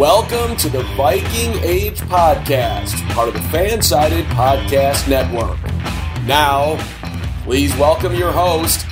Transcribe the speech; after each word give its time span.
Welcome 0.00 0.56
to 0.56 0.70
the 0.70 0.82
Viking 0.96 1.62
Age 1.62 2.00
Podcast, 2.00 3.06
part 3.10 3.28
of 3.28 3.34
the 3.34 3.40
Fansided 3.40 4.22
Podcast 4.28 5.06
Network. 5.10 5.62
Now, 6.26 6.78
please 7.44 7.76
welcome 7.76 8.14
your 8.14 8.32
host, 8.32 8.86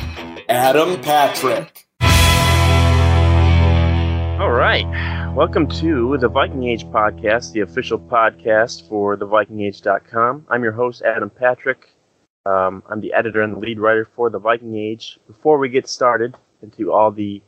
Adam 0.50 1.00
Patrick. 1.00 1.86
All 4.38 4.50
right. 4.50 4.84
Welcome 5.34 5.66
to 5.80 6.18
the 6.18 6.28
Viking 6.28 6.64
Age 6.64 6.84
Podcast, 6.84 7.52
the 7.52 7.60
official 7.60 7.98
podcast 7.98 8.86
for 8.86 9.16
thevikingage.com. 9.16 10.44
I'm 10.50 10.62
your 10.62 10.72
host, 10.72 11.00
Adam 11.00 11.30
Patrick. 11.30 11.88
Um, 12.44 12.82
I'm 12.86 13.00
the 13.00 13.14
editor 13.14 13.40
and 13.40 13.54
the 13.54 13.60
lead 13.60 13.80
writer 13.80 14.06
for 14.14 14.28
the 14.28 14.38
Viking 14.38 14.76
Age. 14.76 15.18
Before 15.26 15.56
we 15.56 15.70
get 15.70 15.88
started 15.88 16.36
into 16.60 16.92
all 16.92 17.10
the 17.10 17.40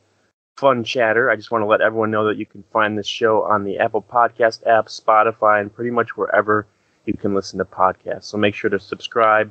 fun 0.61 0.84
chatter. 0.84 1.30
I 1.30 1.36
just 1.36 1.50
want 1.50 1.62
to 1.62 1.66
let 1.66 1.80
everyone 1.80 2.11
know 2.11 2.27
that 2.27 2.36
you 2.36 2.44
can 2.44 2.62
find 2.70 2.98
this 2.98 3.06
show 3.06 3.42
on 3.42 3.64
the 3.64 3.78
Apple 3.78 4.03
Podcast 4.03 4.66
app, 4.66 4.89
Spotify, 4.89 5.59
and 5.62 5.75
pretty 5.75 5.91
much 5.91 6.19
wherever 6.19 6.66
you 7.06 7.15
can 7.15 7.34
listen 7.34 7.59
to 7.59 7.65
podcasts. 7.65 8.25
So 8.25 8.37
make 8.37 8.54
sure 8.54 8.69
to 8.69 8.78
subscribe 8.78 9.50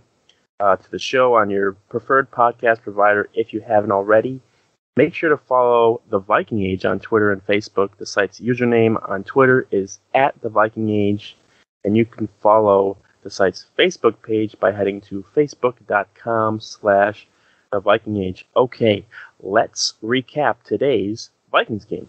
uh, 0.60 0.76
to 0.76 0.92
the 0.92 1.00
show 1.00 1.34
on 1.34 1.50
your 1.50 1.74
preferred 1.90 2.30
podcast 2.30 2.84
provider 2.84 3.28
if 3.34 3.54
you 3.54 3.60
haven't 3.60 3.92
already. 3.92 4.40
Make 4.98 5.16
sure 5.16 5.32
to 5.32 5.38
follow 5.38 6.02
the 6.10 6.20
Viking 6.20 6.64
Age 6.64 6.86
on 6.86 7.00
Twitter 7.00 7.32
and 7.32 7.46
Facebook. 7.48 7.98
The 7.98 8.06
site's 8.06 8.40
username 8.40 8.98
on 9.10 9.24
Twitter 9.24 9.68
is 9.72 10.00
at 10.14 10.40
the 10.42 10.50
Viking 10.50 10.92
Age, 10.92 11.36
and 11.84 11.98
you 11.98 12.06
can 12.06 12.30
follow 12.40 12.98
the 13.24 13.32
site's 13.32 13.66
Facebook 13.78 14.22
page 14.22 14.56
by 14.60 14.72
heading 14.72 15.02
to 15.02 15.26
facebook.com 15.36 16.60
slash 16.60 17.28
the 17.72 17.80
Viking 17.80 18.18
Age. 18.18 18.48
Okay, 18.56 19.06
let's 19.42 19.94
recap 20.04 20.56
today's 20.64 21.30
Vikings 21.52 21.86
game. 21.86 22.08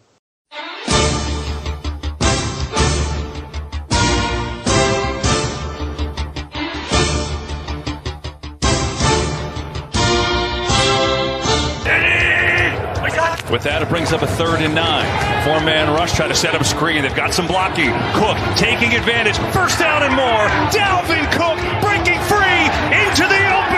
With 13.50 13.64
that, 13.64 13.82
it 13.82 13.88
brings 13.88 14.12
up 14.12 14.22
a 14.22 14.28
third 14.28 14.62
and 14.62 14.76
nine. 14.76 15.04
Four 15.42 15.58
man 15.58 15.92
rush, 15.92 16.14
try 16.14 16.28
to 16.28 16.36
set 16.36 16.54
up 16.54 16.64
screen. 16.64 17.02
They've 17.02 17.16
got 17.16 17.34
some 17.34 17.48
blocking. 17.48 17.90
Cook 18.14 18.38
taking 18.54 18.94
advantage. 18.94 19.36
First 19.50 19.80
down 19.80 20.04
and 20.04 20.14
more. 20.14 20.46
Dalvin 20.70 21.26
Cook 21.34 21.58
breaking 21.82 22.22
free 22.30 22.62
into 22.94 23.26
the 23.26 23.42
open. 23.50 23.69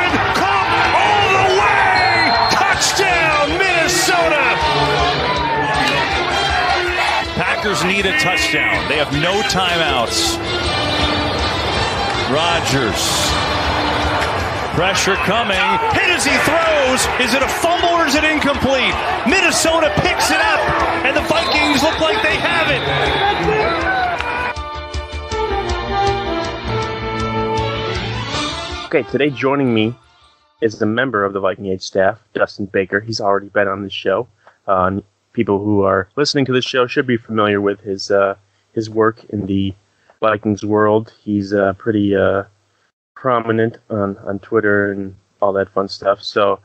Packers 7.62 7.84
need 7.84 8.06
a 8.06 8.18
touchdown. 8.18 8.88
They 8.88 8.96
have 8.96 9.12
no 9.12 9.40
timeouts. 9.42 10.34
Rodgers. 12.34 12.98
Pressure 14.74 15.14
coming. 15.22 15.54
Hit 15.94 16.10
as 16.10 16.24
he 16.24 16.34
throws. 16.42 17.06
Is 17.24 17.34
it 17.34 17.40
a 17.40 17.46
fumble 17.46 17.90
or 17.90 18.06
is 18.08 18.16
it 18.16 18.24
incomplete? 18.24 18.92
Minnesota 19.28 19.92
picks 19.98 20.32
it 20.32 20.40
up, 20.40 20.58
and 21.06 21.16
the 21.16 21.20
Vikings 21.20 21.84
look 21.84 22.00
like 22.00 22.20
they 22.24 22.34
have 22.34 22.68
it. 22.68 22.82
Okay, 28.86 29.08
today 29.08 29.30
joining 29.30 29.72
me 29.72 29.94
is 30.60 30.82
a 30.82 30.86
member 30.86 31.24
of 31.24 31.32
the 31.32 31.38
Viking 31.38 31.66
Age 31.66 31.82
staff, 31.82 32.18
Dustin 32.34 32.66
Baker. 32.66 32.98
He's 32.98 33.20
already 33.20 33.50
been 33.50 33.68
on 33.68 33.84
this 33.84 33.92
show. 33.92 34.26
Uh, 34.66 35.00
people 35.32 35.62
who 35.62 35.82
are 35.82 36.08
listening 36.16 36.44
to 36.46 36.52
this 36.52 36.64
show 36.64 36.86
should 36.86 37.06
be 37.06 37.16
familiar 37.16 37.60
with 37.60 37.80
his 37.80 38.10
uh, 38.10 38.34
his 38.72 38.88
work 38.88 39.24
in 39.30 39.46
the 39.46 39.74
Vikings 40.20 40.64
world. 40.64 41.12
He's 41.20 41.52
uh, 41.52 41.74
pretty 41.74 42.14
uh, 42.16 42.44
prominent 43.14 43.78
on, 43.90 44.16
on 44.18 44.38
Twitter 44.38 44.90
and 44.92 45.14
all 45.40 45.52
that 45.52 45.72
fun 45.72 45.88
stuff. 45.88 46.22
So 46.22 46.60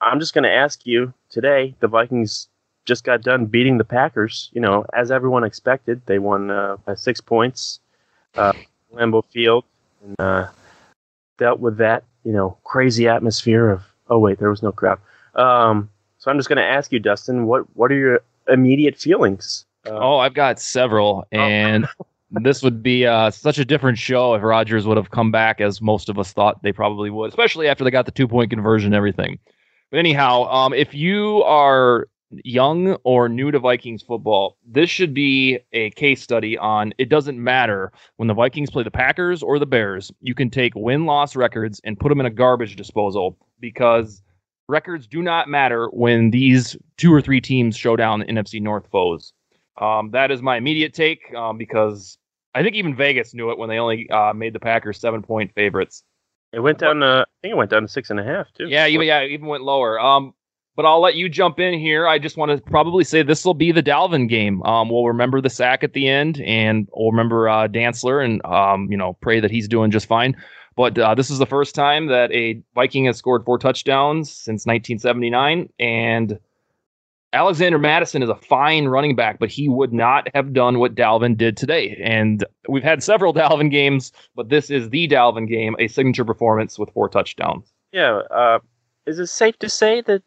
I'm 0.00 0.20
just 0.20 0.34
going 0.34 0.44
to 0.44 0.52
ask 0.52 0.86
you 0.86 1.12
today 1.28 1.74
the 1.80 1.88
Vikings 1.88 2.48
just 2.86 3.04
got 3.04 3.22
done 3.22 3.46
beating 3.46 3.78
the 3.78 3.84
Packers. 3.84 4.50
You 4.52 4.60
know, 4.60 4.86
as 4.94 5.10
everyone 5.10 5.44
expected, 5.44 6.00
they 6.06 6.18
won 6.18 6.50
uh, 6.50 6.76
by 6.84 6.94
six 6.94 7.20
points, 7.20 7.80
uh, 8.36 8.52
Lambeau 8.92 9.24
Field, 9.26 9.64
and 10.04 10.16
uh, 10.18 10.48
dealt 11.38 11.60
with 11.60 11.76
that, 11.78 12.04
you 12.24 12.32
know, 12.32 12.56
crazy 12.64 13.08
atmosphere 13.08 13.68
of, 13.68 13.82
oh, 14.08 14.18
wait, 14.18 14.38
there 14.38 14.50
was 14.50 14.62
no 14.62 14.72
crowd. 14.72 14.98
Um, 15.34 15.90
so 16.20 16.30
I'm 16.30 16.38
just 16.38 16.48
going 16.48 16.58
to 16.58 16.64
ask 16.64 16.92
you, 16.92 16.98
Dustin, 16.98 17.46
what, 17.46 17.64
what 17.74 17.90
are 17.90 17.96
your 17.96 18.20
immediate 18.46 18.96
feelings? 18.96 19.64
Uh, 19.86 19.98
oh, 19.98 20.18
I've 20.18 20.34
got 20.34 20.60
several. 20.60 21.26
And. 21.32 21.88
this 22.30 22.62
would 22.62 22.80
be 22.80 23.06
uh, 23.06 23.28
such 23.30 23.58
a 23.58 23.64
different 23.64 23.98
show 23.98 24.34
if 24.34 24.42
Rodgers 24.42 24.86
would 24.86 24.96
have 24.96 25.10
come 25.10 25.32
back 25.32 25.60
as 25.60 25.82
most 25.82 26.08
of 26.08 26.16
us 26.16 26.32
thought 26.32 26.62
they 26.62 26.72
probably 26.72 27.10
would, 27.10 27.28
especially 27.28 27.66
after 27.66 27.82
they 27.82 27.90
got 27.90 28.06
the 28.06 28.12
two 28.12 28.28
point 28.28 28.50
conversion 28.50 28.88
and 28.88 28.94
everything. 28.94 29.36
But 29.90 29.98
anyhow, 29.98 30.44
um, 30.44 30.72
if 30.72 30.94
you 30.94 31.42
are 31.42 32.06
young 32.44 32.96
or 33.02 33.28
new 33.28 33.50
to 33.50 33.58
Vikings 33.58 34.02
football, 34.02 34.56
this 34.64 34.88
should 34.88 35.12
be 35.12 35.58
a 35.72 35.90
case 35.90 36.22
study 36.22 36.56
on 36.56 36.92
it 36.98 37.08
doesn't 37.08 37.42
matter 37.42 37.90
when 38.16 38.28
the 38.28 38.34
Vikings 38.34 38.70
play 38.70 38.84
the 38.84 38.92
Packers 38.92 39.42
or 39.42 39.58
the 39.58 39.66
Bears. 39.66 40.12
You 40.20 40.34
can 40.34 40.50
take 40.50 40.74
win 40.76 41.06
loss 41.06 41.34
records 41.34 41.80
and 41.82 41.98
put 41.98 42.10
them 42.10 42.20
in 42.20 42.26
a 42.26 42.30
garbage 42.30 42.76
disposal 42.76 43.36
because 43.58 44.22
records 44.70 45.06
do 45.06 45.22
not 45.22 45.48
matter 45.48 45.88
when 45.88 46.30
these 46.30 46.76
two 46.96 47.12
or 47.12 47.20
three 47.20 47.40
teams 47.40 47.76
show 47.76 47.96
down 47.96 48.20
the 48.20 48.26
NFC 48.26 48.60
North 48.60 48.86
foes. 48.90 49.32
Um, 49.80 50.10
that 50.12 50.30
is 50.30 50.42
my 50.42 50.56
immediate 50.56 50.94
take 50.94 51.34
um, 51.34 51.58
because 51.58 52.18
I 52.54 52.62
think 52.62 52.76
even 52.76 52.94
Vegas 52.94 53.34
knew 53.34 53.50
it 53.50 53.58
when 53.58 53.68
they 53.68 53.78
only 53.78 54.08
uh, 54.10 54.32
made 54.32 54.52
the 54.52 54.60
Packers 54.60 54.98
seven 54.98 55.22
point 55.22 55.52
favorites. 55.54 56.04
It 56.52 56.60
went 56.60 56.78
down. 56.78 57.00
To, 57.00 57.24
I 57.26 57.38
think 57.42 57.52
it 57.52 57.56
went 57.56 57.70
down 57.70 57.82
to 57.82 57.88
six 57.88 58.10
and 58.10 58.18
a 58.18 58.24
half 58.24 58.52
too. 58.52 58.68
Yeah, 58.68 58.86
even 58.86 59.06
yeah, 59.06 59.22
even 59.24 59.46
went 59.46 59.62
lower. 59.62 60.00
Um, 60.00 60.34
but 60.76 60.84
I'll 60.84 61.00
let 61.00 61.14
you 61.14 61.28
jump 61.28 61.60
in 61.60 61.78
here. 61.78 62.06
I 62.06 62.18
just 62.18 62.36
want 62.36 62.50
to 62.50 62.70
probably 62.70 63.04
say 63.04 63.22
this 63.22 63.44
will 63.44 63.54
be 63.54 63.70
the 63.72 63.82
Dalvin 63.82 64.28
game. 64.28 64.62
Um, 64.62 64.88
we'll 64.88 65.06
remember 65.06 65.40
the 65.40 65.50
sack 65.50 65.84
at 65.84 65.92
the 65.92 66.08
end, 66.08 66.40
and 66.40 66.88
we'll 66.94 67.10
remember 67.10 67.48
uh, 67.48 67.68
Dantzler, 67.68 68.24
and 68.24 68.44
um, 68.44 68.90
you 68.90 68.96
know, 68.96 69.16
pray 69.20 69.40
that 69.40 69.50
he's 69.50 69.68
doing 69.68 69.90
just 69.90 70.06
fine. 70.06 70.36
But 70.80 70.98
uh, 70.98 71.14
this 71.14 71.28
is 71.28 71.38
the 71.38 71.44
first 71.44 71.74
time 71.74 72.06
that 72.06 72.32
a 72.32 72.62
Viking 72.74 73.04
has 73.04 73.18
scored 73.18 73.44
four 73.44 73.58
touchdowns 73.58 74.30
since 74.30 74.64
1979. 74.64 75.68
And 75.78 76.38
Alexander 77.34 77.78
Mattison 77.78 78.22
is 78.22 78.30
a 78.30 78.34
fine 78.34 78.86
running 78.86 79.14
back, 79.14 79.38
but 79.38 79.50
he 79.50 79.68
would 79.68 79.92
not 79.92 80.28
have 80.34 80.54
done 80.54 80.78
what 80.78 80.94
Dalvin 80.94 81.36
did 81.36 81.58
today. 81.58 82.00
And 82.02 82.46
we've 82.66 82.82
had 82.82 83.02
several 83.02 83.34
Dalvin 83.34 83.70
games, 83.70 84.10
but 84.34 84.48
this 84.48 84.70
is 84.70 84.88
the 84.88 85.06
Dalvin 85.06 85.46
game, 85.46 85.76
a 85.78 85.86
signature 85.86 86.24
performance 86.24 86.78
with 86.78 86.88
four 86.94 87.10
touchdowns. 87.10 87.70
Yeah. 87.92 88.22
Uh, 88.30 88.60
is 89.06 89.18
it 89.18 89.26
safe 89.26 89.58
to 89.58 89.68
say 89.68 90.00
that 90.00 90.22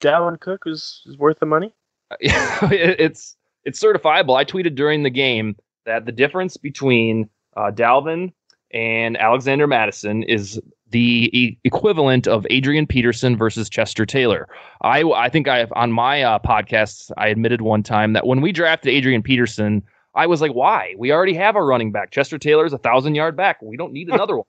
Dalvin 0.00 0.40
Cook 0.40 0.62
is, 0.66 1.02
is 1.06 1.16
worth 1.16 1.38
the 1.38 1.46
money? 1.46 1.72
it's 2.20 3.36
it's 3.62 3.80
certifiable. 3.80 4.36
I 4.36 4.44
tweeted 4.44 4.74
during 4.74 5.04
the 5.04 5.10
game 5.10 5.54
that 5.86 6.04
the 6.04 6.10
difference 6.10 6.56
between 6.56 7.30
uh, 7.56 7.70
Dalvin 7.70 8.32
and 8.74 9.16
Alexander 9.16 9.66
Mattison 9.66 10.24
is 10.24 10.60
the 10.90 11.30
e- 11.32 11.58
equivalent 11.64 12.26
of 12.26 12.46
Adrian 12.50 12.86
Peterson 12.86 13.36
versus 13.36 13.70
Chester 13.70 14.04
Taylor. 14.04 14.48
I 14.82 15.02
I 15.02 15.28
think 15.30 15.48
I 15.48 15.66
on 15.76 15.92
my 15.92 16.22
uh, 16.22 16.38
podcast 16.40 17.10
I 17.16 17.28
admitted 17.28 17.62
one 17.62 17.82
time 17.82 18.12
that 18.12 18.26
when 18.26 18.42
we 18.42 18.52
drafted 18.52 18.92
Adrian 18.92 19.22
Peterson, 19.22 19.82
I 20.14 20.26
was 20.26 20.40
like, 20.40 20.52
why? 20.52 20.94
We 20.98 21.12
already 21.12 21.34
have 21.34 21.56
a 21.56 21.62
running 21.62 21.92
back. 21.92 22.10
Chester 22.10 22.36
Taylor 22.36 22.66
is 22.66 22.72
a 22.72 22.78
thousand 22.78 23.14
yard 23.14 23.36
back. 23.36 23.62
We 23.62 23.76
don't 23.76 23.92
need 23.92 24.08
another 24.10 24.36
one. 24.36 24.46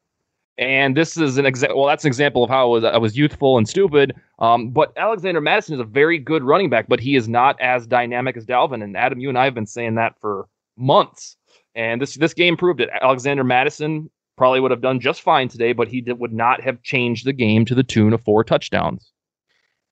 And 0.57 0.95
this 0.95 1.17
is 1.17 1.37
an 1.37 1.45
example. 1.45 1.79
Well, 1.79 1.87
that's 1.87 2.05
an 2.05 2.07
example 2.07 2.43
of 2.43 2.49
how 2.49 2.63
I 2.63 2.69
was, 2.69 2.83
I 2.85 2.97
was 2.97 3.17
youthful 3.17 3.57
and 3.57 3.67
stupid. 3.67 4.15
Um, 4.39 4.69
but 4.69 4.93
Alexander 4.95 5.41
Mattison 5.41 5.73
is 5.73 5.81
a 5.81 5.85
very 5.85 6.17
good 6.17 6.43
running 6.43 6.69
back, 6.69 6.87
but 6.87 7.01
he 7.01 7.15
is 7.15 7.27
not 7.27 7.59
as 7.59 7.85
dynamic 7.85 8.37
as 8.37 8.45
Dalvin. 8.45 8.81
And 8.81 8.95
Adam, 8.95 9.19
you 9.19 9.27
and 9.27 9.37
I 9.37 9.43
have 9.43 9.53
been 9.53 9.65
saying 9.65 9.95
that 9.95 10.19
for 10.21 10.47
months. 10.77 11.35
And 11.75 12.01
this 12.01 12.15
this 12.15 12.33
game 12.33 12.55
proved 12.55 12.79
it. 12.79 12.89
Alexander 13.01 13.43
Mattison 13.43 14.09
probably 14.35 14.59
would 14.59 14.71
have 14.71 14.81
done 14.81 14.99
just 14.99 15.21
fine 15.21 15.47
today, 15.47 15.73
but 15.73 15.87
he 15.87 16.01
did, 16.01 16.19
would 16.19 16.33
not 16.33 16.61
have 16.61 16.81
changed 16.81 17.25
the 17.25 17.33
game 17.33 17.65
to 17.65 17.75
the 17.75 17.83
tune 17.83 18.13
of 18.13 18.21
four 18.21 18.43
touchdowns. 18.43 19.11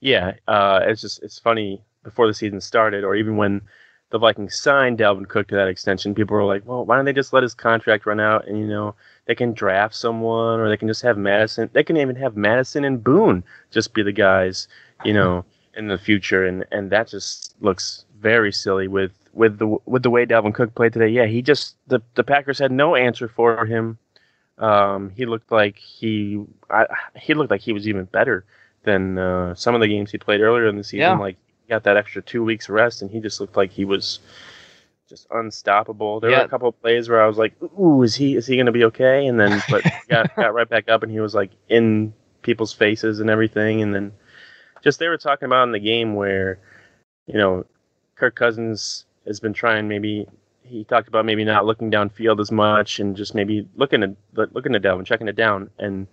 Yeah, 0.02 0.34
uh, 0.48 0.82
it's 0.84 1.02
just 1.02 1.24
it's 1.24 1.40
funny 1.40 1.82
before 2.04 2.28
the 2.28 2.34
season 2.34 2.60
started, 2.60 3.04
or 3.04 3.16
even 3.16 3.38
when 3.38 3.62
the 4.10 4.20
Vikings 4.20 4.56
signed 4.56 5.00
Dalvin 5.00 5.28
Cook 5.28 5.48
to 5.48 5.56
that 5.56 5.70
extension, 5.70 6.14
people 6.14 6.36
were 6.36 6.44
like, 6.44 6.64
"Well, 6.66 6.86
why 6.86 6.98
don't 6.98 7.06
they 7.06 7.14
just 7.14 7.34
let 7.34 7.44
his 7.44 7.54
contract 7.54 8.06
run 8.06 8.20
out 8.20 8.48
and 8.48 8.60
you 8.60 8.68
know 8.68 8.96
they 9.26 9.36
can 9.36 9.54
draft 9.54 9.96
someone, 9.96 10.60
or 10.60 10.70
they 10.70 10.78
can 10.78 10.88
just 10.88 11.02
have 11.04 11.18
Mattison. 11.18 11.70
They 11.72 11.84
can 11.84 11.98
even 11.98 12.16
have 12.18 12.36
Mattison 12.36 12.84
and 12.84 13.04
Boone 13.04 13.44
just 13.72 13.94
be 13.94 14.04
the 14.04 14.12
guys, 14.12 14.68
you 15.06 15.14
know, 15.14 15.46
in 15.76 15.88
the 15.88 15.98
future." 15.98 16.46
And 16.46 16.66
and 16.72 16.92
that 16.92 17.08
just 17.08 17.56
looks 17.62 18.06
very 18.20 18.52
silly 18.52 18.88
with 18.88 19.14
with 19.34 19.58
the 19.58 19.78
with 19.86 20.04
the 20.04 20.10
way 20.10 20.26
Dalvin 20.26 20.54
Cook 20.54 20.76
played 20.76 20.94
today. 20.94 21.08
Yeah, 21.08 21.26
he 21.26 21.42
just 21.42 21.76
the 21.88 22.02
the 22.16 22.24
Packers 22.24 22.60
had 22.60 22.72
no 22.72 22.96
answer 22.96 23.28
for 23.28 23.66
him. 23.66 23.98
Um, 24.58 25.10
he 25.16 25.26
looked 25.26 25.52
like 25.52 25.78
he 25.78 26.44
I, 26.70 26.86
he 27.16 27.34
looked 27.34 27.52
like 27.52 27.62
he 27.62 27.74
was 27.74 27.88
even 27.88 28.06
better 28.06 28.46
than 28.84 29.18
uh, 29.18 29.56
some 29.56 29.76
of 29.76 29.82
the 29.82 29.88
games 29.88 30.12
he 30.12 30.18
played 30.18 30.42
earlier 30.42 30.68
in 30.68 30.78
the 30.78 30.84
season. 30.84 31.00
Yeah. 31.00 31.18
Like 31.18 31.38
he 31.64 31.70
got 31.70 31.84
that 31.84 31.98
extra 31.98 32.22
two 32.22 32.44
weeks 32.44 32.70
rest, 32.70 33.02
and 33.02 33.10
he 33.10 33.20
just 33.20 33.40
looked 33.40 33.58
like 33.58 33.72
he 33.72 33.86
was 33.86 34.20
just 35.10 35.28
unstoppable. 35.32 36.20
There 36.20 36.32
Yeah. 36.32 36.40
were 36.40 36.46
a 36.46 36.50
couple 36.50 36.70
of 36.70 36.80
plays 36.82 37.10
where 37.10 37.22
I 37.22 37.28
was 37.28 37.38
like, 37.38 37.54
"Ooh, 37.80 38.04
is 38.04 38.16
he 38.16 38.36
is 38.36 38.46
he 38.48 38.56
going 38.56 38.68
to 38.68 38.72
be 38.72 38.84
okay?" 38.86 39.26
And 39.26 39.40
then 39.40 39.62
but 39.70 39.84
got 40.10 40.36
got 40.36 40.54
right 40.54 40.70
back 40.70 40.88
up, 40.90 41.04
and 41.04 41.12
he 41.12 41.20
was 41.20 41.34
like 41.36 41.52
in 41.70 42.14
people's 42.42 42.74
faces 42.74 43.20
and 43.20 43.30
everything. 43.30 43.82
And 43.82 43.94
then 43.94 44.12
just 44.84 45.00
they 45.00 45.08
were 45.08 45.18
talking 45.18 45.46
about 45.48 45.64
in 45.64 45.72
the 45.72 45.80
game 45.80 46.14
where 46.16 46.60
you 47.26 47.38
know 47.38 47.66
Kirk 48.16 48.36
Cousins 48.36 49.06
has 49.26 49.40
been 49.40 49.54
trying 49.54 49.88
maybe 49.88 50.28
he 50.64 50.84
talked 50.84 51.08
about 51.08 51.26
maybe 51.26 51.44
not 51.44 51.66
looking 51.66 51.92
downfield 51.92 52.40
as 52.40 52.52
much 52.52 53.00
and 53.00 53.16
just 53.16 53.36
maybe 53.36 53.68
looking 53.76 54.04
at 54.04 54.16
looking 54.34 54.76
at 54.76 54.82
Dalvin, 54.82 55.06
checking 55.06 55.28
it 55.28 55.36
down, 55.36 55.70
and 55.80 56.08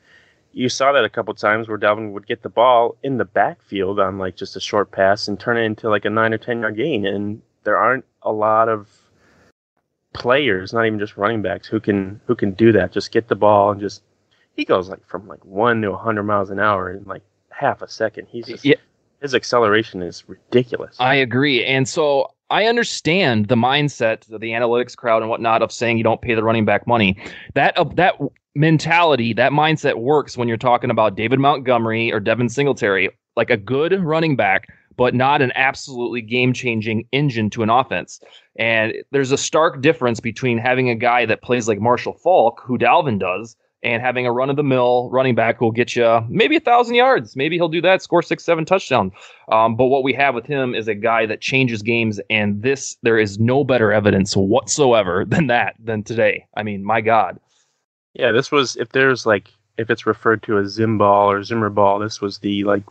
you 0.53 0.69
saw 0.69 0.93
that 0.93 1.05
a 1.05 1.09
couple 1.09 1.33
times 1.35 1.69
where 1.69 1.79
Dalvin 1.79 2.13
would 2.13 2.27
get 2.27 2.43
the 2.43 2.49
ball 2.49 2.97
in 3.03 3.19
the 3.19 3.25
backfield 3.25 4.01
on 4.01 4.19
like 4.19 4.37
just 4.37 4.57
a 4.57 4.61
short 4.61 4.91
pass 4.91 5.29
and 5.29 5.39
turn 5.39 5.57
it 5.57 5.63
into 5.63 5.89
like 5.89 6.05
a 6.05 6.11
nine 6.11 6.33
or 6.35 6.39
ten 6.39 6.61
yard 6.61 6.77
gain, 6.77 7.07
and 7.07 7.41
there 7.65 7.77
aren't 7.77 8.05
a 8.23 8.33
lot 8.33 8.69
of 8.69 8.89
players, 10.13 10.73
not 10.73 10.87
even 10.87 10.99
just 10.99 11.17
running 11.17 11.43
backs, 11.43 11.67
who 11.67 11.81
can 11.81 12.21
who 12.27 12.35
can 12.35 12.53
do 12.53 12.73
that. 12.73 12.93
Just 12.93 13.13
get 13.13 13.29
the 13.29 13.37
ball 13.37 13.71
and 13.71 13.81
just 13.81 14.03
he 14.57 14.65
goes 14.65 14.89
like 14.89 15.07
from 15.07 15.27
like 15.29 15.45
one 15.45 15.83
to 15.83 15.95
hundred 15.97 16.25
miles 16.25 16.51
an 16.51 16.59
hour 16.59 16.91
in 16.91 17.05
like 17.05 17.23
half 17.51 17.83
a 17.83 17.89
second. 17.89 18.27
He's 18.31 18.47
just, 18.47 18.65
Yeah. 18.65 18.77
his 19.21 19.35
acceleration 19.35 20.03
is 20.03 20.25
ridiculous. 20.29 20.97
I 20.99 21.17
agree. 21.17 21.65
And 21.65 21.89
so 21.89 22.33
I 22.51 22.67
understand 22.67 23.47
the 23.47 23.57
mindset 23.57 24.31
of 24.31 24.41
the 24.41 24.51
analytics 24.51 24.97
crowd 24.97 25.23
and 25.23 25.31
whatnot 25.31 25.63
of 25.63 25.71
saying 25.71 25.99
you 25.99 26.05
don't 26.05 26.21
pay 26.21 26.35
the 26.35 26.43
running 26.43 26.65
back 26.65 26.87
money. 26.87 27.17
That 27.55 27.79
uh, 27.79 27.85
that 27.95 28.15
mentality, 28.55 29.33
that 29.35 29.53
mindset 29.53 30.01
works 30.01 30.37
when 30.37 30.49
you're 30.49 30.57
talking 30.57 30.91
about 30.91 31.17
David 31.17 31.39
Montgomery 31.39 32.13
or 32.13 32.19
Devin 32.19 32.49
Singletary, 32.49 33.09
like 33.37 33.51
a 33.51 33.57
good 33.57 34.03
running 34.03 34.35
back, 34.35 34.67
but 34.97 35.15
not 35.15 35.41
an 35.41 35.53
absolutely 35.55 36.21
game-changing 36.21 37.07
engine 37.13 37.49
to 37.51 37.63
an 37.63 37.71
offense. 37.71 38.21
And 38.57 38.95
there's 39.13 39.31
a 39.31 39.39
stark 39.39 39.81
difference 39.81 40.19
between 40.19 40.59
having 40.59 40.91
a 40.91 40.97
guy 40.97 41.27
that 41.27 41.43
plays 41.43 41.69
like 41.69 41.81
Marshall 41.81 42.15
Faulk, 42.15 42.61
who 42.65 42.77
Dalvin 42.77 43.19
does, 43.19 43.57
and 43.83 44.03
having 44.03 44.27
a 44.27 44.33
run-of-the-mill 44.33 45.09
running 45.11 45.35
back 45.35 45.57
who'll 45.59 45.71
get 45.71 45.97
you 45.97 46.25
maybe 46.29 46.57
a 46.57 46.61
thousand 46.61 46.95
yards. 46.95 47.35
Maybe 47.35 47.57
he'll 47.57 47.69
do 47.69 47.81
that, 47.81 48.03
score 48.03 48.23
six, 48.23 48.45
seven 48.45 48.65
touchdowns. 48.65 49.13
Um, 49.51 49.75
but 49.75 49.87
what 49.87 50.05
we 50.05 50.13
have 50.15 50.35
with 50.35 50.47
him 50.47 50.75
is 50.75 50.87
a 50.87 50.95
guy 50.95 51.27
that 51.27 51.41
changes 51.41 51.83
games, 51.83 52.21
and 52.29 52.63
this 52.63 52.97
there 53.03 53.19
is 53.19 53.39
no 53.39 53.65
better 53.65 53.93
evidence 53.93 54.37
whatsoever 54.37 55.25
than 55.29 55.47
that 55.47 55.77
than 55.83 56.03
today. 56.03 56.47
I 56.57 56.63
mean, 56.63 56.85
my 56.85 57.01
God. 57.01 57.39
Yeah, 58.15 58.33
this 58.33 58.51
was 58.51 58.77
if 58.77 58.91
there's 58.91 59.25
like 59.25 59.51
if 59.79 59.89
it's 59.89 60.07
referred 60.07 60.43
to 60.43 60.59
as 60.59 60.73
Zim 60.73 60.99
ball 60.99 61.31
or 61.31 61.43
Zimmer 61.43 61.71
ball, 61.71 61.99
this 61.99 62.21
was 62.21 62.39
the 62.39 62.65
like 62.65 62.83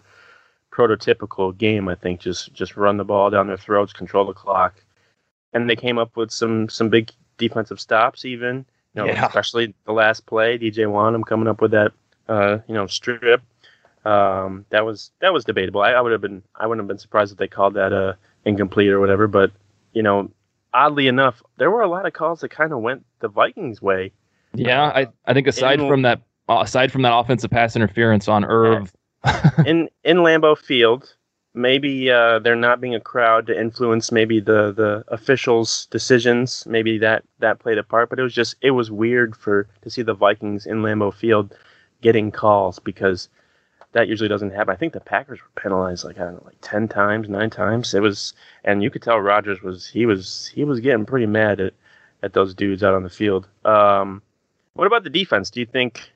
prototypical 0.71 1.55
game. 1.55 1.87
I 1.87 1.95
think 1.95 2.19
just 2.19 2.53
just 2.53 2.77
run 2.77 2.97
the 2.97 3.03
ball 3.03 3.29
down 3.29 3.47
their 3.47 3.57
throats, 3.57 3.93
control 3.93 4.25
the 4.25 4.33
clock, 4.33 4.75
and 5.53 5.69
they 5.69 5.75
came 5.75 5.97
up 5.99 6.17
with 6.17 6.31
some 6.31 6.67
some 6.69 6.89
big 6.89 7.11
defensive 7.37 7.79
stops. 7.79 8.25
Even 8.25 8.65
you 8.95 9.01
know, 9.01 9.05
Yeah. 9.07 9.25
especially 9.27 9.73
the 9.85 9.93
last 9.93 10.25
play, 10.25 10.57
DJ 10.57 10.85
Wonnum 10.85 11.25
coming 11.25 11.47
up 11.47 11.61
with 11.61 11.71
that 11.71 11.91
uh, 12.27 12.59
you 12.67 12.73
know 12.73 12.87
strip. 12.87 13.41
Um, 14.05 14.65
that 14.69 14.85
was 14.85 15.11
that 15.19 15.33
was 15.33 15.43
debatable. 15.45 15.81
I, 15.81 15.91
I 15.91 16.01
would 16.01 16.11
have 16.11 16.21
been 16.21 16.41
I 16.55 16.67
wouldn't 16.67 16.83
have 16.83 16.87
been 16.87 16.97
surprised 16.99 17.31
if 17.31 17.37
they 17.37 17.47
called 17.47 17.73
that 17.75 17.91
uh, 17.93 18.13
incomplete 18.45 18.89
or 18.89 18.99
whatever. 18.99 19.27
But 19.27 19.51
you 19.93 20.01
know, 20.03 20.31
oddly 20.73 21.07
enough, 21.07 21.41
there 21.57 21.69
were 21.69 21.81
a 21.81 21.89
lot 21.89 22.05
of 22.05 22.13
calls 22.13 22.41
that 22.41 22.49
kind 22.49 22.71
of 22.71 22.79
went 22.79 23.05
the 23.19 23.27
Vikings' 23.27 23.81
way. 23.81 24.11
Yeah, 24.53 24.83
I, 24.83 25.07
I 25.25 25.33
think 25.33 25.47
aside 25.47 25.79
In- 25.79 25.87
from 25.87 26.01
that 26.03 26.21
aside 26.47 26.91
from 26.91 27.01
that 27.03 27.15
offensive 27.15 27.51
pass 27.51 27.75
interference 27.75 28.27
on 28.27 28.43
Irv, 28.45 28.91
in 29.65 29.89
in 30.03 30.17
Lambeau 30.17 30.57
Field, 30.57 31.13
maybe 31.53 32.11
uh, 32.11 32.39
there 32.39 32.55
not 32.55 32.81
being 32.81 32.95
a 32.95 32.99
crowd 32.99 33.47
to 33.47 33.59
influence 33.59 34.11
maybe 34.11 34.39
the 34.39 34.71
the 34.71 35.03
officials' 35.07 35.87
decisions. 35.87 36.65
Maybe 36.65 36.97
that 36.99 37.23
that 37.39 37.59
played 37.59 37.77
a 37.77 37.83
part, 37.83 38.09
but 38.09 38.19
it 38.19 38.23
was 38.23 38.33
just 38.33 38.55
it 38.61 38.71
was 38.71 38.91
weird 38.91 39.35
for 39.35 39.67
to 39.81 39.89
see 39.89 40.01
the 40.01 40.13
Vikings 40.13 40.65
in 40.65 40.81
Lambeau 40.81 41.13
Field 41.13 41.55
getting 42.01 42.31
calls 42.31 42.79
because 42.79 43.29
that 43.91 44.07
usually 44.07 44.29
doesn't 44.29 44.51
happen. 44.51 44.73
I 44.73 44.77
think 44.77 44.93
the 44.93 44.99
Packers 44.99 45.39
were 45.41 45.61
penalized 45.61 46.05
like 46.05 46.17
I 46.17 46.25
don't 46.25 46.35
know, 46.35 46.43
like 46.45 46.57
ten 46.61 46.87
times, 46.87 47.27
nine 47.29 47.49
times. 47.49 47.93
It 47.93 48.01
was, 48.01 48.33
and 48.63 48.83
you 48.83 48.89
could 48.89 49.01
tell 49.01 49.19
Rodgers 49.19 49.61
was 49.61 49.87
he 49.87 50.05
was 50.05 50.51
he 50.53 50.63
was 50.63 50.79
getting 50.79 51.05
pretty 51.05 51.25
mad 51.25 51.59
at 51.59 51.73
at 52.21 52.33
those 52.33 52.53
dudes 52.53 52.83
out 52.83 52.93
on 52.93 53.03
the 53.03 53.09
field. 53.09 53.47
Um, 53.65 54.21
what 54.73 54.87
about 54.87 55.03
the 55.03 55.09
defense? 55.09 55.49
Do 55.49 55.59
you 55.59 55.65
think 55.65 56.11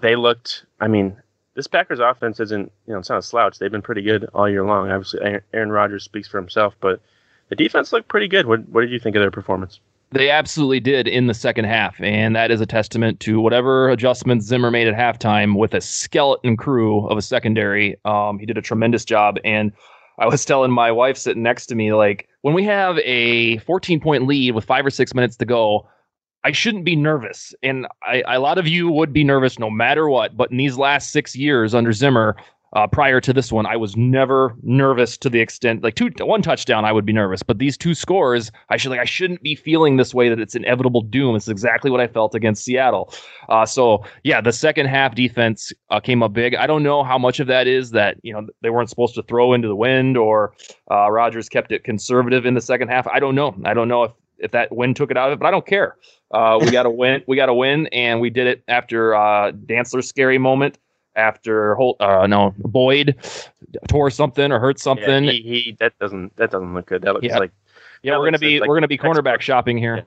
they 0.00 0.16
looked? 0.16 0.66
I 0.80 0.88
mean, 0.88 1.16
this 1.54 1.66
Packers 1.66 2.00
offense 2.00 2.40
isn't, 2.40 2.70
you 2.86 2.92
know, 2.92 2.98
it's 2.98 3.08
not 3.08 3.18
a 3.18 3.22
slouch. 3.22 3.58
They've 3.58 3.70
been 3.70 3.82
pretty 3.82 4.02
good 4.02 4.28
all 4.34 4.48
year 4.48 4.64
long. 4.64 4.90
Obviously, 4.90 5.20
Aaron- 5.52 5.70
Rodgers 5.70 6.04
speaks 6.04 6.28
for 6.28 6.38
himself, 6.38 6.74
but 6.80 7.00
the 7.48 7.56
defense 7.56 7.92
looked 7.92 8.08
pretty 8.08 8.28
good. 8.28 8.46
What, 8.46 8.68
what 8.68 8.80
did 8.80 8.90
you 8.90 8.98
think 8.98 9.14
of 9.16 9.20
their 9.20 9.30
performance? 9.30 9.80
They 10.10 10.30
absolutely 10.30 10.80
did 10.80 11.08
in 11.08 11.26
the 11.26 11.34
second 11.34 11.64
half, 11.64 12.00
and 12.00 12.36
that 12.36 12.50
is 12.50 12.60
a 12.60 12.66
testament 12.66 13.18
to 13.20 13.40
whatever 13.40 13.88
adjustments 13.88 14.46
Zimmer 14.46 14.70
made 14.70 14.86
at 14.86 14.94
halftime 14.94 15.58
with 15.58 15.74
a 15.74 15.80
skeleton 15.80 16.56
crew 16.56 17.06
of 17.08 17.18
a 17.18 17.22
secondary. 17.22 17.96
Um, 18.04 18.38
he 18.38 18.46
did 18.46 18.56
a 18.56 18.62
tremendous 18.62 19.04
job, 19.04 19.38
and 19.44 19.72
I 20.18 20.26
was 20.26 20.44
telling 20.46 20.70
my 20.70 20.92
wife 20.92 21.16
sitting 21.16 21.42
next 21.42 21.66
to 21.66 21.74
me, 21.74 21.92
like 21.92 22.28
when 22.42 22.54
we 22.54 22.62
have 22.64 22.98
a 22.98 23.58
14 23.58 24.00
point 24.00 24.26
lead 24.26 24.54
with 24.54 24.64
five 24.64 24.86
or 24.86 24.90
six 24.90 25.14
minutes 25.14 25.36
to 25.38 25.44
go, 25.44 25.88
I 26.44 26.52
shouldn't 26.52 26.84
be 26.84 26.94
nervous, 26.94 27.54
and 27.62 27.86
I, 28.02 28.22
a 28.26 28.38
lot 28.38 28.58
of 28.58 28.68
you 28.68 28.90
would 28.90 29.12
be 29.12 29.24
nervous 29.24 29.58
no 29.58 29.70
matter 29.70 30.08
what. 30.10 30.36
But 30.36 30.50
in 30.50 30.58
these 30.58 30.76
last 30.76 31.10
six 31.10 31.34
years 31.34 31.74
under 31.74 31.92
Zimmer, 31.92 32.36
uh, 32.74 32.86
prior 32.88 33.20
to 33.20 33.32
this 33.32 33.52
one, 33.52 33.66
I 33.66 33.76
was 33.76 33.96
never 33.96 34.54
nervous 34.62 35.16
to 35.18 35.30
the 35.30 35.40
extent 35.40 35.82
like 35.82 35.94
two 35.94 36.10
one 36.20 36.42
touchdown 36.42 36.84
I 36.84 36.92
would 36.92 37.06
be 37.06 37.12
nervous, 37.12 37.42
but 37.42 37.58
these 37.58 37.76
two 37.76 37.94
scores 37.94 38.50
I 38.68 38.76
should 38.76 38.90
like 38.90 39.00
I 39.00 39.04
shouldn't 39.04 39.42
be 39.42 39.54
feeling 39.54 39.96
this 39.96 40.12
way 40.12 40.28
that 40.28 40.40
it's 40.40 40.54
inevitable 40.56 41.02
doom. 41.02 41.36
It's 41.36 41.48
exactly 41.48 41.90
what 41.90 42.00
I 42.00 42.08
felt 42.08 42.34
against 42.34 42.64
Seattle. 42.64 43.14
Uh, 43.48 43.64
so 43.64 44.04
yeah, 44.24 44.40
the 44.40 44.52
second 44.52 44.86
half 44.86 45.14
defense 45.14 45.72
uh, 45.90 46.00
came 46.00 46.22
up 46.22 46.32
big. 46.32 46.56
I 46.56 46.66
don't 46.66 46.82
know 46.82 47.04
how 47.04 47.16
much 47.16 47.38
of 47.38 47.46
that 47.46 47.68
is 47.68 47.92
that 47.92 48.16
you 48.22 48.32
know 48.32 48.46
they 48.60 48.70
weren't 48.70 48.90
supposed 48.90 49.14
to 49.14 49.22
throw 49.22 49.52
into 49.52 49.68
the 49.68 49.76
wind 49.76 50.16
or 50.16 50.54
uh, 50.90 51.10
Rodgers 51.10 51.48
kept 51.48 51.70
it 51.70 51.84
conservative 51.84 52.44
in 52.44 52.54
the 52.54 52.60
second 52.60 52.88
half. 52.88 53.06
I 53.06 53.20
don't 53.20 53.36
know. 53.36 53.54
I 53.64 53.72
don't 53.72 53.88
know 53.88 54.02
if 54.02 54.12
if 54.44 54.52
that 54.52 54.70
win 54.70 54.94
took 54.94 55.10
it 55.10 55.16
out 55.16 55.30
of 55.30 55.34
it, 55.34 55.40
but 55.40 55.46
I 55.46 55.50
don't 55.50 55.66
care. 55.66 55.96
Uh, 56.30 56.58
we 56.60 56.70
got 56.70 56.84
to 56.84 56.90
win. 56.90 57.22
We 57.26 57.36
got 57.36 57.46
to 57.46 57.54
win, 57.54 57.86
and 57.88 58.20
we 58.20 58.30
did 58.30 58.46
it 58.46 58.62
after 58.68 59.14
uh, 59.14 59.50
Dantzler's 59.52 60.08
scary 60.08 60.38
moment. 60.38 60.78
After 61.16 61.76
Holt, 61.76 62.00
uh, 62.00 62.26
no 62.26 62.52
Boyd 62.58 63.14
tore 63.88 64.10
something 64.10 64.50
or 64.50 64.58
hurt 64.58 64.80
something. 64.80 65.22
Yeah, 65.24 65.30
he, 65.30 65.42
he 65.42 65.76
that 65.78 65.96
doesn't 66.00 66.34
that 66.36 66.50
doesn't 66.50 66.74
look 66.74 66.86
good. 66.86 67.02
That 67.02 67.14
looks 67.14 67.24
Yeah. 67.24 67.38
like 67.38 67.52
Yeah, 68.02 68.18
we're 68.18 68.26
gonna 68.26 68.38
be 68.40 68.58
like 68.58 68.68
we're 68.68 68.74
gonna 68.74 68.88
be 68.88 68.98
cornerback 68.98 69.40
shopping 69.40 69.78
here. 69.78 69.96
Yeah. 69.98 70.02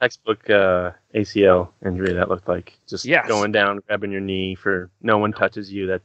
textbook 0.00 0.48
uh, 0.48 0.92
ACL 1.16 1.70
injury. 1.84 2.12
That 2.12 2.28
looked 2.28 2.46
like 2.48 2.78
just 2.88 3.04
Yes. 3.04 3.26
going 3.26 3.50
down, 3.50 3.80
grabbing 3.88 4.12
your 4.12 4.20
knee 4.20 4.54
for 4.54 4.88
no 5.00 5.18
one 5.18 5.32
touches 5.32 5.72
you. 5.72 5.88
That 5.88 6.02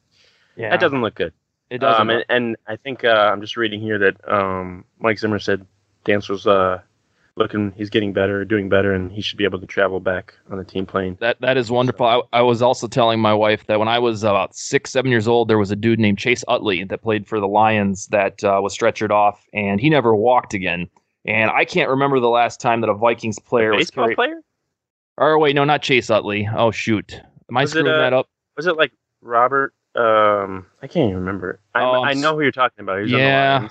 Yeah, 0.55 0.71
that 0.71 0.79
doesn't 0.79 1.01
look 1.03 1.13
good. 1.13 1.33
It 1.69 1.77
doesn't. 1.77 2.01
Um, 2.01 2.09
and, 2.09 2.25
and 2.29 2.55
I 2.65 2.77
think 2.77 3.03
uh, 3.03 3.29
I'm 3.31 3.41
just 3.41 3.57
reading 3.57 3.79
here 3.79 3.99
that 3.99 4.15
um, 4.27 4.85
Mike 4.99 5.19
Zimmer 5.19 5.37
said 5.37 5.67
Dantzler's 6.03 6.47
uh, 6.47 6.81
looking, 7.37 7.71
he's 7.77 7.89
getting 7.89 8.13
better, 8.13 8.43
doing 8.43 8.67
better, 8.69 8.93
and 8.93 9.11
he 9.11 9.21
should 9.21 9.37
be 9.37 9.43
able 9.43 9.59
to 9.59 9.65
travel 9.65 9.99
back 9.99 10.33
on 10.49 10.57
the 10.57 10.63
team 10.63 10.85
plane. 10.85 11.17
That 11.19 11.39
that 11.41 11.57
is 11.57 11.71
wonderful. 11.71 12.05
I, 12.05 12.21
I 12.33 12.41
was 12.41 12.61
also 12.61 12.87
telling 12.87 13.19
my 13.19 13.33
wife 13.33 13.65
that 13.67 13.79
when 13.79 13.87
I 13.87 13.99
was 13.99 14.23
about 14.23 14.55
six, 14.55 14.91
seven 14.91 15.11
years 15.11 15.27
old, 15.27 15.47
there 15.47 15.57
was 15.57 15.71
a 15.71 15.75
dude 15.75 15.99
named 15.99 16.17
Chase 16.17 16.43
Utley 16.47 16.83
that 16.85 17.01
played 17.01 17.27
for 17.27 17.39
the 17.39 17.47
Lions 17.47 18.07
that 18.07 18.43
uh, 18.43 18.59
was 18.61 18.77
stretchered 18.77 19.11
off, 19.11 19.45
and 19.53 19.79
he 19.79 19.89
never 19.89 20.15
walked 20.15 20.53
again. 20.53 20.89
And 21.25 21.51
I 21.51 21.65
can't 21.65 21.89
remember 21.89 22.19
the 22.19 22.29
last 22.29 22.59
time 22.59 22.81
that 22.81 22.89
a 22.89 22.93
Vikings 22.93 23.39
player 23.39 23.73
was 23.73 23.87
Baseball 23.87 24.05
carried. 24.05 24.15
player? 24.15 24.41
Or 25.17 25.39
wait, 25.39 25.55
no, 25.55 25.63
not 25.63 25.81
Chase 25.81 26.09
Utley. 26.09 26.47
Oh 26.55 26.71
shoot, 26.71 27.13
am 27.49 27.57
I 27.57 27.61
Was 27.61 27.71
it, 27.71 27.79
screwing 27.79 27.93
uh, 27.93 27.97
that 27.97 28.13
up? 28.13 28.27
Was 28.55 28.67
it 28.67 28.77
like 28.77 28.91
Robert? 29.21 29.73
Um, 29.95 30.67
I 30.81 30.87
can't 30.87 31.09
even 31.09 31.15
remember. 31.19 31.59
I, 31.73 31.81
Oh, 31.81 32.03
I'm 32.03 32.21
know 32.21 32.35
who 32.35 32.41
you're 32.41 32.51
talking 32.51 32.83
about. 32.83 32.97
He 32.97 33.03
was 33.03 33.13
on 33.13 33.19
the 33.19 33.25
Yeah. 33.25 33.67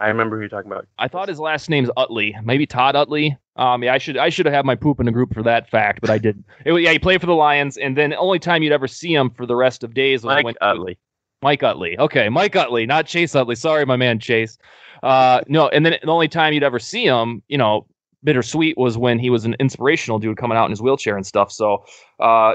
I 0.00 0.08
remember 0.08 0.36
who 0.36 0.42
you're 0.42 0.48
talking 0.48 0.70
about. 0.70 0.86
I 0.98 1.08
thought 1.08 1.28
his 1.28 1.38
last 1.38 1.68
name's 1.68 1.90
Utley, 1.96 2.34
maybe 2.42 2.66
Todd 2.66 2.96
Utley. 2.96 3.36
Um, 3.56 3.82
yeah, 3.82 3.92
I 3.92 3.98
should 3.98 4.16
I 4.16 4.30
should 4.30 4.46
have 4.46 4.54
had 4.54 4.64
my 4.64 4.74
poop 4.74 4.98
in 4.98 5.06
a 5.06 5.12
group 5.12 5.34
for 5.34 5.42
that 5.42 5.68
fact, 5.68 6.00
but 6.00 6.08
I 6.08 6.18
didn't. 6.18 6.46
It, 6.64 6.72
yeah, 6.80 6.92
he 6.92 6.98
played 6.98 7.20
for 7.20 7.26
the 7.26 7.34
Lions, 7.34 7.76
and 7.76 7.96
then 7.96 8.10
the 8.10 8.16
only 8.16 8.38
time 8.38 8.62
you'd 8.62 8.72
ever 8.72 8.88
see 8.88 9.14
him 9.14 9.30
for 9.30 9.44
the 9.46 9.56
rest 9.56 9.84
of 9.84 9.92
days 9.92 10.24
was 10.24 10.34
Mike 10.34 10.44
when 10.44 10.54
Utley. 10.62 10.98
Mike 11.42 11.62
Utley. 11.62 11.98
Okay, 11.98 12.28
Mike 12.28 12.56
Utley, 12.56 12.86
not 12.86 13.06
Chase 13.06 13.34
Utley. 13.34 13.54
Sorry, 13.54 13.84
my 13.84 13.96
man 13.96 14.18
Chase. 14.18 14.58
Uh, 15.02 15.40
no, 15.48 15.68
and 15.68 15.84
then 15.84 15.96
the 16.02 16.10
only 16.10 16.28
time 16.28 16.52
you'd 16.52 16.62
ever 16.62 16.78
see 16.78 17.04
him, 17.04 17.42
you 17.48 17.58
know, 17.58 17.86
bittersweet 18.24 18.76
was 18.76 18.98
when 18.98 19.18
he 19.18 19.30
was 19.30 19.44
an 19.44 19.56
inspirational 19.60 20.18
dude 20.18 20.36
coming 20.36 20.56
out 20.56 20.66
in 20.66 20.70
his 20.70 20.82
wheelchair 20.82 21.16
and 21.16 21.26
stuff. 21.26 21.50
So, 21.50 21.84
uh, 22.18 22.54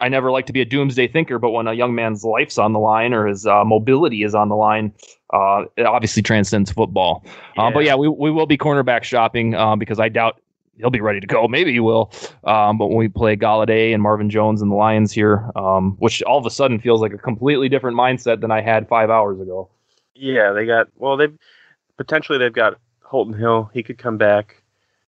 I 0.00 0.08
never 0.08 0.30
like 0.30 0.46
to 0.46 0.52
be 0.52 0.60
a 0.60 0.64
doomsday 0.64 1.08
thinker, 1.08 1.38
but 1.38 1.50
when 1.50 1.66
a 1.66 1.72
young 1.72 1.94
man's 1.94 2.24
life's 2.24 2.58
on 2.58 2.72
the 2.72 2.78
line 2.78 3.14
or 3.14 3.26
his 3.26 3.46
uh, 3.46 3.64
mobility 3.64 4.22
is 4.22 4.34
on 4.34 4.48
the 4.48 4.56
line, 4.56 4.92
uh, 5.32 5.64
it 5.76 5.86
obviously 5.86 6.22
transcends 6.22 6.70
football. 6.72 7.24
Uh, 7.56 7.70
but 7.70 7.84
yeah, 7.84 7.94
we, 7.94 8.08
we 8.08 8.30
will 8.30 8.46
be 8.46 8.58
cornerback 8.58 9.04
shopping 9.04 9.54
uh, 9.54 9.76
because 9.76 10.00
I 10.00 10.08
doubt 10.08 10.40
he'll 10.78 10.90
be 10.90 11.00
ready 11.00 11.20
to 11.20 11.26
go. 11.26 11.46
Maybe 11.48 11.72
he 11.72 11.80
will. 11.80 12.12
Um, 12.44 12.78
but 12.78 12.88
when 12.88 12.98
we 12.98 13.08
play 13.08 13.36
Golladay 13.36 13.94
and 13.94 14.02
Marvin 14.02 14.30
Jones 14.30 14.60
and 14.60 14.70
the 14.70 14.76
Lions 14.76 15.12
here, 15.12 15.50
um, 15.56 15.92
which 15.98 16.22
all 16.22 16.38
of 16.38 16.46
a 16.46 16.50
sudden 16.50 16.80
feels 16.80 17.00
like 17.00 17.12
a 17.12 17.18
completely 17.18 17.68
different 17.68 17.96
mindset 17.96 18.40
than 18.40 18.50
I 18.50 18.60
had 18.60 18.88
five 18.88 19.10
hours 19.10 19.40
ago. 19.40 19.70
Yeah, 20.14 20.52
they 20.52 20.66
got 20.66 20.88
well. 20.96 21.16
They've 21.16 21.36
potentially 21.96 22.38
they've 22.38 22.52
got 22.52 22.78
Holton 23.02 23.34
Hill. 23.34 23.70
He 23.72 23.82
could 23.82 23.98
come 23.98 24.16
back. 24.16 24.62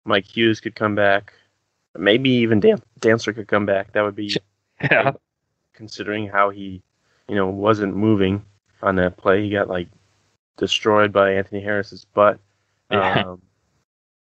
Mike 0.05 0.27
Hughes 0.27 0.61
could 0.61 0.75
come 0.75 0.95
back. 0.95 1.33
Maybe 1.97 2.31
even 2.31 2.61
Dan- 2.61 2.83
Dantzler 3.01 3.35
could 3.35 3.49
come 3.49 3.67
back. 3.67 3.93
That 3.93 4.03
would 4.03 4.15
be 4.15 4.37
Yeah. 4.83 5.13
considering 5.73 6.29
how 6.29 6.51
he, 6.51 6.83
you 7.29 7.35
know, 7.35 7.49
wasn't 7.49 7.97
moving 7.97 8.45
on 8.83 8.97
that 8.97 9.17
play. 9.17 9.43
He 9.43 9.51
got 9.51 9.69
like 9.69 9.89
destroyed 10.57 11.13
by 11.13 11.33
Anthony 11.33 11.63
Harris's 11.63 12.05
butt. 12.05 12.39
Yeah. 12.91 13.23
Um, 13.23 13.43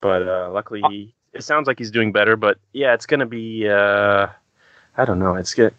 but 0.00 0.28
uh, 0.28 0.50
luckily, 0.52 0.82
he, 0.90 1.14
it 1.32 1.42
sounds 1.42 1.66
like 1.66 1.78
he's 1.78 1.90
doing 1.90 2.12
better. 2.12 2.36
But 2.36 2.58
yeah, 2.72 2.94
it's 2.94 3.06
gonna 3.06 3.26
be. 3.26 3.68
Uh, 3.68 4.28
I 4.96 5.04
don't 5.04 5.18
know. 5.18 5.36
It's 5.36 5.54
good. 5.54 5.74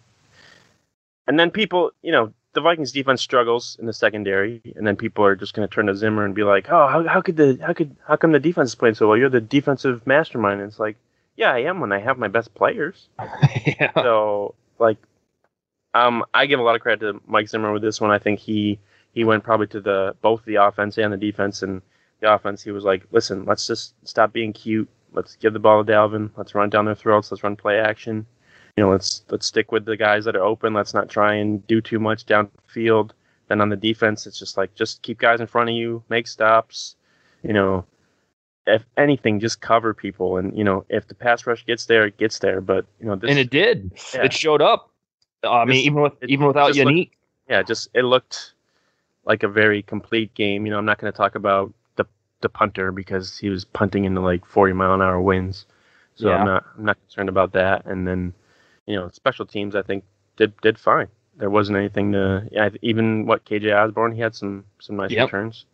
And 1.26 1.38
then 1.38 1.50
people, 1.50 1.92
you 2.02 2.12
know, 2.12 2.32
the 2.54 2.60
Vikings 2.60 2.92
defense 2.92 3.20
struggles 3.20 3.76
in 3.80 3.86
the 3.86 3.92
secondary, 3.92 4.60
and 4.76 4.86
then 4.86 4.96
people 4.96 5.24
are 5.24 5.36
just 5.36 5.54
going 5.54 5.68
to 5.68 5.74
turn 5.74 5.86
to 5.86 5.94
Zimmer 5.94 6.24
and 6.24 6.34
be 6.34 6.44
like, 6.44 6.68
"Oh, 6.70 6.86
how, 6.88 7.06
how 7.06 7.20
could 7.20 7.36
the 7.36 7.58
how 7.60 7.72
could 7.72 7.94
how 8.06 8.16
come 8.16 8.32
the 8.32 8.40
defense 8.40 8.70
is 8.70 8.74
playing 8.74 8.94
so 8.94 9.08
well? 9.08 9.16
You're 9.16 9.28
the 9.28 9.40
defensive 9.40 10.06
mastermind." 10.06 10.60
And 10.60 10.70
it's 10.70 10.78
like, 10.78 10.96
yeah, 11.36 11.52
I 11.52 11.60
am 11.60 11.80
when 11.80 11.92
I 11.92 11.98
have 11.98 12.18
my 12.18 12.28
best 12.28 12.54
players. 12.54 13.08
yeah. 13.66 13.92
So 13.94 14.54
like, 14.84 14.98
um, 15.94 16.24
I 16.34 16.46
give 16.46 16.60
a 16.60 16.62
lot 16.62 16.76
of 16.76 16.82
credit 16.82 17.00
to 17.00 17.20
Mike 17.26 17.48
Zimmer 17.48 17.72
with 17.72 17.82
this 17.82 18.00
one. 18.00 18.10
I 18.10 18.18
think 18.18 18.38
he 18.40 18.78
he 19.12 19.24
went 19.24 19.44
probably 19.44 19.68
to 19.68 19.80
the 19.80 20.14
both 20.22 20.44
the 20.44 20.56
offense 20.56 20.98
and 20.98 21.12
the 21.12 21.16
defense. 21.16 21.62
And 21.62 21.82
the 22.20 22.32
offense, 22.32 22.62
he 22.62 22.70
was 22.70 22.84
like, 22.84 23.06
listen, 23.12 23.44
let's 23.44 23.66
just 23.66 23.94
stop 24.04 24.32
being 24.32 24.52
cute. 24.52 24.88
Let's 25.12 25.36
give 25.36 25.52
the 25.52 25.60
ball 25.60 25.84
to 25.84 25.92
Dalvin. 25.92 26.30
Let's 26.36 26.54
run 26.54 26.70
down 26.70 26.84
their 26.84 26.94
throats. 26.94 27.30
Let's 27.30 27.44
run 27.44 27.56
play 27.56 27.78
action. 27.78 28.26
You 28.76 28.82
know, 28.84 28.90
let's 28.90 29.22
let's 29.30 29.46
stick 29.46 29.70
with 29.70 29.84
the 29.84 29.96
guys 29.96 30.24
that 30.24 30.36
are 30.36 30.44
open. 30.44 30.74
Let's 30.74 30.94
not 30.94 31.08
try 31.08 31.34
and 31.34 31.64
do 31.66 31.80
too 31.80 32.00
much 32.00 32.26
downfield. 32.26 33.10
Then 33.48 33.60
on 33.60 33.68
the 33.68 33.76
defense, 33.76 34.26
it's 34.26 34.38
just 34.38 34.56
like 34.56 34.74
just 34.74 35.02
keep 35.02 35.18
guys 35.18 35.40
in 35.40 35.46
front 35.46 35.70
of 35.70 35.76
you, 35.76 36.02
make 36.08 36.26
stops. 36.26 36.96
You 37.42 37.52
know, 37.52 37.84
if 38.66 38.82
anything, 38.96 39.40
just 39.40 39.60
cover 39.60 39.92
people. 39.94 40.36
And 40.36 40.56
you 40.56 40.64
know, 40.64 40.84
if 40.88 41.06
the 41.08 41.14
pass 41.14 41.46
rush 41.46 41.64
gets 41.66 41.86
there, 41.86 42.06
it 42.06 42.16
gets 42.16 42.38
there. 42.38 42.60
But 42.60 42.86
you 43.00 43.06
know, 43.06 43.16
this 43.16 43.30
and 43.30 43.38
it 43.38 43.50
did. 43.50 43.90
Yeah. 44.14 44.24
It 44.24 44.32
showed 44.32 44.62
up. 44.62 44.90
I 45.42 45.64
mean, 45.64 45.76
This- 45.76 45.86
even 45.86 46.02
with 46.02 46.12
it 46.22 46.30
even 46.30 46.46
without 46.46 46.72
just 46.72 46.84
looked- 46.86 47.14
yeah, 47.48 47.62
just 47.62 47.88
it 47.94 48.02
looked 48.02 48.54
like 49.26 49.42
a 49.42 49.48
very 49.48 49.82
complete 49.82 50.32
game. 50.34 50.64
You 50.66 50.72
know, 50.72 50.78
I'm 50.78 50.86
not 50.86 50.98
going 50.98 51.12
to 51.12 51.16
talk 51.16 51.34
about 51.34 51.72
the 51.96 52.06
the 52.40 52.48
punter 52.48 52.90
because 52.92 53.38
he 53.38 53.50
was 53.50 53.64
punting 53.64 54.04
into 54.04 54.20
like 54.20 54.44
40 54.46 54.72
mile 54.72 54.94
an 54.94 55.02
hour 55.02 55.20
winds, 55.20 55.66
so 56.14 56.28
Yeah. 56.28 56.36
I'm 56.38 56.46
not 56.46 56.64
I'm 56.78 56.84
not 56.86 56.98
concerned 57.02 57.28
about 57.28 57.52
that. 57.52 57.84
And 57.84 58.06
then, 58.08 58.32
you 58.86 58.96
know, 58.96 59.10
special 59.12 59.44
teams 59.44 59.74
I 59.76 59.82
think 59.82 60.04
did 60.36 60.58
did 60.62 60.78
fine. 60.78 61.08
There 61.36 61.50
wasn't 61.50 61.76
anything 61.76 62.12
to 62.12 62.48
yeah, 62.50 62.70
even 62.80 63.26
what 63.26 63.44
KJ 63.44 63.74
Osborn 63.76 64.12
he 64.12 64.20
had 64.22 64.34
some 64.34 64.64
some 64.78 64.96
nice 64.96 65.10
Yep. 65.10 65.26
returns. 65.26 65.66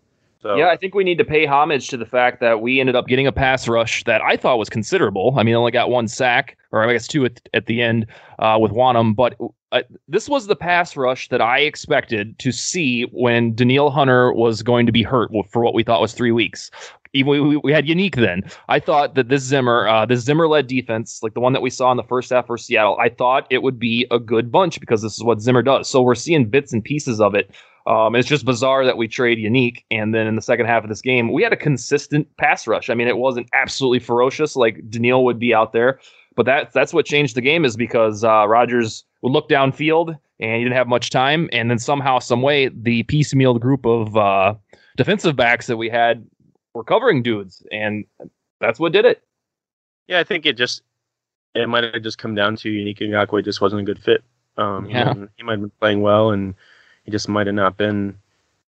So 0.42 0.56
Yeah, 0.56 0.68
I 0.68 0.76
think 0.76 0.94
we 0.94 1.04
need 1.04 1.18
to 1.18 1.24
pay 1.24 1.44
homage 1.44 1.88
to 1.88 1.96
the 1.96 2.06
fact 2.06 2.40
that 2.40 2.62
we 2.62 2.80
ended 2.80 2.96
up 2.96 3.06
getting 3.06 3.26
a 3.26 3.32
pass 3.32 3.68
rush 3.68 4.04
that 4.04 4.22
I 4.22 4.36
thought 4.36 4.58
was 4.58 4.70
considerable. 4.70 5.34
I 5.36 5.42
mean, 5.42 5.54
only 5.54 5.70
got 5.70 5.90
one 5.90 6.08
sack, 6.08 6.56
or 6.72 6.82
I 6.82 6.92
guess 6.92 7.06
two 7.06 7.26
at, 7.26 7.40
at 7.52 7.66
the 7.66 7.82
end 7.82 8.06
uh, 8.38 8.56
with 8.60 8.72
Wonnum, 8.72 9.14
but 9.14 9.36
uh, 9.72 9.82
this 10.08 10.28
was 10.28 10.46
the 10.46 10.56
pass 10.56 10.96
rush 10.96 11.28
that 11.28 11.40
I 11.40 11.60
expected 11.60 12.38
to 12.38 12.52
see 12.52 13.02
when 13.12 13.54
Danielle 13.54 13.90
Hunter 13.90 14.32
was 14.32 14.62
going 14.62 14.86
to 14.86 14.92
be 14.92 15.02
hurt 15.02 15.30
for 15.50 15.62
what 15.62 15.74
we 15.74 15.82
thought 15.82 16.00
was 16.00 16.14
three 16.14 16.32
weeks. 16.32 16.70
Even 17.12 17.48
we, 17.48 17.56
we, 17.56 17.72
had 17.72 17.86
Yannick 17.86 18.14
then. 18.14 18.42
I 18.68 18.78
thought 18.78 19.16
that 19.16 19.28
this 19.28 19.42
Zimmer, 19.42 19.88
uh, 19.88 20.06
this 20.06 20.20
Zimmer-led 20.20 20.68
defense, 20.68 21.20
like 21.24 21.34
the 21.34 21.40
one 21.40 21.52
that 21.54 21.60
we 21.60 21.70
saw 21.70 21.90
in 21.90 21.96
the 21.96 22.04
first 22.04 22.30
half 22.30 22.46
for 22.46 22.56
Seattle, 22.56 22.96
I 23.00 23.08
thought 23.08 23.48
it 23.50 23.64
would 23.64 23.80
be 23.80 24.06
a 24.12 24.18
good 24.20 24.52
bunch 24.52 24.78
because 24.78 25.02
this 25.02 25.16
is 25.16 25.24
what 25.24 25.40
Zimmer 25.40 25.62
does. 25.62 25.88
So 25.88 26.02
we're 26.02 26.14
seeing 26.14 26.48
bits 26.48 26.72
and 26.72 26.84
pieces 26.84 27.20
of 27.20 27.34
it. 27.34 27.50
Um, 27.86 28.14
it's 28.14 28.28
just 28.28 28.44
bizarre 28.44 28.84
that 28.84 28.96
we 28.96 29.08
trade 29.08 29.38
Yannick, 29.38 29.84
and 29.90 30.14
then 30.14 30.26
in 30.26 30.36
the 30.36 30.42
second 30.42 30.66
half 30.66 30.82
of 30.82 30.88
this 30.88 31.00
game, 31.00 31.32
we 31.32 31.42
had 31.42 31.52
a 31.52 31.56
consistent 31.56 32.28
pass 32.36 32.66
rush. 32.66 32.90
I 32.90 32.94
mean, 32.94 33.08
it 33.08 33.16
wasn't 33.16 33.48
absolutely 33.54 33.98
ferocious 34.00 34.54
like 34.56 34.88
Danielle 34.90 35.24
would 35.24 35.38
be 35.38 35.54
out 35.54 35.72
there, 35.72 35.98
but 36.36 36.46
that 36.46 36.72
that's 36.72 36.92
what 36.92 37.06
changed 37.06 37.36
the 37.36 37.40
game 37.40 37.64
is 37.64 37.76
because 37.76 38.22
uh, 38.22 38.46
Rodgers 38.46 39.04
would 39.22 39.32
look 39.32 39.48
downfield 39.48 40.16
and 40.40 40.56
he 40.56 40.62
didn't 40.64 40.76
have 40.76 40.88
much 40.88 41.10
time, 41.10 41.48
and 41.52 41.70
then 41.70 41.78
somehow, 41.78 42.18
some 42.18 42.42
way, 42.42 42.68
the 42.68 43.02
piecemeal 43.04 43.58
group 43.58 43.84
of 43.86 44.16
uh, 44.16 44.54
defensive 44.96 45.36
backs 45.36 45.66
that 45.66 45.76
we 45.76 45.88
had 45.88 46.26
were 46.74 46.84
covering 46.84 47.22
dudes, 47.22 47.62
and 47.72 48.04
that's 48.60 48.78
what 48.78 48.92
did 48.92 49.04
it. 49.04 49.22
Yeah, 50.06 50.18
I 50.20 50.24
think 50.24 50.44
it 50.46 50.56
just 50.56 50.82
it 51.54 51.68
might 51.68 51.82
have 51.84 52.02
just 52.02 52.18
come 52.18 52.34
down 52.34 52.56
to 52.56 52.68
Yannick 52.70 53.00
Ngakoue 53.00 53.44
just 53.44 53.60
wasn't 53.60 53.80
a 53.82 53.84
good 53.84 53.98
fit. 54.02 54.22
Um, 54.56 54.86
Yeah. 54.86 55.08
wasn't- 55.08 55.30
he 55.36 55.42
might 55.42 55.52
have 55.52 55.60
been 55.62 55.72
playing 55.80 56.00
well, 56.02 56.30
and 56.30 56.54
he 57.10 57.12
just 57.12 57.28
might 57.28 57.46
have 57.48 57.56
not 57.56 57.76
been. 57.76 58.16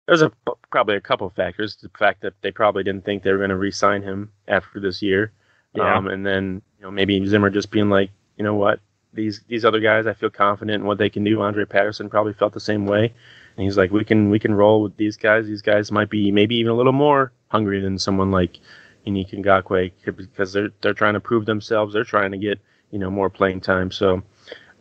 There's 0.08 0.24
a 0.24 0.32
probably 0.72 0.96
a 0.96 1.02
couple 1.02 1.28
of 1.28 1.34
factors. 1.34 1.76
The 1.76 1.90
fact 1.98 2.22
that 2.22 2.34
they 2.42 2.52
probably 2.52 2.84
didn't 2.84 3.06
think 3.06 3.22
they 3.22 3.32
were 3.32 3.38
going 3.38 3.52
to 3.52 3.56
re-sign 3.58 4.02
him 4.02 4.32
after 4.48 4.80
this 4.80 5.02
year, 5.04 5.32
Yeah. 5.76 5.96
um, 5.96 6.08
and 6.08 6.26
then 6.26 6.62
you 6.80 6.84
know 6.84 6.92
maybe 6.92 7.24
Zimmer 7.28 7.50
just 7.52 7.70
being 7.72 7.90
like, 7.90 8.10
you 8.38 8.44
know 8.44 8.56
what, 8.56 8.80
these 9.14 9.42
these 9.48 9.64
other 9.66 9.80
guys, 9.80 10.08
I 10.08 10.14
feel 10.14 10.32
confident 10.32 10.82
in 10.82 10.88
what 10.88 10.98
they 10.98 11.10
can 11.10 11.24
do. 11.24 11.42
Andre 11.42 11.66
Patterson 11.66 12.10
probably 12.10 12.34
felt 12.34 12.54
the 12.54 12.60
same 12.60 12.86
way, 12.88 13.14
and 13.56 13.64
he's 13.64 13.78
like, 13.78 13.92
we 13.92 14.04
can 14.04 14.30
we 14.32 14.40
can 14.40 14.56
roll 14.56 14.82
with 14.82 14.98
these 14.98 15.16
guys. 15.16 15.46
These 15.46 15.62
guys 15.62 15.92
might 15.92 16.10
be 16.10 16.32
maybe 16.32 16.56
even 16.56 16.72
a 16.72 16.76
little 16.76 16.92
more 16.92 17.32
hungry 17.50 17.80
than 17.80 18.00
someone 18.00 18.32
like 18.32 18.60
Yannick 19.06 19.30
Ngakoue 19.32 19.92
because 20.18 20.54
they're 20.54 20.72
they're 20.82 20.94
trying 20.96 21.14
to 21.14 21.20
prove 21.20 21.46
themselves. 21.46 21.94
They're 21.94 22.04
trying 22.04 22.32
to 22.32 22.38
get 22.38 22.60
you 22.92 22.98
know 23.00 23.12
more 23.12 23.30
playing 23.30 23.62
time. 23.62 23.92
So 23.92 24.24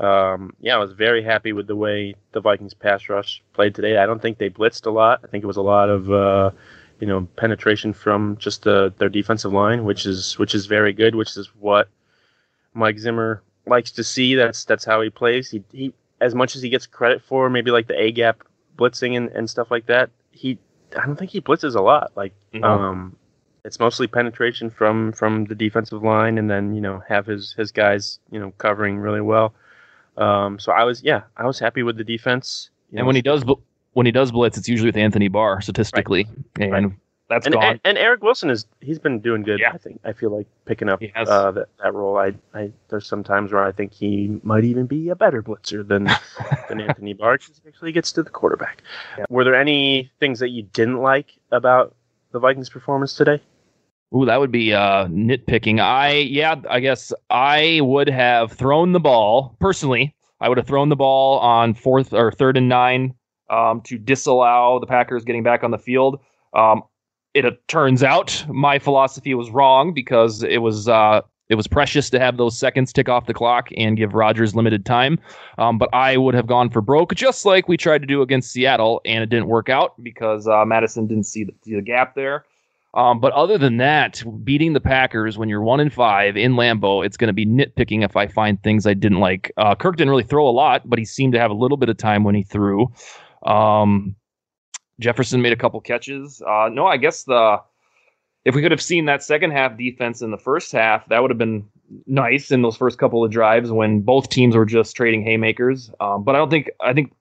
um, 0.00 0.54
yeah, 0.60 0.74
I 0.74 0.78
was 0.78 0.92
very 0.92 1.22
happy 1.22 1.52
with 1.52 1.66
the 1.66 1.76
way 1.76 2.14
the 2.32 2.40
Vikings 2.40 2.74
pass 2.74 3.08
rush 3.08 3.42
played 3.52 3.74
today. 3.74 3.98
I 3.98 4.06
don't 4.06 4.20
think 4.20 4.38
they 4.38 4.50
blitzed 4.50 4.86
a 4.86 4.90
lot. 4.90 5.20
I 5.24 5.26
think 5.28 5.44
it 5.44 5.46
was 5.46 5.56
a 5.56 5.62
lot 5.62 5.88
of 5.88 6.10
uh, 6.10 6.50
you 7.00 7.06
know 7.06 7.26
penetration 7.36 7.92
from 7.92 8.36
just 8.38 8.62
the, 8.62 8.92
their 8.98 9.08
defensive 9.08 9.52
line, 9.52 9.84
which 9.84 10.06
is 10.06 10.38
which 10.38 10.54
is 10.54 10.66
very 10.66 10.92
good. 10.92 11.14
Which 11.14 11.36
is 11.36 11.48
what 11.58 11.88
Mike 12.74 12.98
Zimmer 12.98 13.42
likes 13.66 13.90
to 13.92 14.04
see. 14.04 14.34
That's 14.34 14.64
that's 14.64 14.84
how 14.84 15.00
he 15.00 15.10
plays. 15.10 15.50
He 15.50 15.62
he 15.72 15.92
as 16.20 16.34
much 16.34 16.56
as 16.56 16.62
he 16.62 16.68
gets 16.68 16.86
credit 16.86 17.22
for 17.22 17.50
maybe 17.50 17.70
like 17.70 17.88
the 17.88 18.00
A 18.00 18.12
gap 18.12 18.42
blitzing 18.76 19.16
and, 19.16 19.28
and 19.30 19.48
stuff 19.48 19.70
like 19.70 19.86
that. 19.86 20.10
He 20.30 20.58
I 20.96 21.06
don't 21.06 21.16
think 21.16 21.30
he 21.30 21.40
blitzes 21.40 21.74
a 21.74 21.82
lot. 21.82 22.12
Like 22.16 22.32
No. 22.52 22.68
um 22.68 23.16
it's 23.64 23.78
mostly 23.78 24.06
penetration 24.06 24.70
from 24.70 25.12
from 25.12 25.44
the 25.44 25.54
defensive 25.54 26.02
line, 26.02 26.38
and 26.38 26.50
then 26.50 26.74
you 26.74 26.80
know 26.80 27.02
have 27.08 27.26
his 27.26 27.52
his 27.52 27.70
guys 27.70 28.18
you 28.30 28.40
know 28.40 28.52
covering 28.58 28.98
really 28.98 29.20
well. 29.20 29.54
Um, 30.16 30.58
so 30.58 30.72
I 30.72 30.84
was 30.84 31.02
yeah 31.02 31.22
I 31.36 31.46
was 31.46 31.58
happy 31.58 31.82
with 31.82 31.96
the 31.96 32.04
defense. 32.04 32.70
You 32.90 32.98
and 32.98 33.04
know, 33.04 33.06
when 33.06 33.16
he 33.16 33.22
does 33.22 33.44
when 33.94 34.06
he 34.06 34.12
does 34.12 34.32
blitz, 34.32 34.58
it's 34.58 34.68
usually 34.68 34.88
with 34.88 34.96
Anthony 34.96 35.28
Barr 35.28 35.60
statistically, 35.60 36.26
right. 36.58 36.72
and 36.72 36.72
right. 36.72 36.92
that's 37.28 37.46
and, 37.46 37.54
gone. 37.54 37.64
And, 37.64 37.80
and, 37.84 37.98
Eric 37.98 38.22
Wilson 38.22 38.50
is 38.50 38.66
he's 38.80 38.98
been 38.98 39.20
doing 39.20 39.42
good. 39.42 39.60
Yeah. 39.60 39.72
I 39.72 39.78
think 39.78 40.00
I 40.04 40.12
feel 40.12 40.30
like 40.30 40.46
picking 40.66 40.88
up 40.88 41.00
uh, 41.14 41.50
that 41.52 41.68
that 41.82 41.94
role. 41.94 42.18
I 42.18 42.34
I 42.54 42.72
there's 42.88 43.06
some 43.06 43.24
times 43.24 43.52
where 43.52 43.64
I 43.64 43.72
think 43.72 43.92
he 43.92 44.38
might 44.42 44.64
even 44.64 44.86
be 44.86 45.08
a 45.08 45.16
better 45.16 45.42
blitzer 45.42 45.86
than 45.86 46.04
than 46.68 46.80
Anthony 46.80 47.14
Barr 47.14 47.38
because 47.38 47.60
he 47.62 47.68
actually 47.68 47.92
gets 47.92 48.12
to 48.12 48.22
the 48.22 48.30
quarterback. 48.30 48.82
Yeah. 49.18 49.24
Were 49.28 49.44
there 49.44 49.54
any 49.54 50.10
things 50.20 50.40
that 50.40 50.50
you 50.50 50.62
didn't 50.62 50.98
like 50.98 51.32
about 51.50 51.94
the 52.32 52.38
Vikings' 52.38 52.70
performance 52.70 53.14
today? 53.14 53.40
Ooh, 54.14 54.26
that 54.26 54.40
would 54.40 54.52
be 54.52 54.74
uh, 54.74 55.06
nitpicking. 55.06 55.80
I 55.80 56.12
yeah, 56.12 56.56
I 56.68 56.80
guess 56.80 57.12
I 57.30 57.80
would 57.82 58.08
have 58.08 58.52
thrown 58.52 58.92
the 58.92 59.00
ball 59.00 59.56
personally. 59.60 60.14
I 60.40 60.48
would 60.48 60.58
have 60.58 60.66
thrown 60.66 60.88
the 60.88 60.96
ball 60.96 61.38
on 61.38 61.72
fourth 61.74 62.12
or 62.12 62.32
third 62.32 62.56
and 62.56 62.68
nine 62.68 63.14
um, 63.48 63.80
to 63.82 63.98
disallow 63.98 64.80
the 64.80 64.86
Packers 64.86 65.24
getting 65.24 65.42
back 65.42 65.64
on 65.64 65.70
the 65.70 65.78
field. 65.78 66.20
Um, 66.52 66.82
it 67.34 67.66
turns 67.68 68.02
out 68.02 68.44
my 68.48 68.78
philosophy 68.78 69.34
was 69.34 69.50
wrong 69.50 69.94
because 69.94 70.42
it 70.42 70.58
was 70.58 70.88
uh, 70.88 71.22
it 71.48 71.54
was 71.54 71.66
precious 71.66 72.10
to 72.10 72.18
have 72.18 72.36
those 72.36 72.58
seconds 72.58 72.92
tick 72.92 73.08
off 73.08 73.26
the 73.26 73.34
clock 73.34 73.68
and 73.76 73.96
give 73.96 74.14
Rodgers 74.14 74.54
limited 74.54 74.84
time. 74.84 75.18
Um, 75.58 75.78
but 75.78 75.88
I 75.92 76.16
would 76.16 76.34
have 76.34 76.46
gone 76.46 76.70
for 76.70 76.80
broke, 76.80 77.14
just 77.14 77.44
like 77.44 77.68
we 77.68 77.76
tried 77.76 78.00
to 78.00 78.06
do 78.06 78.22
against 78.22 78.52
Seattle, 78.52 79.00
and 79.04 79.22
it 79.22 79.30
didn't 79.30 79.48
work 79.48 79.68
out 79.68 80.02
because 80.02 80.48
uh, 80.48 80.64
Mattison 80.64 81.06
didn't 81.06 81.24
see 81.24 81.44
the, 81.44 81.54
see 81.62 81.74
the 81.74 81.82
gap 81.82 82.14
there. 82.14 82.44
Um, 82.94 83.20
but 83.20 83.32
other 83.32 83.56
than 83.56 83.78
that, 83.78 84.22
beating 84.44 84.74
the 84.74 84.80
Packers 84.80 85.38
when 85.38 85.48
you're 85.48 85.62
one 85.62 85.80
in 85.80 85.88
five 85.88 86.36
in 86.36 86.54
Lambeau, 86.54 87.04
it's 87.04 87.16
going 87.16 87.28
to 87.28 87.32
be 87.32 87.46
nitpicking 87.46 88.04
if 88.04 88.16
I 88.16 88.26
find 88.26 88.62
things 88.62 88.86
I 88.86 88.94
didn't 88.94 89.20
like. 89.20 89.50
Uh, 89.56 89.74
Kirk 89.74 89.96
didn't 89.96 90.10
really 90.10 90.24
throw 90.24 90.46
a 90.46 90.50
lot, 90.50 90.88
but 90.88 90.98
he 90.98 91.04
seemed 91.04 91.32
to 91.32 91.38
have 91.38 91.50
a 91.50 91.54
little 91.54 91.78
bit 91.78 91.88
of 91.88 91.96
time 91.96 92.22
when 92.22 92.34
he 92.34 92.42
threw. 92.42 92.92
Um, 93.44 94.14
Jefferson 95.00 95.40
made 95.40 95.54
a 95.54 95.56
couple 95.56 95.80
catches. 95.80 96.42
Uh, 96.42 96.68
no, 96.70 96.86
I 96.86 96.98
guess 96.98 97.24
the 97.24 97.62
if 98.44 98.54
we 98.54 98.62
could 98.62 98.72
have 98.72 98.82
seen 98.82 99.04
that 99.06 99.22
second 99.22 99.52
half 99.52 99.76
defense 99.78 100.20
in 100.20 100.30
the 100.30 100.38
first 100.38 100.72
half, 100.72 101.08
that 101.08 101.22
would 101.22 101.30
have 101.30 101.38
been 101.38 101.64
nice 102.06 102.50
in 102.50 102.62
those 102.62 102.76
first 102.76 102.98
couple 102.98 103.24
of 103.24 103.30
drives 103.30 103.70
when 103.70 104.00
both 104.00 104.28
teams 104.28 104.56
were 104.56 104.64
just 104.64 104.96
trading 104.96 105.22
haymakers. 105.22 105.90
Um, 106.00 106.24
but 106.24 106.34
I 106.34 106.38
don't 106.38 106.50
think 106.50 106.70
I 106.80 106.92
think 106.92 107.12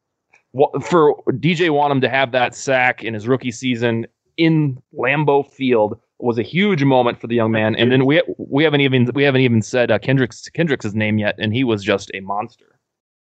for 0.84 1.16
DJ 1.28 1.70
Wonnum 1.70 2.02
to 2.02 2.10
have 2.10 2.32
that 2.34 2.56
sack 2.56 3.04
in 3.04 3.14
his 3.14 3.28
rookie 3.28 3.52
season 3.52 4.06
in 4.38 4.82
Lambeau 4.98 5.50
Field 5.50 6.00
was 6.20 6.38
a 6.38 6.44
huge 6.44 6.84
moment 6.84 7.20
for 7.20 7.28
the 7.28 7.36
young 7.36 7.52
man. 7.52 7.76
And 7.76 7.92
then 7.92 8.06
we 8.06 8.22
we 8.38 8.64
haven't 8.64 8.82
even 8.82 9.10
we 9.14 9.24
haven't 9.24 9.42
even 9.42 9.62
said 9.62 9.92
uh, 9.92 10.00
Kendricks 10.00 10.48
Kendricks' 10.50 10.94
name 10.94 11.18
yet, 11.18 11.36
and 11.38 11.54
he 11.54 11.64
was 11.64 11.84
just 11.84 12.12
a 12.14 12.20
monster. 12.22 12.80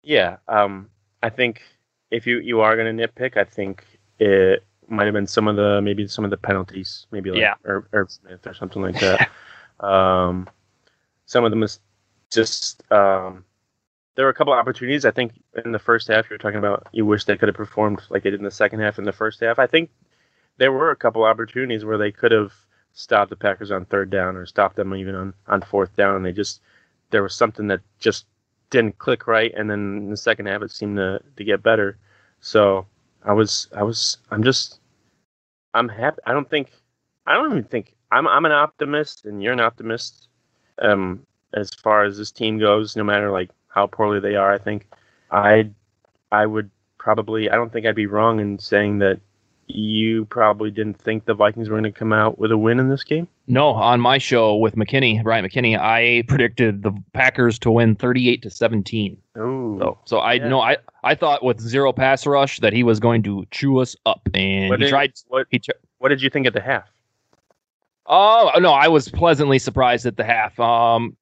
Yeah, 0.03 0.37
um, 0.49 0.89
I 1.23 1.31
think 1.31 1.63
if 2.11 2.27
you 2.27 2.39
you 2.39 2.61
are 2.61 2.77
going 2.77 2.97
to 2.97 3.09
nitpick, 3.09 3.37
I 3.37 3.45
think 3.45 3.85
it 4.19 4.65
might 4.89 5.05
have 5.05 5.15
been 5.15 5.27
some 5.27 5.49
of 5.49 5.57
the 5.57 5.81
maybe 5.83 6.07
some 6.09 6.25
of 6.25 6.31
the 6.31 6.37
penalties, 6.37 7.07
maybe 7.11 7.31
like 7.31 7.41
yeah. 7.41 7.55
Irv, 7.65 7.87
Irv 7.93 8.11
Smith 8.11 8.47
or 8.47 8.55
something 8.55 8.83
like 8.83 8.99
that. 9.01 9.31
um, 9.81 10.49
some 11.27 11.45
of 11.45 11.51
them 11.51 11.63
is 11.63 11.81
just 12.31 12.83
um, 12.91 13.45
there 14.15 14.25
were 14.25 14.31
a 14.31 14.35
couple 14.35 14.53
opportunities. 14.53 15.05
I 15.05 15.11
think 15.11 15.33
in 15.65 15.73
the 15.73 15.79
first 15.79 16.09
half, 16.09 16.29
you 16.29 16.35
were 16.35 16.39
talking 16.39 16.59
about 16.59 16.89
you 16.93 17.05
wish 17.05 17.25
they 17.25 17.37
could 17.37 17.49
have 17.49 17.57
performed 17.57 18.01
like 18.09 18.23
they 18.23 18.31
did 18.31 18.41
in 18.41 18.45
the 18.45 18.51
second 18.51 18.81
half. 18.81 18.99
In 18.99 19.05
the 19.05 19.13
first 19.13 19.41
half, 19.41 19.59
I 19.59 19.67
think 19.67 19.91
there 20.59 20.73
were 20.73 20.91
a 20.91 20.97
couple 20.97 21.25
opportunities 21.25 21.85
where 21.85 21.99
they 21.99 22.13
could 22.13 22.33
have 22.33 22.53
stopped 22.93 23.31
the 23.31 23.37
Packers 23.37 23.71
on 23.71 23.85
third 23.87 24.11
down 24.11 24.37
or 24.37 24.45
stopped 24.45 24.77
them 24.77 24.95
even 24.95 25.15
on, 25.15 25.35
on 25.47 25.63
fourth 25.63 25.95
down, 25.97 26.17
and 26.17 26.25
they 26.25 26.33
just 26.33 26.61
there 27.11 27.23
was 27.23 27.35
something 27.35 27.69
that 27.69 27.81
just 27.99 28.27
didn't 28.71 28.99
click 28.99 29.27
right, 29.27 29.53
and 29.57 29.71
then 29.71 29.97
in 29.99 30.11
the 30.11 30.17
second 30.17 30.47
half 30.47 30.63
it 30.63 30.71
seemed 30.71 30.97
to 30.97 31.21
to 31.37 31.45
get 31.45 31.63
better. 31.63 31.97
So 32.41 32.87
I 33.25 33.33
was 33.33 33.69
I 33.75 33.83
was 33.83 34.19
I'm 34.31 34.43
just 34.43 34.81
I'm 35.75 35.89
happy. 35.89 36.19
I 36.27 36.33
don't 36.33 36.51
think 36.51 36.71
I 37.27 37.35
don't 37.35 37.51
even 37.51 37.65
think 37.65 37.95
I'm 38.11 38.27
I'm 38.27 38.45
an 38.45 38.53
optimist, 38.53 39.25
and 39.25 39.43
you're 39.43 39.53
an 39.53 39.61
optimist. 39.61 40.29
Um, 40.81 41.25
as 41.55 41.71
far 41.71 42.05
as 42.05 42.19
this 42.19 42.31
team 42.31 42.59
goes, 42.59 42.95
no 42.95 43.05
matter 43.05 43.31
like 43.31 43.51
how 43.69 43.87
poorly 43.87 44.21
they 44.21 44.37
are, 44.37 44.53
I 44.53 44.59
think 44.59 44.87
I 45.31 45.71
I 46.33 46.47
would 46.47 46.71
probably 46.99 47.49
I 47.51 47.55
don't 47.55 47.73
think 47.73 47.87
I'd 47.87 47.95
be 47.95 48.07
wrong 48.07 48.41
in 48.41 48.59
saying 48.59 48.99
that 48.99 49.21
you 49.69 50.25
probably 50.27 50.71
didn't 50.71 50.99
think 50.99 51.27
the 51.27 51.35
Vikings 51.35 51.69
were 51.69 51.75
going 51.75 51.93
to 51.93 51.97
come 51.97 52.13
out 52.13 52.39
with 52.39 52.51
a 52.51 52.59
win 52.59 52.81
in 52.81 52.89
this 52.89 53.05
game? 53.05 53.29
No, 53.47 53.69
on 53.69 54.01
my 54.01 54.19
show 54.19 54.57
with 54.57 54.77
McKinney, 54.77 55.23
Brian 55.23 55.45
McKinney, 55.45 55.79
I 55.79 56.25
predicted 56.27 56.83
the 56.83 56.93
Packers 57.13 57.59
to 57.61 57.71
win 57.71 57.95
38 57.95 58.43
to 58.43 58.51
17. 58.51 59.17
Oh. 59.37 59.79
So, 59.79 59.99
so 60.05 60.19
I 60.19 60.35
yeah. 60.35 60.49
know 60.49 60.61
I 60.61 60.79
I 61.05 61.15
thought 61.15 61.45
with 61.45 61.61
zero 61.61 61.93
pass 61.93 62.27
rush 62.27 62.61
that 62.61 62.73
he 62.73 62.83
was 62.83 62.99
going 62.99 63.23
to 63.25 63.47
chew 63.51 63.79
us 63.79 63.95
up 64.07 64.29
and 64.35 64.71
what 64.71 64.81
he 64.81 64.87
did, 64.87 64.91
tried 64.91 65.13
what, 65.29 65.47
he 65.51 65.61
what 65.99 66.09
did 66.09 66.23
you 66.23 66.31
think 66.31 66.47
at 66.47 66.55
the 66.55 66.61
half? 66.61 66.89
Oh, 68.07 68.51
no, 68.59 68.73
I 68.73 68.89
was 68.89 69.09
pleasantly 69.11 69.59
surprised 69.59 70.07
at 70.07 70.17
the 70.17 70.25
half. 70.25 70.59
Um 70.59 71.17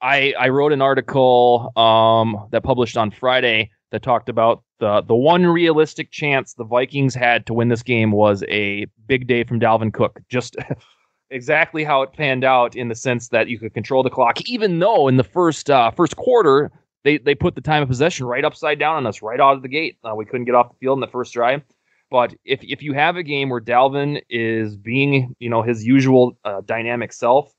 I 0.00 0.34
I 0.38 0.48
wrote 0.48 0.72
an 0.72 0.82
article 0.82 1.72
um 1.76 2.48
that 2.50 2.62
published 2.62 2.96
on 2.96 3.10
Friday 3.10 3.70
that 3.90 4.02
talked 4.02 4.28
about 4.28 4.62
the 4.82 5.00
the 5.00 5.14
one 5.14 5.46
realistic 5.46 6.10
chance 6.10 6.54
the 6.54 6.64
Vikings 6.64 7.14
had 7.14 7.46
to 7.46 7.54
win 7.54 7.68
this 7.68 7.84
game 7.84 8.10
was 8.10 8.42
a 8.48 8.86
big 9.06 9.28
day 9.28 9.44
from 9.44 9.60
Dalvin 9.60 9.94
Cook. 9.94 10.20
Just 10.28 10.56
exactly 11.30 11.84
how 11.84 12.02
it 12.02 12.12
panned 12.12 12.42
out 12.42 12.74
in 12.74 12.88
the 12.88 12.96
sense 12.96 13.28
that 13.28 13.48
you 13.48 13.60
could 13.60 13.72
control 13.74 14.02
the 14.02 14.10
clock, 14.10 14.40
even 14.48 14.80
though 14.80 15.06
in 15.06 15.18
the 15.18 15.24
first 15.24 15.70
uh, 15.70 15.92
first 15.92 16.16
quarter 16.16 16.72
they 17.04 17.16
they 17.18 17.34
put 17.34 17.54
the 17.54 17.60
time 17.60 17.84
of 17.84 17.88
possession 17.88 18.26
right 18.26 18.44
upside 18.44 18.80
down 18.80 18.96
on 18.96 19.06
us 19.06 19.22
right 19.22 19.38
out 19.38 19.54
of 19.54 19.62
the 19.62 19.68
gate. 19.68 19.98
Uh, 20.02 20.16
we 20.16 20.24
couldn't 20.24 20.46
get 20.46 20.56
off 20.56 20.70
the 20.70 20.76
field 20.80 20.96
in 20.96 21.00
the 21.00 21.06
first 21.06 21.32
drive. 21.32 21.62
But 22.10 22.34
if 22.44 22.58
if 22.64 22.82
you 22.82 22.92
have 22.92 23.16
a 23.16 23.22
game 23.22 23.50
where 23.50 23.60
Dalvin 23.60 24.20
is 24.28 24.76
being 24.76 25.36
you 25.38 25.48
know 25.48 25.62
his 25.62 25.86
usual 25.86 26.36
uh, 26.44 26.62
dynamic 26.64 27.12
self, 27.12 27.54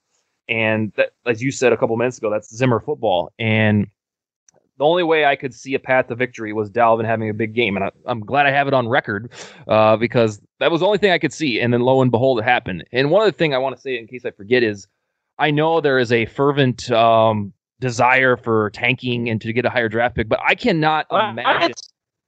and 0.50 0.92
that, 0.98 1.12
as 1.26 1.42
you 1.42 1.52
said 1.52 1.72
a 1.72 1.78
couple 1.78 1.96
minutes 1.96 2.18
ago, 2.18 2.30
that's 2.30 2.54
Zimmer 2.54 2.82
football, 2.82 3.32
and 3.40 3.88
the 4.84 4.88
only 4.90 5.04
way 5.04 5.24
I 5.24 5.38
could 5.38 5.54
see 5.54 5.76
a 5.76 5.80
path 5.80 6.10
to 6.10 6.16
victory 6.16 6.52
was 6.52 6.70
Dalvin 6.70 7.06
having 7.06 7.30
a 7.30 7.34
big 7.34 7.54
game, 7.54 7.78
and 7.78 7.86
I, 7.86 7.92
am 8.06 8.20
glad 8.20 8.46
I 8.46 8.52
have 8.52 8.68
it 8.68 8.74
on 8.74 8.90
record 8.90 9.32
uh, 9.66 9.96
because 9.96 10.42
that 10.60 10.72
was 10.72 10.82
the 10.82 10.88
only 10.88 10.98
thing 10.98 11.12
I 11.12 11.20
could 11.20 11.32
see. 11.32 11.62
And 11.62 11.72
then 11.72 11.80
lo 11.80 12.02
and 12.02 12.12
behold, 12.12 12.40
it 12.40 12.44
happened. 12.44 12.84
And 12.92 13.10
one 13.10 13.22
other 13.22 13.32
thing 13.32 13.54
I 13.54 13.60
want 13.60 13.78
to 13.78 13.82
say, 13.82 13.98
in 13.98 14.08
case 14.08 14.26
I 14.26 14.32
forget, 14.32 14.62
is 14.62 14.86
I 15.40 15.52
know 15.52 15.80
there 15.80 16.00
is 16.00 16.12
a 16.12 16.26
fervent 16.26 16.92
um, 16.92 17.54
desire 17.80 18.36
for 18.36 18.72
tanking 18.72 19.30
and 19.30 19.40
to 19.40 19.54
get 19.54 19.64
a 19.64 19.70
higher 19.70 19.88
draft 19.88 20.18
pick, 20.18 20.28
but 20.28 20.42
I 20.46 20.54
cannot 20.54 21.06
what? 21.08 21.30
imagine. 21.30 21.76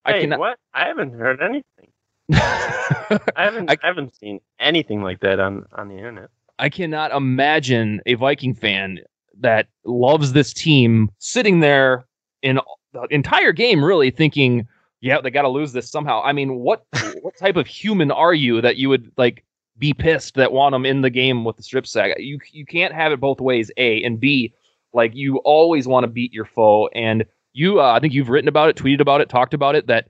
Hey, 0.05 0.17
I 0.17 0.21
cannot. 0.21 0.39
What? 0.39 0.57
I 0.73 0.87
haven't 0.87 1.11
heard 1.11 1.41
anything. 1.41 1.91
I 2.31 3.19
haven't. 3.35 3.69
I, 3.69 3.73
I 3.83 3.87
haven't 3.87 4.15
seen 4.15 4.39
anything 4.61 5.03
like 5.03 5.19
that 5.19 5.41
on 5.41 5.65
on 5.73 5.89
the 5.89 5.97
internet. 5.97 6.29
I 6.57 6.69
cannot 6.69 7.11
imagine 7.11 7.99
a 8.05 8.13
Viking 8.13 8.55
fan 8.55 8.99
that 9.41 9.67
loves 9.83 10.31
this 10.31 10.53
team 10.53 11.11
sitting 11.19 11.59
there 11.59 12.05
in 12.45 12.59
the 12.93 13.07
entire 13.09 13.51
game 13.51 13.83
really 13.83 14.11
thinking, 14.11 14.67
yeah, 15.01 15.19
they 15.19 15.31
got 15.31 15.41
to 15.41 15.49
lose 15.49 15.73
this 15.73 15.89
somehow. 15.89 16.21
I 16.23 16.31
mean, 16.31 16.55
what 16.55 16.85
what 17.21 17.35
type 17.37 17.57
of 17.57 17.67
human 17.67 18.11
are 18.11 18.33
you 18.33 18.61
that 18.61 18.77
you 18.77 18.87
would 18.87 19.11
like 19.17 19.43
be 19.77 19.93
pissed 19.93 20.35
that 20.35 20.53
want 20.53 20.73
them 20.73 20.85
in 20.85 21.01
the 21.01 21.09
game 21.09 21.43
with 21.43 21.57
the 21.57 21.63
strip 21.63 21.87
sack? 21.87 22.15
You 22.19 22.39
you 22.51 22.65
can't 22.65 22.93
have 22.93 23.11
it 23.11 23.19
both 23.19 23.41
ways. 23.41 23.71
A 23.77 24.03
and 24.03 24.19
B, 24.19 24.53
like 24.93 25.13
you 25.15 25.37
always 25.39 25.87
want 25.87 26.03
to 26.05 26.07
beat 26.07 26.31
your 26.31 26.45
foe, 26.45 26.87
and 26.95 27.25
you 27.53 27.81
uh, 27.81 27.91
I 27.91 27.99
think 27.99 28.13
you've 28.13 28.29
written 28.29 28.47
about 28.47 28.69
it, 28.69 28.77
tweeted 28.77 29.01
about 29.01 29.21
it, 29.21 29.29
talked 29.29 29.53
about 29.53 29.75
it 29.75 29.87
that. 29.87 30.07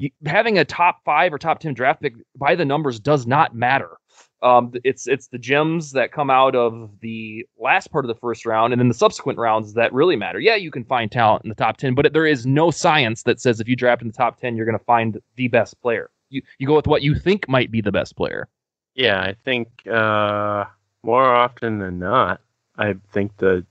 You, 0.00 0.10
having 0.26 0.58
a 0.58 0.64
top 0.64 1.00
five 1.04 1.34
or 1.34 1.38
top 1.38 1.58
ten 1.58 1.74
draft 1.74 2.00
pick 2.00 2.14
by 2.36 2.54
the 2.54 2.64
numbers 2.64 3.00
does 3.00 3.26
not 3.26 3.56
matter. 3.56 3.97
Um, 4.40 4.72
it's 4.84 5.08
it's 5.08 5.28
the 5.28 5.38
gems 5.38 5.92
that 5.92 6.12
come 6.12 6.30
out 6.30 6.54
of 6.54 6.90
the 7.00 7.44
last 7.58 7.90
part 7.90 8.04
of 8.04 8.08
the 8.08 8.14
first 8.14 8.46
round 8.46 8.72
and 8.72 8.78
then 8.78 8.88
the 8.88 8.94
subsequent 8.94 9.38
rounds 9.38 9.74
that 9.74 9.92
really 9.92 10.14
matter. 10.14 10.38
Yeah, 10.38 10.54
you 10.54 10.70
can 10.70 10.84
find 10.84 11.10
talent 11.10 11.44
in 11.44 11.48
the 11.48 11.56
top 11.56 11.76
ten, 11.76 11.94
but 11.94 12.12
there 12.12 12.26
is 12.26 12.46
no 12.46 12.70
science 12.70 13.24
that 13.24 13.40
says 13.40 13.58
if 13.60 13.68
you 13.68 13.74
draft 13.74 14.02
in 14.02 14.08
the 14.08 14.14
top 14.14 14.40
ten, 14.40 14.56
you're 14.56 14.66
going 14.66 14.78
to 14.78 14.84
find 14.84 15.20
the 15.36 15.48
best 15.48 15.80
player. 15.82 16.10
You 16.30 16.42
you 16.58 16.66
go 16.66 16.76
with 16.76 16.86
what 16.86 17.02
you 17.02 17.14
think 17.14 17.48
might 17.48 17.70
be 17.70 17.80
the 17.80 17.90
best 17.90 18.16
player. 18.16 18.48
Yeah, 18.94 19.20
I 19.20 19.34
think 19.44 19.68
uh, 19.86 20.64
more 21.02 21.24
often 21.24 21.78
than 21.78 21.98
not, 21.98 22.40
I 22.76 22.94
think 23.12 23.36
the 23.38 23.64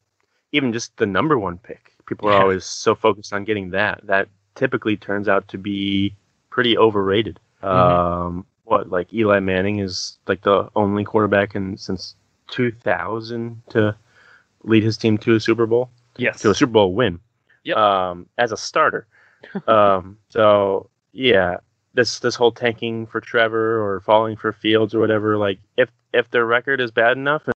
even 0.51 0.73
just 0.73 0.95
the 0.97 1.05
number 1.05 1.37
one 1.39 1.57
pick, 1.57 1.93
people 2.07 2.29
are 2.29 2.33
yeah. 2.33 2.41
always 2.41 2.65
so 2.65 2.93
focused 2.95 3.31
on 3.31 3.45
getting 3.45 3.69
that. 3.71 4.01
That 4.03 4.27
typically 4.55 4.97
turns 4.97 5.27
out 5.27 5.47
to 5.49 5.57
be 5.57 6.15
pretty 6.49 6.77
overrated. 6.77 7.39
Mm-hmm. 7.63 7.67
Um, 7.67 8.45
what 8.67 8.89
like 8.89 9.13
Eli 9.13 9.39
Manning 9.39 9.79
is 9.79 10.17
like 10.27 10.41
the 10.41 10.69
only 10.75 11.05
quarterback 11.05 11.55
in 11.55 11.77
since 11.77 12.15
2000 12.51 13.61
to 13.69 13.95
lead 14.63 14.83
his 14.83 14.97
team 14.97 15.17
to 15.19 15.35
a 15.35 15.39
Super 15.39 15.65
Bowl. 15.65 15.89
Yes, 16.17 16.41
to 16.41 16.51
a 16.51 16.55
Super 16.55 16.73
Bowl 16.73 16.93
win. 16.93 17.19
Yep. 17.63 17.77
Um, 17.77 18.27
as 18.37 18.51
a 18.51 18.57
starter. 18.57 19.07
um, 19.67 20.17
so 20.29 20.89
yeah, 21.13 21.57
this 21.93 22.19
this 22.19 22.35
whole 22.35 22.51
tanking 22.51 23.07
for 23.07 23.21
Trevor 23.21 23.81
or 23.81 24.01
falling 24.01 24.35
for 24.35 24.51
Fields 24.51 24.93
or 24.93 24.99
whatever. 24.99 25.37
Like 25.37 25.59
if 25.77 25.89
if 26.13 26.29
their 26.31 26.45
record 26.45 26.81
is 26.81 26.91
bad 26.91 27.17
enough 27.17 27.43
and 27.45 27.53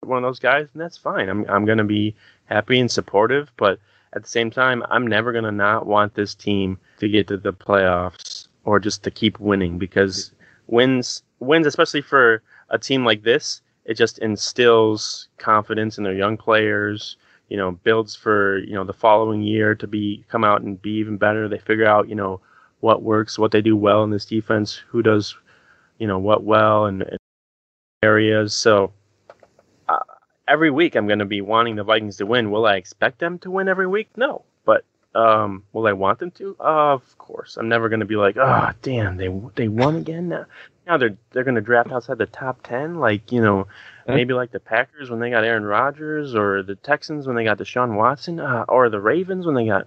one 0.00 0.24
of 0.24 0.28
those 0.28 0.38
guys, 0.38 0.68
then 0.72 0.80
that's 0.80 0.96
fine. 0.96 1.28
I'm 1.28 1.44
I'm 1.48 1.66
gonna 1.66 1.84
be 1.84 2.16
happy 2.46 2.80
and 2.80 2.90
supportive, 2.90 3.52
but 3.58 3.78
at 4.14 4.22
the 4.22 4.28
same 4.28 4.50
time, 4.50 4.82
I'm 4.88 5.06
never 5.06 5.32
gonna 5.32 5.52
not 5.52 5.86
want 5.86 6.14
this 6.14 6.34
team 6.34 6.78
to 7.00 7.08
get 7.08 7.28
to 7.28 7.36
the 7.36 7.52
playoffs 7.52 8.48
or 8.64 8.78
just 8.78 9.02
to 9.04 9.10
keep 9.10 9.38
winning 9.40 9.78
because 9.78 10.32
wins 10.66 11.22
wins, 11.40 11.66
especially 11.66 12.02
for 12.02 12.42
a 12.70 12.78
team 12.78 13.04
like 13.04 13.22
this, 13.22 13.60
it 13.84 13.94
just 13.94 14.18
instills 14.18 15.28
confidence 15.38 15.98
in 15.98 16.04
their 16.04 16.14
young 16.14 16.36
players. 16.36 17.16
You 17.48 17.58
know, 17.58 17.72
builds 17.72 18.16
for 18.16 18.58
you 18.58 18.74
know 18.74 18.84
the 18.84 18.92
following 18.92 19.42
year 19.42 19.74
to 19.74 19.86
be 19.86 20.24
come 20.28 20.44
out 20.44 20.62
and 20.62 20.80
be 20.80 20.92
even 20.92 21.18
better. 21.18 21.48
They 21.48 21.58
figure 21.58 21.86
out 21.86 22.08
you 22.08 22.14
know 22.14 22.40
what 22.80 23.02
works, 23.02 23.38
what 23.38 23.52
they 23.52 23.60
do 23.60 23.76
well 23.76 24.02
in 24.04 24.10
this 24.10 24.24
defense, 24.24 24.82
who 24.88 25.02
does 25.02 25.36
you 25.98 26.06
know 26.06 26.18
what 26.18 26.44
well, 26.44 26.86
and, 26.86 27.02
and 27.02 27.18
areas. 28.02 28.54
So 28.54 28.92
uh, 29.88 29.98
every 30.48 30.70
week 30.70 30.94
I'm 30.94 31.06
going 31.06 31.18
to 31.18 31.24
be 31.24 31.40
wanting 31.40 31.76
the 31.76 31.84
Vikings 31.84 32.16
to 32.18 32.26
win. 32.26 32.50
Will 32.50 32.66
I 32.66 32.76
expect 32.76 33.18
them 33.18 33.38
to 33.40 33.50
win 33.50 33.68
every 33.68 33.86
week? 33.86 34.08
No, 34.16 34.44
um, 35.14 35.64
will 35.72 35.86
I 35.86 35.92
want 35.92 36.18
them 36.18 36.30
to? 36.32 36.56
Uh, 36.58 36.94
of 36.94 37.18
course. 37.18 37.56
I'm 37.56 37.68
never 37.68 37.88
going 37.88 38.00
to 38.00 38.06
be 38.06 38.16
like, 38.16 38.36
oh, 38.36 38.70
damn, 38.82 39.16
they 39.16 39.28
they 39.54 39.68
won 39.68 39.96
again 39.96 40.28
now. 40.28 40.46
Now 40.86 40.96
they're 40.96 41.16
they're 41.30 41.44
going 41.44 41.54
to 41.54 41.60
draft 41.60 41.92
outside 41.92 42.18
the 42.18 42.26
top 42.26 42.62
ten, 42.62 42.96
like 42.96 43.30
you 43.30 43.40
know, 43.40 43.66
maybe 44.08 44.34
like 44.34 44.50
the 44.50 44.60
Packers 44.60 45.10
when 45.10 45.20
they 45.20 45.30
got 45.30 45.44
Aaron 45.44 45.64
Rodgers, 45.64 46.34
or 46.34 46.62
the 46.62 46.74
Texans 46.74 47.26
when 47.26 47.36
they 47.36 47.44
got 47.44 47.58
Deshaun 47.58 47.96
Watson, 47.96 48.40
uh, 48.40 48.64
or 48.68 48.88
the 48.88 49.00
Ravens 49.00 49.46
when 49.46 49.54
they 49.54 49.66
got 49.66 49.86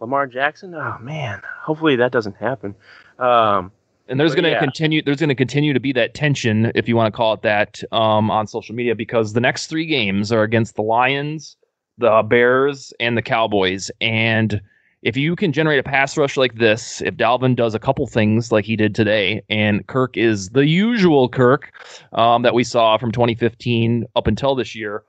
Lamar 0.00 0.26
Jackson. 0.26 0.74
Oh 0.74 0.96
man, 1.00 1.42
hopefully 1.60 1.96
that 1.96 2.12
doesn't 2.12 2.36
happen. 2.36 2.74
Um, 3.18 3.72
and 4.08 4.18
there's 4.18 4.34
going 4.34 4.44
to 4.44 4.50
yeah. 4.50 4.60
continue. 4.60 5.02
There's 5.02 5.18
going 5.18 5.28
to 5.28 5.34
continue 5.34 5.72
to 5.72 5.80
be 5.80 5.92
that 5.92 6.14
tension, 6.14 6.72
if 6.74 6.88
you 6.88 6.96
want 6.96 7.12
to 7.12 7.16
call 7.16 7.34
it 7.34 7.42
that, 7.42 7.82
um, 7.92 8.30
on 8.30 8.46
social 8.46 8.74
media 8.74 8.94
because 8.94 9.32
the 9.32 9.40
next 9.40 9.66
three 9.66 9.86
games 9.86 10.32
are 10.32 10.42
against 10.42 10.76
the 10.76 10.82
Lions, 10.82 11.56
the 11.98 12.22
Bears, 12.22 12.92
and 13.00 13.16
the 13.16 13.22
Cowboys. 13.22 13.90
And 14.00 14.60
if 15.02 15.16
you 15.16 15.36
can 15.36 15.52
generate 15.52 15.78
a 15.78 15.82
pass 15.82 16.16
rush 16.16 16.36
like 16.36 16.56
this, 16.56 17.00
if 17.02 17.14
Dalvin 17.14 17.54
does 17.54 17.74
a 17.74 17.78
couple 17.78 18.06
things 18.06 18.50
like 18.50 18.64
he 18.64 18.76
did 18.76 18.94
today, 18.94 19.42
and 19.48 19.86
Kirk 19.86 20.16
is 20.16 20.50
the 20.50 20.66
usual 20.66 21.28
Kirk 21.28 21.72
um, 22.12 22.42
that 22.42 22.54
we 22.54 22.64
saw 22.64 22.98
from 22.98 23.12
2015 23.12 24.06
up 24.16 24.26
until 24.26 24.54
this 24.54 24.74
year, 24.74 25.04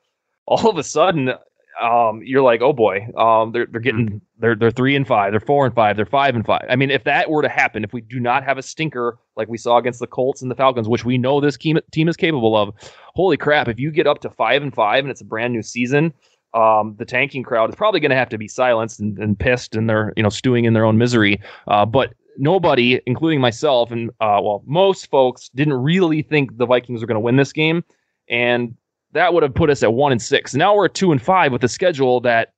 all 0.46 0.70
of 0.70 0.78
a 0.78 0.84
sudden. 0.84 1.34
Um, 1.82 2.22
you're 2.26 2.42
like, 2.42 2.62
oh 2.62 2.74
boy, 2.74 3.08
um, 3.16 3.54
they're 3.54 3.66
they're 3.66 3.80
getting 3.80 4.20
they're 4.38 4.54
they're 4.54 4.70
three 4.70 4.98
and 4.98 5.08
five, 5.08 5.32
they're 5.32 5.40
four 5.40 5.66
and 5.66 5.74
five, 5.74 5.96
they're 5.96 6.06
five 6.06 6.36
and 6.36 6.46
five. 6.46 6.66
I 6.70 6.76
mean, 6.76 6.92
if 6.92 7.06
that 7.06 7.30
were 7.30 7.42
to 7.42 7.48
happen, 7.48 7.86
if 7.86 7.94
we 7.94 8.02
do 8.02 8.20
not 8.20 8.44
have 8.44 8.58
a 8.58 8.62
stinker 8.62 9.18
like 9.38 9.48
we 9.48 9.58
saw 9.58 9.78
against 9.78 10.02
the 10.02 10.08
Colts 10.08 10.42
and 10.42 10.52
the 10.52 10.56
Falcons, 10.56 10.90
which 10.90 11.06
we 11.06 11.18
know 11.18 11.40
this 11.40 11.56
team 11.56 11.80
team 11.94 12.10
is 12.10 12.18
capable 12.18 12.58
of, 12.58 12.74
holy 13.16 13.38
crap! 13.38 13.70
If 13.70 13.80
you 13.80 13.92
get 13.92 14.08
up 14.08 14.20
to 14.22 14.30
five 14.30 14.62
and 14.62 14.74
five 14.74 15.06
and 15.06 15.10
it's 15.10 15.22
a 15.22 15.26
brand 15.26 15.54
new 15.54 15.62
season, 15.62 16.14
um, 16.54 16.96
the 16.98 17.06
tanking 17.06 17.44
crowd 17.44 17.70
is 17.70 17.76
probably 17.76 18.00
going 18.00 18.12
to 18.12 18.18
have 18.18 18.30
to 18.30 18.38
be 18.38 18.48
silenced 18.48 19.00
and, 19.00 19.18
and 19.20 19.38
pissed, 19.38 19.76
and 19.76 19.90
they're 19.90 20.14
you 20.16 20.24
know 20.24 20.30
stewing 20.30 20.66
in 20.66 20.74
their 20.74 20.86
own 20.86 20.98
misery. 20.98 21.40
Uh, 21.68 21.86
but 21.86 22.14
nobody, 22.38 23.00
including 23.06 23.40
myself 23.42 23.92
and 23.92 24.10
uh, 24.22 24.40
well, 24.42 24.64
most 24.66 25.10
folks, 25.10 25.50
didn't 25.50 25.74
really 25.74 26.22
think 26.22 26.58
the 26.58 26.66
Vikings 26.66 27.02
were 27.02 27.08
going 27.08 27.16
to 27.16 27.22
win 27.22 27.36
this 27.36 27.54
game, 27.54 27.84
and 28.30 28.76
that 29.12 29.34
would 29.34 29.44
have 29.44 29.54
put 29.54 29.70
us 29.70 29.84
at 29.84 29.94
one 29.94 30.12
and 30.12 30.22
six. 30.22 30.56
Now 30.56 30.76
we're 30.76 30.86
at 30.86 30.94
two 30.94 31.12
and 31.12 31.22
five 31.22 31.52
with 31.52 31.64
a 31.64 31.70
schedule 31.70 32.22
that 32.22 32.54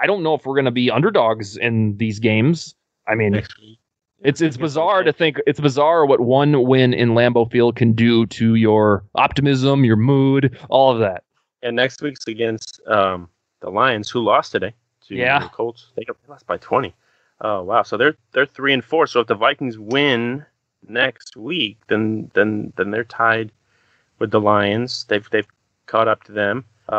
I 0.00 0.06
don't 0.06 0.22
know 0.22 0.34
if 0.34 0.46
we're 0.46 0.54
going 0.54 0.64
to 0.66 0.70
be 0.70 0.90
underdogs 0.90 1.56
in 1.56 1.96
these 1.96 2.18
games. 2.18 2.74
I 3.06 3.14
mean, 3.14 3.42
it's 4.22 4.40
it's 4.40 4.56
bizarre 4.56 5.02
to 5.02 5.12
think 5.12 5.38
it's 5.46 5.60
bizarre 5.60 6.06
what 6.06 6.20
one 6.20 6.62
win 6.64 6.94
in 6.94 7.10
Lambeau 7.10 7.50
Field 7.50 7.76
can 7.76 7.92
do 7.92 8.26
to 8.26 8.54
your 8.54 9.04
optimism, 9.14 9.84
your 9.84 9.96
mood, 9.96 10.58
all 10.68 10.92
of 10.92 11.00
that. 11.00 11.24
And 11.62 11.76
next 11.76 12.00
week's 12.02 12.26
against 12.26 12.80
um, 12.86 13.28
the 13.60 13.70
Lions, 13.70 14.08
who 14.10 14.20
lost 14.20 14.52
today 14.52 14.74
to 15.08 15.14
Yeah. 15.14 15.40
the 15.40 15.48
Colts. 15.48 15.88
They 15.96 16.04
lost 16.28 16.46
by 16.46 16.56
twenty. 16.58 16.94
Oh 17.42 17.62
wow! 17.62 17.82
So 17.82 17.96
they're 17.96 18.16
they're 18.32 18.46
three 18.46 18.72
and 18.72 18.84
four. 18.84 19.06
So 19.06 19.20
if 19.20 19.26
the 19.26 19.34
Vikings 19.34 19.78
win 19.78 20.44
next 20.88 21.36
week, 21.36 21.78
then 21.88 22.30
then 22.34 22.72
then 22.76 22.90
they're 22.90 23.04
tied 23.04 23.50
with 24.18 24.30
the 24.30 24.40
Lions. 24.40 25.04
They've 25.08 25.28
they've 25.30 25.46
caught 25.86 26.08
up 26.08 26.24
to 26.24 26.32
them. 26.32 26.64
We're, 26.90 26.96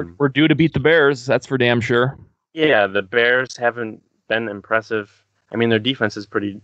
Um, 0.00 0.16
we're 0.18 0.28
due 0.28 0.48
to 0.48 0.54
beat 0.54 0.72
the 0.72 0.80
Bears. 0.80 1.24
That's 1.26 1.46
for 1.46 1.56
damn 1.58 1.80
sure. 1.80 2.18
yeah, 2.54 2.86
the 2.86 3.02
Bears 3.02 3.56
haven't 3.56 4.02
been 4.28 4.48
impressive. 4.48 5.24
I 5.52 5.56
mean, 5.56 5.68
their 5.70 5.78
defense 5.78 6.16
is 6.16 6.26
pretty 6.26 6.60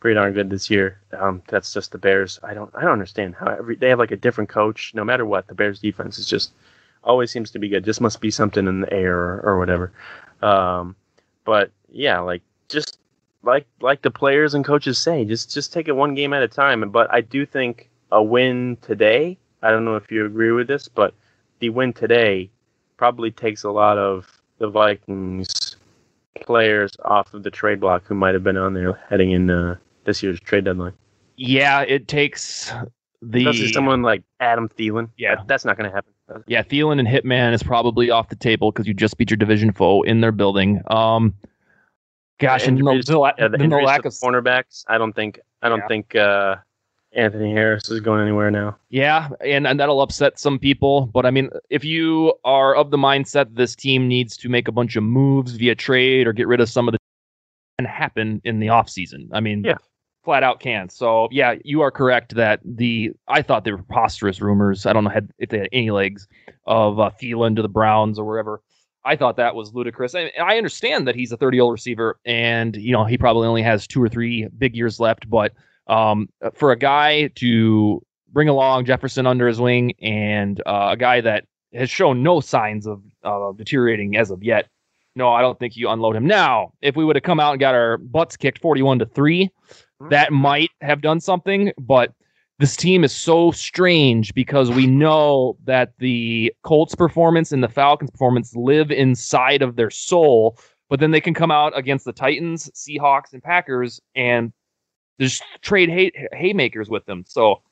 pretty 0.00 0.14
darn 0.14 0.32
good 0.32 0.50
this 0.50 0.70
year. 0.70 1.00
Um, 1.18 1.42
that's 1.48 1.72
just 1.72 1.90
the 1.92 1.98
Bears. 1.98 2.38
I 2.44 2.54
don't 2.54 2.70
I 2.74 2.82
don't 2.82 2.92
understand 2.92 3.34
how 3.34 3.46
every 3.46 3.74
they 3.76 3.88
have 3.88 3.98
like 3.98 4.10
a 4.12 4.16
different 4.16 4.50
coach. 4.50 4.92
No 4.94 5.04
matter 5.04 5.24
what, 5.26 5.46
the 5.48 5.54
Bears 5.54 5.80
defense 5.80 6.18
is 6.18 6.26
just 6.26 6.52
always 7.08 7.30
seems 7.32 7.50
to 7.50 7.58
be 7.58 7.68
good. 7.68 7.84
Just 7.84 8.00
must 8.00 8.20
be 8.20 8.30
something 8.30 8.68
in 8.68 8.82
the 8.82 8.92
air 8.92 9.16
or, 9.16 9.40
or 9.40 9.58
whatever. 9.58 9.92
Um, 10.42 10.94
but 11.44 11.72
yeah, 11.90 12.20
like 12.20 12.42
just 12.68 12.98
like 13.42 13.66
like 13.80 14.02
the 14.02 14.10
players 14.10 14.54
and 14.54 14.64
coaches 14.64 14.98
say, 14.98 15.24
just 15.24 15.52
just 15.52 15.72
take 15.72 15.88
it 15.88 15.92
one 15.96 16.14
game 16.14 16.32
at 16.32 16.42
a 16.42 16.48
time. 16.48 16.88
But 16.90 17.12
I 17.12 17.22
do 17.22 17.44
think 17.46 17.88
a 18.12 18.22
win 18.22 18.76
today. 18.82 19.38
I 19.62 19.70
don't 19.70 19.84
know 19.84 19.96
if 19.96 20.10
you 20.12 20.24
agree 20.24 20.52
with 20.52 20.68
this, 20.68 20.86
but 20.86 21.14
the 21.58 21.70
win 21.70 21.92
today 21.92 22.50
probably 22.96 23.30
takes 23.32 23.64
a 23.64 23.70
lot 23.70 23.98
of 23.98 24.40
the 24.58 24.68
Vikings 24.68 25.76
players 26.42 26.92
off 27.04 27.34
of 27.34 27.42
the 27.42 27.50
trade 27.50 27.80
block 27.80 28.04
who 28.06 28.14
might 28.14 28.34
have 28.34 28.44
been 28.44 28.56
on 28.56 28.74
there 28.74 28.92
heading 29.08 29.32
in 29.32 29.50
uh, 29.50 29.76
this 30.04 30.22
year's 30.22 30.38
trade 30.40 30.64
deadline. 30.64 30.92
Yeah, 31.36 31.80
it 31.82 32.06
takes 32.06 32.72
the 33.22 33.40
Especially 33.40 33.72
someone 33.72 34.02
like 34.02 34.22
Adam 34.40 34.68
Thielen. 34.68 35.08
Yeah. 35.16 35.36
That- 35.36 35.48
that's 35.48 35.64
not 35.64 35.76
going 35.76 35.88
to 35.90 35.94
happen. 35.94 36.12
Yeah 36.46 36.62
Thielen 36.62 36.98
and 36.98 37.08
Hitman 37.08 37.52
is 37.52 37.62
probably 37.62 38.10
off 38.10 38.28
the 38.28 38.36
table 38.36 38.70
because 38.72 38.86
you 38.86 38.94
just 38.94 39.16
beat 39.16 39.30
your 39.30 39.36
division 39.36 39.72
foe 39.72 40.02
in 40.02 40.20
their 40.20 40.32
building. 40.32 40.80
Um, 40.88 41.34
gosh, 42.38 42.66
and 42.66 42.78
injuries- 42.78 43.06
the, 43.06 43.12
the, 43.12 43.18
la- 43.18 43.32
Yeah, 43.38 43.48
the 43.48 43.58
the 43.58 43.68
lack 43.68 44.04
of 44.04 44.12
cornerbacks. 44.12 44.84
I 44.88 44.98
don't 44.98 45.12
think. 45.14 45.40
I 45.62 45.68
don't 45.68 45.78
Yeah. 45.80 45.88
think 45.88 46.14
uh, 46.14 46.56
Anthony 47.12 47.52
Harris 47.52 47.88
is 47.88 48.00
going 48.00 48.20
anywhere 48.22 48.50
now. 48.50 48.76
Yeah, 48.90 49.28
and, 49.40 49.66
and 49.66 49.80
that'll 49.80 50.00
upset 50.02 50.38
some 50.38 50.58
people. 50.58 51.06
But 51.06 51.26
I 51.26 51.30
mean, 51.30 51.50
if 51.70 51.82
you 51.84 52.34
are 52.44 52.74
of 52.76 52.90
the 52.90 52.98
mindset 52.98 53.54
this 53.54 53.74
team 53.74 54.06
needs 54.06 54.36
to 54.36 54.48
make 54.48 54.68
a 54.68 54.72
bunch 54.72 54.94
of 54.96 55.02
moves 55.02 55.52
via 55.56 55.74
trade 55.74 56.26
or 56.26 56.32
get 56.32 56.46
rid 56.46 56.60
of 56.60 56.68
some 56.68 56.86
of 56.88 56.92
the 56.92 56.98
can 57.78 57.86
happen 57.86 58.40
in 58.44 58.58
the 58.60 58.66
offseason. 58.68 59.28
I 59.32 59.40
mean, 59.40 59.64
Yeah. 59.64 59.76
Flat 60.28 60.42
out 60.42 60.60
can. 60.60 60.90
So 60.90 61.26
yeah, 61.30 61.54
you 61.64 61.80
are 61.80 61.90
correct 61.90 62.34
that 62.34 62.60
the 62.62 63.12
I 63.28 63.40
thought 63.40 63.64
they 63.64 63.72
were 63.72 63.78
preposterous 63.78 64.42
rumors. 64.42 64.84
I 64.84 64.92
don't 64.92 65.04
know 65.04 65.12
if 65.38 65.48
they 65.48 65.56
had 65.56 65.70
any 65.72 65.90
legs 65.90 66.28
of 66.66 67.00
uh, 67.00 67.10
Thielen 67.18 67.56
to 67.56 67.62
the 67.62 67.68
Browns 67.68 68.18
or 68.18 68.26
wherever. 68.26 68.60
I 69.06 69.16
thought 69.16 69.38
that 69.38 69.54
was 69.54 69.72
ludicrous. 69.72 70.14
I, 70.14 70.30
I 70.38 70.58
understand 70.58 71.08
that 71.08 71.14
he's 71.14 71.32
a 71.32 71.38
30 71.38 71.56
year 71.56 71.64
old 71.64 71.72
receiver 71.72 72.18
and 72.26 72.76
you 72.76 72.92
know 72.92 73.06
he 73.06 73.16
probably 73.16 73.48
only 73.48 73.62
has 73.62 73.86
two 73.86 74.02
or 74.02 74.08
three 74.10 74.46
big 74.58 74.76
years 74.76 75.00
left, 75.00 75.30
but 75.30 75.54
um, 75.86 76.28
for 76.52 76.72
a 76.72 76.76
guy 76.76 77.28
to 77.36 78.02
bring 78.30 78.50
along 78.50 78.84
Jefferson 78.84 79.26
under 79.26 79.48
his 79.48 79.58
wing 79.58 79.94
and 80.02 80.60
uh, 80.66 80.88
a 80.90 80.96
guy 80.98 81.22
that 81.22 81.46
has 81.72 81.88
shown 81.88 82.22
no 82.22 82.40
signs 82.40 82.86
of 82.86 83.00
uh, 83.24 83.52
deteriorating 83.52 84.18
as 84.18 84.30
of 84.30 84.44
yet. 84.44 84.68
No, 85.16 85.32
I 85.32 85.40
don't 85.40 85.58
think 85.58 85.74
you 85.74 85.88
unload 85.88 86.16
him. 86.16 86.26
Now, 86.26 86.74
if 86.82 86.96
we 86.96 87.04
would 87.04 87.16
have 87.16 87.22
come 87.22 87.40
out 87.40 87.52
and 87.52 87.60
got 87.60 87.74
our 87.74 87.96
butts 87.96 88.36
kicked 88.36 88.60
41 88.60 88.98
to 88.98 89.06
3, 89.06 89.50
that 90.10 90.32
might 90.32 90.70
have 90.80 91.00
done 91.00 91.20
something, 91.20 91.72
but 91.78 92.12
this 92.58 92.76
team 92.76 93.04
is 93.04 93.12
so 93.14 93.50
strange 93.52 94.34
because 94.34 94.70
we 94.70 94.86
know 94.86 95.56
that 95.64 95.92
the 95.98 96.52
Colts 96.62 96.94
performance 96.94 97.52
and 97.52 97.62
the 97.62 97.68
Falcons 97.68 98.10
performance 98.10 98.54
live 98.56 98.90
inside 98.90 99.62
of 99.62 99.76
their 99.76 99.90
soul, 99.90 100.58
but 100.88 100.98
then 100.98 101.10
they 101.12 101.20
can 101.20 101.34
come 101.34 101.50
out 101.50 101.76
against 101.76 102.04
the 102.04 102.12
Titans, 102.12 102.70
Seahawks, 102.74 103.32
and 103.32 103.42
Packers 103.42 104.00
and 104.14 104.52
just 105.20 105.42
trade 105.62 105.88
hay- 105.88 106.28
haymakers 106.32 106.88
with 106.88 107.04
them. 107.06 107.24
So 107.26 107.62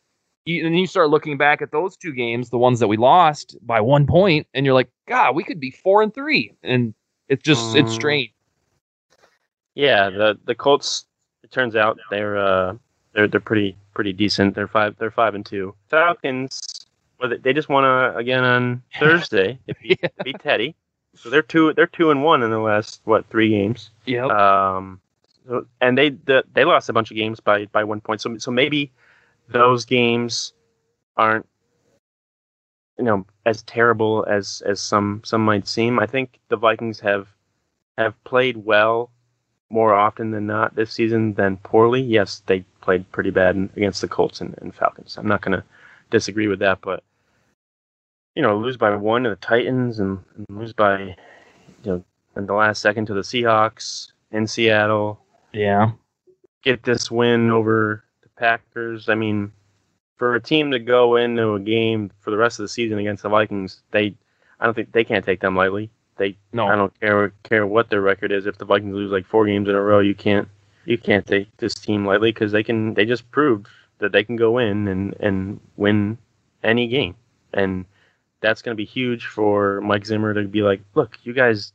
you, 0.44 0.64
and 0.66 0.78
you 0.78 0.86
start 0.86 1.10
looking 1.10 1.36
back 1.36 1.62
at 1.62 1.72
those 1.72 1.96
two 1.96 2.12
games, 2.12 2.50
the 2.50 2.58
ones 2.58 2.78
that 2.78 2.86
we 2.88 2.96
lost 2.96 3.56
by 3.62 3.80
one 3.80 4.06
point, 4.06 4.46
and 4.54 4.64
you're 4.64 4.74
like, 4.74 4.90
God, 5.08 5.34
we 5.34 5.42
could 5.42 5.58
be 5.58 5.72
four 5.72 6.02
and 6.02 6.14
three, 6.14 6.52
and 6.62 6.94
it's 7.28 7.42
just 7.42 7.74
it's 7.74 7.90
Mm. 7.90 7.94
strange. 7.94 8.32
Yeah, 9.74 10.10
the 10.10 10.38
the 10.44 10.54
Colts. 10.54 11.06
It 11.46 11.52
turns 11.52 11.76
out 11.76 11.96
they're 12.10 12.36
uh, 12.36 12.74
they're 13.12 13.28
they're 13.28 13.38
pretty 13.40 13.76
pretty 13.94 14.12
decent. 14.12 14.56
They're 14.56 14.66
five 14.66 14.96
they're 14.98 15.12
five 15.12 15.36
and 15.36 15.46
two. 15.46 15.76
Falcons. 15.88 16.60
Well, 17.20 17.30
they- 17.30 17.36
they 17.36 17.52
just 17.52 17.68
won 17.68 17.84
uh, 17.84 18.12
again 18.16 18.42
on 18.42 18.82
Thursday. 18.98 19.56
They 19.66 19.74
beat, 19.80 20.00
beat 20.24 20.40
Teddy. 20.40 20.74
So 21.14 21.30
they're 21.30 21.42
two 21.42 21.72
they're 21.74 21.86
two 21.86 22.10
and 22.10 22.24
one 22.24 22.42
in 22.42 22.50
the 22.50 22.58
last 22.58 23.00
what 23.04 23.24
three 23.30 23.48
games. 23.50 23.90
Yep. 24.06 24.28
Um, 24.28 25.00
so, 25.46 25.64
and 25.80 25.96
they 25.96 26.08
the, 26.10 26.42
they 26.52 26.64
lost 26.64 26.88
a 26.88 26.92
bunch 26.92 27.12
of 27.12 27.16
games 27.16 27.38
by 27.38 27.66
by 27.66 27.84
one 27.84 28.00
point. 28.00 28.20
So 28.20 28.36
so 28.38 28.50
maybe 28.50 28.90
those 29.48 29.84
games 29.84 30.52
aren't 31.16 31.46
you 32.98 33.04
know 33.04 33.24
as 33.46 33.62
terrible 33.62 34.26
as 34.28 34.64
as 34.66 34.80
some 34.80 35.22
some 35.24 35.44
might 35.44 35.68
seem. 35.68 36.00
I 36.00 36.06
think 36.06 36.40
the 36.48 36.56
Vikings 36.56 36.98
have 36.98 37.28
have 37.98 38.22
played 38.24 38.56
well 38.56 39.12
more 39.70 39.94
often 39.94 40.30
than 40.30 40.46
not 40.46 40.74
this 40.74 40.92
season 40.92 41.34
than 41.34 41.56
poorly. 41.58 42.00
Yes, 42.00 42.42
they 42.46 42.60
played 42.80 43.10
pretty 43.12 43.30
bad 43.30 43.56
against 43.76 44.00
the 44.00 44.08
Colts 44.08 44.40
and, 44.40 44.54
and 44.58 44.74
Falcons. 44.74 45.16
I'm 45.16 45.26
not 45.26 45.42
going 45.42 45.58
to 45.58 45.64
disagree 46.10 46.46
with 46.46 46.60
that, 46.60 46.80
but 46.80 47.02
you 48.34 48.42
know, 48.42 48.56
lose 48.56 48.76
by 48.76 48.94
one 48.94 49.24
to 49.24 49.30
the 49.30 49.36
Titans 49.36 49.98
and, 49.98 50.18
and 50.36 50.46
lose 50.50 50.72
by 50.72 51.00
you 51.00 51.14
know 51.84 52.04
in 52.36 52.46
the 52.46 52.54
last 52.54 52.80
second 52.80 53.06
to 53.06 53.14
the 53.14 53.22
Seahawks 53.22 54.12
in 54.30 54.46
Seattle. 54.46 55.18
Yeah. 55.52 55.92
Get 56.62 56.82
this 56.82 57.10
win 57.10 57.50
over 57.50 58.04
the 58.22 58.28
Packers. 58.38 59.08
I 59.08 59.14
mean, 59.14 59.52
for 60.16 60.34
a 60.34 60.40
team 60.40 60.70
to 60.70 60.78
go 60.78 61.16
into 61.16 61.54
a 61.54 61.60
game 61.60 62.10
for 62.20 62.30
the 62.30 62.36
rest 62.36 62.58
of 62.58 62.64
the 62.64 62.68
season 62.68 62.98
against 62.98 63.22
the 63.22 63.28
Vikings, 63.28 63.82
they 63.90 64.14
I 64.60 64.64
don't 64.64 64.74
think 64.74 64.92
they 64.92 65.04
can't 65.04 65.24
take 65.24 65.40
them 65.40 65.56
lightly. 65.56 65.90
They 66.16 66.36
no. 66.52 66.68
I 66.68 66.76
don't 66.76 66.98
care 67.00 67.32
care 67.42 67.66
what 67.66 67.90
their 67.90 68.00
record 68.00 68.32
is. 68.32 68.46
If 68.46 68.58
the 68.58 68.64
Vikings 68.64 68.94
lose 68.94 69.10
like 69.10 69.26
four 69.26 69.46
games 69.46 69.68
in 69.68 69.74
a 69.74 69.82
row, 69.82 70.00
you 70.00 70.14
can't 70.14 70.48
you 70.84 70.96
can't 70.96 71.26
take 71.26 71.54
this 71.58 71.74
team 71.74 72.06
lightly 72.06 72.32
because 72.32 72.52
they 72.52 72.62
can 72.62 72.94
they 72.94 73.04
just 73.04 73.30
proved 73.30 73.68
that 73.98 74.12
they 74.12 74.24
can 74.24 74.36
go 74.36 74.58
in 74.58 74.88
and 74.88 75.14
and 75.20 75.60
win 75.76 76.18
any 76.62 76.86
game, 76.88 77.14
and 77.52 77.84
that's 78.40 78.62
going 78.62 78.74
to 78.74 78.76
be 78.76 78.84
huge 78.84 79.26
for 79.26 79.80
Mike 79.80 80.06
Zimmer 80.06 80.34
to 80.34 80.42
be 80.44 80.62
like, 80.62 80.80
look, 80.94 81.18
you 81.24 81.32
guys 81.32 81.72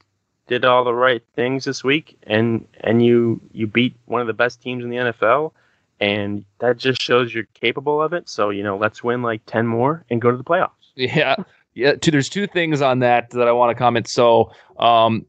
did 0.47 0.65
all 0.65 0.84
the 0.84 0.93
right 0.93 1.23
things 1.36 1.65
this 1.65 1.84
week, 1.84 2.17
and 2.23 2.67
and 2.82 3.04
you 3.04 3.39
you 3.51 3.67
beat 3.67 3.95
one 4.06 4.21
of 4.21 4.27
the 4.27 4.34
best 4.34 4.62
teams 4.62 4.84
in 4.84 4.89
the 4.89 4.97
NFL, 4.97 5.51
and 5.99 6.45
that 6.60 6.77
just 6.77 7.01
shows 7.01 7.34
you're 7.34 7.47
capable 7.54 8.01
of 8.01 8.13
it. 8.13 8.27
So 8.27 8.49
you 8.49 8.63
know, 8.63 8.77
let's 8.77 9.04
win 9.04 9.21
like 9.21 9.41
ten 9.45 9.67
more 9.67 10.04
and 10.10 10.21
go 10.21 10.32
to 10.32 10.38
the 10.38 10.43
playoffs. 10.43 10.71
Yeah, 10.95 11.36
yeah, 11.73 11.93
two, 11.95 12.12
there's 12.12 12.29
two 12.29 12.47
things 12.47 12.81
on 12.81 12.99
that 12.99 13.29
that 13.31 13.47
I 13.47 13.51
want 13.51 13.75
to 13.75 13.79
comment. 13.79 14.07
So, 14.07 14.51
um, 14.79 15.25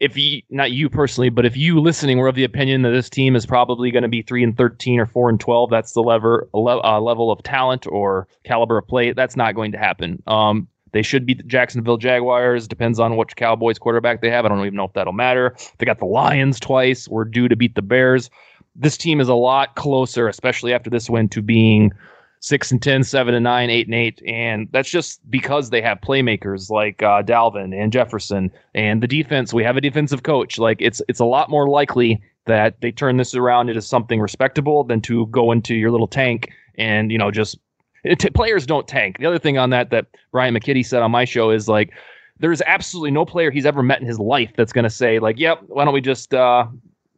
if 0.00 0.16
you, 0.16 0.40
not 0.48 0.72
you 0.72 0.88
personally, 0.88 1.28
but 1.28 1.44
if 1.44 1.58
you 1.58 1.78
listening 1.78 2.16
were 2.18 2.28
of 2.28 2.34
the 2.34 2.44
opinion 2.44 2.82
that 2.82 2.90
this 2.90 3.10
team 3.10 3.36
is 3.36 3.44
probably 3.44 3.90
going 3.90 4.02
to 4.02 4.08
be 4.08 4.22
three 4.22 4.42
and 4.42 4.56
thirteen 4.56 4.98
or 4.98 5.06
four 5.06 5.28
and 5.28 5.38
twelve, 5.38 5.68
that's 5.68 5.92
the 5.92 6.02
lever 6.02 6.48
uh, 6.54 7.00
level 7.00 7.30
of 7.30 7.42
talent 7.42 7.86
or 7.86 8.26
caliber 8.44 8.78
of 8.78 8.88
play. 8.88 9.12
That's 9.12 9.36
not 9.36 9.54
going 9.54 9.72
to 9.72 9.78
happen. 9.78 10.22
Um, 10.26 10.68
they 10.92 11.02
should 11.02 11.26
beat 11.26 11.36
the 11.36 11.44
Jacksonville 11.44 11.98
Jaguars. 11.98 12.66
Depends 12.66 12.98
on 12.98 13.16
which 13.16 13.36
Cowboys 13.36 13.78
quarterback 13.78 14.22
they 14.22 14.30
have. 14.30 14.44
I 14.44 14.48
don't 14.48 14.60
even 14.60 14.74
know 14.74 14.84
if 14.84 14.92
that'll 14.94 15.12
matter. 15.12 15.54
They 15.78 15.86
got 15.86 15.98
the 15.98 16.06
Lions 16.06 16.58
twice. 16.58 17.06
We're 17.06 17.24
due 17.24 17.48
to 17.48 17.54
beat 17.54 17.74
the 17.74 17.82
Bears. 17.82 18.30
This 18.74 18.96
team 18.96 19.20
is 19.20 19.28
a 19.28 19.34
lot 19.34 19.76
closer, 19.76 20.28
especially 20.28 20.72
after 20.72 20.88
this 20.90 21.10
win, 21.10 21.28
to 21.28 21.42
being 21.42 21.92
six 22.40 22.72
and 22.72 22.82
10, 22.82 23.04
seven 23.04 23.34
and 23.34 23.44
nine, 23.44 23.70
eight 23.70 23.86
and 23.86 23.94
eight. 23.94 24.22
And 24.26 24.68
that's 24.72 24.90
just 24.90 25.20
because 25.30 25.70
they 25.70 25.82
have 25.82 26.00
playmakers 26.00 26.70
like 26.70 27.02
uh, 27.02 27.22
Dalvin 27.22 27.78
and 27.78 27.92
Jefferson 27.92 28.50
and 28.74 29.02
the 29.02 29.06
defense. 29.06 29.52
We 29.52 29.62
have 29.62 29.76
a 29.76 29.80
defensive 29.80 30.22
coach. 30.22 30.58
Like 30.58 30.80
it's, 30.80 31.02
it's 31.08 31.20
a 31.20 31.24
lot 31.24 31.50
more 31.50 31.68
likely 31.68 32.20
that 32.46 32.80
they 32.80 32.90
turn 32.90 33.18
this 33.18 33.34
around 33.34 33.68
into 33.68 33.82
something 33.82 34.20
respectable 34.20 34.84
than 34.84 35.02
to 35.02 35.26
go 35.26 35.52
into 35.52 35.74
your 35.74 35.90
little 35.90 36.08
tank 36.08 36.50
and, 36.76 37.12
you 37.12 37.18
know, 37.18 37.30
just 37.30 37.58
it, 38.04 38.34
players 38.34 38.64
don't 38.64 38.88
tank. 38.88 39.18
The 39.18 39.26
other 39.26 39.38
thing 39.38 39.58
on 39.58 39.70
that, 39.70 39.90
that 39.90 40.06
Brian 40.32 40.54
McKinney 40.54 40.84
said 40.84 41.02
on 41.02 41.10
my 41.10 41.26
show 41.26 41.50
is 41.50 41.68
like, 41.68 41.92
there's 42.38 42.62
absolutely 42.62 43.10
no 43.10 43.26
player 43.26 43.50
he's 43.50 43.66
ever 43.66 43.82
met 43.82 44.00
in 44.00 44.06
his 44.06 44.18
life 44.18 44.50
that's 44.56 44.72
going 44.72 44.84
to 44.84 44.90
say 44.90 45.18
like, 45.18 45.38
yep, 45.38 45.60
why 45.66 45.84
don't 45.84 45.92
we 45.92 46.00
just, 46.00 46.32
uh, 46.32 46.66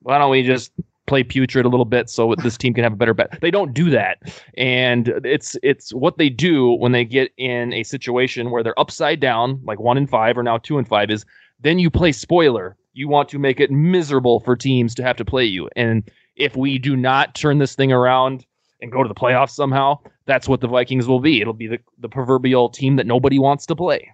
why 0.01 0.19
don't 0.19 0.33
we 0.33 0.43
just 0.43 0.73
play 1.07 1.23
putrid 1.23 1.65
a 1.65 1.69
little 1.69 1.85
bit 1.85 2.09
so 2.09 2.35
this 2.43 2.57
team 2.57 2.75
can 2.75 2.85
have 2.85 2.93
a 2.93 2.97
better 2.97 3.15
bet. 3.15 3.41
They 3.41 3.51
don't 3.51 3.75
do 3.75 3.91
that, 3.91 4.19
and 4.57 5.09
it's 5.25 5.57
it's 5.63 5.93
what 5.93 6.19
they 6.19 6.29
do 6.29 6.73
when 6.73 6.93
they 6.93 7.05
get 7.05 7.33
in 7.37 7.73
a 7.73 7.83
situation 7.83 8.51
where 8.51 8.63
they're 8.63 8.79
upside 8.79 9.21
down, 9.21 9.61
like 9.65 9.81
one 9.81 9.97
and 9.97 10.09
five 10.09 10.37
or 10.39 10.43
now 10.43 10.59
two 10.59 10.79
and 10.79 10.89
five. 10.89 11.11
Is 11.11 11.25
then 11.61 11.79
you 11.79 11.91
play 11.91 12.13
spoiler. 12.13 12.77
You 12.95 13.09
want 13.09 13.31
to 13.31 13.39
make 13.39 13.59
it 13.59 13.71
miserable 13.71 14.41
for 14.41 14.55
teams 14.55 14.95
to 14.97 15.03
have 15.03 15.17
to 15.17 15.25
play 15.25 15.45
you, 15.45 15.69
and 15.77 16.09
if 16.37 16.57
we 16.57 16.79
do 16.79 16.97
not 16.97 17.35
turn 17.35 17.59
this 17.59 17.75
thing 17.75 17.93
around 17.93 18.47
and 18.81 18.91
go 18.91 19.03
to 19.03 19.09
the 19.09 19.15
playoffs 19.15 19.51
somehow, 19.51 19.99
that's 20.27 20.49
what 20.49 20.61
the 20.61 20.69
Vikings 20.69 21.07
will 21.07 21.21
be. 21.21 21.41
It'll 21.41 21.53
be 21.53 21.69
the 21.69 21.79
the 21.99 22.09
proverbial 22.09 22.69
team 22.69 22.97
that 22.97 23.07
nobody 23.07 23.39
wants 23.39 23.67
to 23.67 23.77
play. 23.77 24.13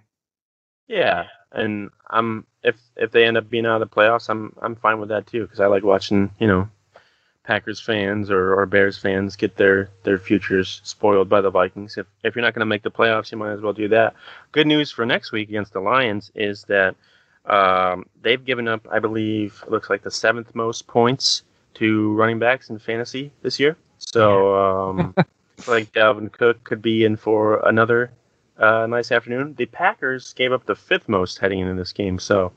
Yeah, 0.87 1.25
and 1.51 1.89
I'm 2.09 2.45
if 2.63 2.77
if 2.95 3.11
they 3.11 3.25
end 3.25 3.37
up 3.37 3.49
being 3.49 3.65
out 3.65 3.81
of 3.81 3.89
the 3.89 3.95
playoffs, 3.95 4.29
I'm 4.29 4.53
I'm 4.61 4.75
fine 4.75 4.99
with 4.99 5.09
that 5.09 5.27
too 5.27 5.43
because 5.43 5.59
I 5.59 5.67
like 5.67 5.83
watching 5.83 6.31
you 6.39 6.47
know 6.47 6.69
Packers 7.49 7.79
fans 7.79 8.29
or, 8.29 8.53
or 8.53 8.67
Bears 8.67 8.99
fans 8.99 9.35
get 9.35 9.55
their, 9.55 9.89
their 10.03 10.19
futures 10.19 10.81
spoiled 10.83 11.27
by 11.29 11.41
the 11.41 11.49
Vikings. 11.49 11.97
If, 11.97 12.05
if 12.23 12.35
you're 12.35 12.45
not 12.45 12.53
going 12.53 12.59
to 12.59 12.67
make 12.67 12.83
the 12.83 12.91
playoffs, 12.91 13.31
you 13.31 13.39
might 13.39 13.53
as 13.53 13.59
well 13.59 13.73
do 13.73 13.87
that. 13.87 14.13
Good 14.51 14.67
news 14.67 14.91
for 14.91 15.03
next 15.03 15.31
week 15.31 15.49
against 15.49 15.73
the 15.73 15.79
Lions 15.79 16.31
is 16.35 16.63
that 16.65 16.95
um, 17.45 18.05
they've 18.21 18.45
given 18.45 18.67
up, 18.67 18.87
I 18.91 18.99
believe, 18.99 19.63
looks 19.67 19.89
like 19.89 20.03
the 20.03 20.11
seventh 20.11 20.53
most 20.53 20.85
points 20.85 21.41
to 21.73 22.13
running 22.13 22.37
backs 22.37 22.69
in 22.69 22.77
fantasy 22.77 23.31
this 23.41 23.59
year. 23.59 23.75
So 23.97 24.55
um, 24.55 25.15
like 25.67 25.91
Dalvin 25.91 26.31
Cook 26.31 26.63
could 26.63 26.83
be 26.83 27.03
in 27.03 27.15
for 27.15 27.67
another 27.67 28.11
uh, 28.59 28.85
nice 28.85 29.11
afternoon. 29.11 29.55
The 29.57 29.65
Packers 29.65 30.33
gave 30.33 30.53
up 30.53 30.67
the 30.67 30.75
fifth 30.75 31.09
most 31.09 31.39
heading 31.39 31.61
into 31.61 31.73
this 31.73 31.93
game. 31.93 32.19
So 32.19 32.51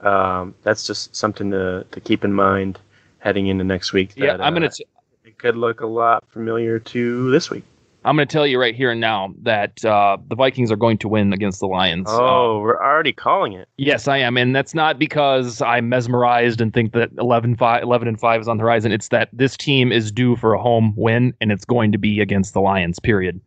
um, 0.00 0.56
that's 0.64 0.84
just 0.84 1.14
something 1.14 1.52
to, 1.52 1.86
to 1.92 2.00
keep 2.00 2.24
in 2.24 2.32
mind 2.32 2.80
heading 3.22 3.46
into 3.46 3.64
next 3.64 3.92
week. 3.92 4.14
That, 4.16 4.24
yeah, 4.24 4.36
I'm 4.40 4.52
gonna. 4.52 4.66
Uh, 4.66 4.70
t- 4.70 4.86
it 5.24 5.38
could 5.38 5.56
look 5.56 5.80
a 5.80 5.86
lot 5.86 6.24
familiar 6.28 6.78
to 6.78 7.30
this 7.30 7.48
week. 7.48 7.64
I'm 8.04 8.16
going 8.16 8.26
to 8.26 8.32
tell 8.32 8.46
you 8.46 8.58
right 8.58 8.74
here 8.74 8.90
and 8.90 9.00
now 9.00 9.32
that 9.42 9.84
uh, 9.84 10.16
the 10.26 10.34
Vikings 10.34 10.72
are 10.72 10.76
going 10.76 10.98
to 10.98 11.08
win 11.08 11.32
against 11.32 11.60
the 11.60 11.66
Lions. 11.66 12.08
Oh, 12.10 12.56
uh, 12.56 12.60
we're 12.60 12.82
already 12.82 13.12
calling 13.12 13.52
it. 13.52 13.68
Yes, 13.76 14.08
I 14.08 14.18
am, 14.18 14.36
and 14.36 14.56
that's 14.56 14.74
not 14.74 14.98
because 14.98 15.62
I'm 15.62 15.88
mesmerized 15.88 16.60
and 16.60 16.74
think 16.74 16.92
that 16.94 17.10
11, 17.18 17.56
5, 17.56 17.82
11 17.82 18.08
and 18.08 18.18
five 18.18 18.40
is 18.40 18.48
on 18.48 18.56
the 18.56 18.62
horizon. 18.62 18.90
It's 18.90 19.08
that 19.08 19.28
this 19.32 19.56
team 19.56 19.92
is 19.92 20.10
due 20.10 20.34
for 20.34 20.52
a 20.54 20.60
home 20.60 20.94
win, 20.96 21.32
and 21.40 21.52
it's 21.52 21.64
going 21.64 21.92
to 21.92 21.98
be 21.98 22.20
against 22.20 22.54
the 22.54 22.60
Lions. 22.60 22.98
Period. 22.98 23.40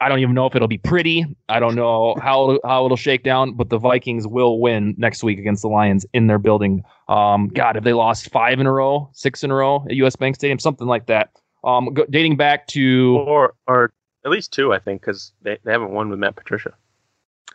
I 0.00 0.08
don't 0.08 0.18
even 0.20 0.34
know 0.34 0.46
if 0.46 0.54
it'll 0.54 0.68
be 0.68 0.78
pretty. 0.78 1.24
I 1.48 1.60
don't 1.60 1.74
know 1.74 2.14
how 2.20 2.58
how 2.64 2.84
it'll 2.84 2.96
shake 2.96 3.22
down, 3.22 3.54
but 3.54 3.70
the 3.70 3.78
Vikings 3.78 4.26
will 4.26 4.60
win 4.60 4.94
next 4.98 5.22
week 5.22 5.38
against 5.38 5.62
the 5.62 5.68
Lions 5.68 6.06
in 6.12 6.26
their 6.26 6.38
building. 6.38 6.82
Um, 7.08 7.48
God, 7.48 7.74
have 7.74 7.84
they 7.84 7.92
lost 7.92 8.30
five 8.30 8.60
in 8.60 8.66
a 8.66 8.72
row, 8.72 9.10
six 9.12 9.42
in 9.42 9.50
a 9.50 9.54
row 9.54 9.84
at 9.88 9.96
US 9.96 10.16
Bank 10.16 10.36
Stadium, 10.36 10.58
something 10.58 10.86
like 10.86 11.06
that? 11.06 11.30
Um, 11.64 11.92
go, 11.94 12.04
dating 12.10 12.36
back 12.36 12.66
to 12.68 13.18
or 13.26 13.54
or 13.66 13.92
at 14.24 14.30
least 14.30 14.52
two, 14.52 14.72
I 14.72 14.78
think, 14.78 15.00
because 15.00 15.32
they, 15.42 15.58
they 15.64 15.72
haven't 15.72 15.90
won 15.90 16.08
with 16.08 16.18
Matt 16.18 16.36
Patricia. 16.36 16.74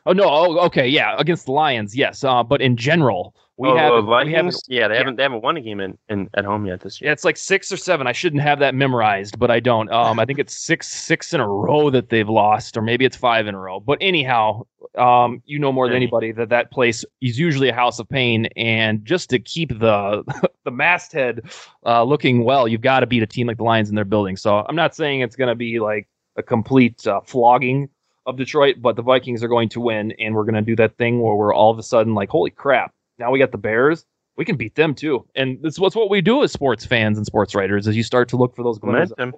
Oh 0.07 0.13
no! 0.13 0.23
Oh, 0.25 0.59
okay, 0.67 0.87
yeah, 0.87 1.17
against 1.19 1.47
the 1.47 1.51
Lions, 1.51 1.93
yes. 1.93 2.23
Uh, 2.23 2.41
but 2.41 2.61
in 2.61 2.77
general, 2.77 3.35
we 3.57 3.67
oh, 3.67 3.75
have 3.75 3.91
uh, 3.91 4.23
we 4.25 4.31
haven't. 4.31 4.55
Yeah, 4.69 4.87
they 4.87 4.93
yeah. 4.93 4.99
haven't. 4.99 5.17
They 5.17 5.23
haven't 5.23 5.41
won 5.41 5.57
a 5.57 5.61
game 5.61 5.81
in, 5.81 5.97
in 6.07 6.29
at 6.35 6.45
home 6.45 6.65
yet 6.65 6.79
this 6.79 7.01
year. 7.01 7.09
Yeah, 7.09 7.11
it's 7.11 7.25
like 7.25 7.35
six 7.35 7.73
or 7.73 7.77
seven. 7.77 8.07
I 8.07 8.13
shouldn't 8.13 8.41
have 8.41 8.59
that 8.59 8.73
memorized, 8.73 9.37
but 9.37 9.51
I 9.51 9.59
don't. 9.59 9.91
Um, 9.91 10.17
I 10.17 10.23
think 10.23 10.39
it's 10.39 10.57
six 10.57 10.87
six 10.87 11.33
in 11.33 11.41
a 11.41 11.47
row 11.47 11.89
that 11.89 12.07
they've 12.07 12.29
lost, 12.29 12.77
or 12.77 12.81
maybe 12.81 13.03
it's 13.03 13.17
five 13.17 13.47
in 13.47 13.55
a 13.55 13.59
row. 13.59 13.81
But 13.81 13.97
anyhow, 13.99 14.65
um, 14.95 15.43
you 15.45 15.59
know 15.59 15.73
more 15.73 15.89
than 15.89 15.97
anybody 15.97 16.31
that 16.31 16.47
that 16.47 16.71
place 16.71 17.03
is 17.19 17.37
usually 17.37 17.67
a 17.67 17.73
house 17.73 17.99
of 17.99 18.07
pain, 18.07 18.45
and 18.55 19.03
just 19.03 19.29
to 19.31 19.39
keep 19.39 19.77
the 19.77 20.23
the 20.63 20.71
masthead 20.71 21.41
uh, 21.85 22.03
looking 22.03 22.45
well, 22.45 22.65
you've 22.65 22.79
got 22.79 23.01
to 23.01 23.07
beat 23.07 23.23
a 23.23 23.27
team 23.27 23.47
like 23.47 23.57
the 23.57 23.63
Lions 23.63 23.89
in 23.89 23.95
their 23.95 24.05
building. 24.05 24.37
So 24.37 24.65
I'm 24.69 24.75
not 24.77 24.95
saying 24.95 25.19
it's 25.19 25.35
going 25.35 25.49
to 25.49 25.55
be 25.55 25.81
like 25.81 26.07
a 26.37 26.43
complete 26.43 27.05
uh, 27.05 27.19
flogging 27.19 27.89
of 28.27 28.37
Detroit, 28.37 28.75
but 28.79 28.95
the 28.95 29.01
Vikings 29.01 29.43
are 29.43 29.47
going 29.47 29.69
to 29.69 29.81
win, 29.81 30.11
and 30.19 30.35
we're 30.35 30.43
going 30.43 30.55
to 30.55 30.61
do 30.61 30.75
that 30.75 30.97
thing 30.97 31.21
where 31.21 31.35
we're 31.35 31.53
all 31.53 31.71
of 31.71 31.79
a 31.79 31.83
sudden 31.83 32.13
like, 32.13 32.29
holy 32.29 32.51
crap! 32.51 32.93
Now 33.17 33.31
we 33.31 33.39
got 33.39 33.51
the 33.51 33.57
Bears. 33.57 34.05
We 34.35 34.45
can 34.45 34.55
beat 34.57 34.75
them 34.75 34.93
too, 34.93 35.25
and 35.33 35.57
that's 35.63 35.79
what's 35.79 35.95
what 35.95 36.11
we 36.11 36.21
do 36.21 36.43
as 36.43 36.51
sports 36.51 36.85
fans 36.85 37.17
and 37.17 37.25
sports 37.25 37.55
writers. 37.55 37.87
Is 37.87 37.97
you 37.97 38.03
start 38.03 38.29
to 38.29 38.37
look 38.37 38.55
for 38.55 38.61
those 38.61 38.79
momentum, 38.83 39.33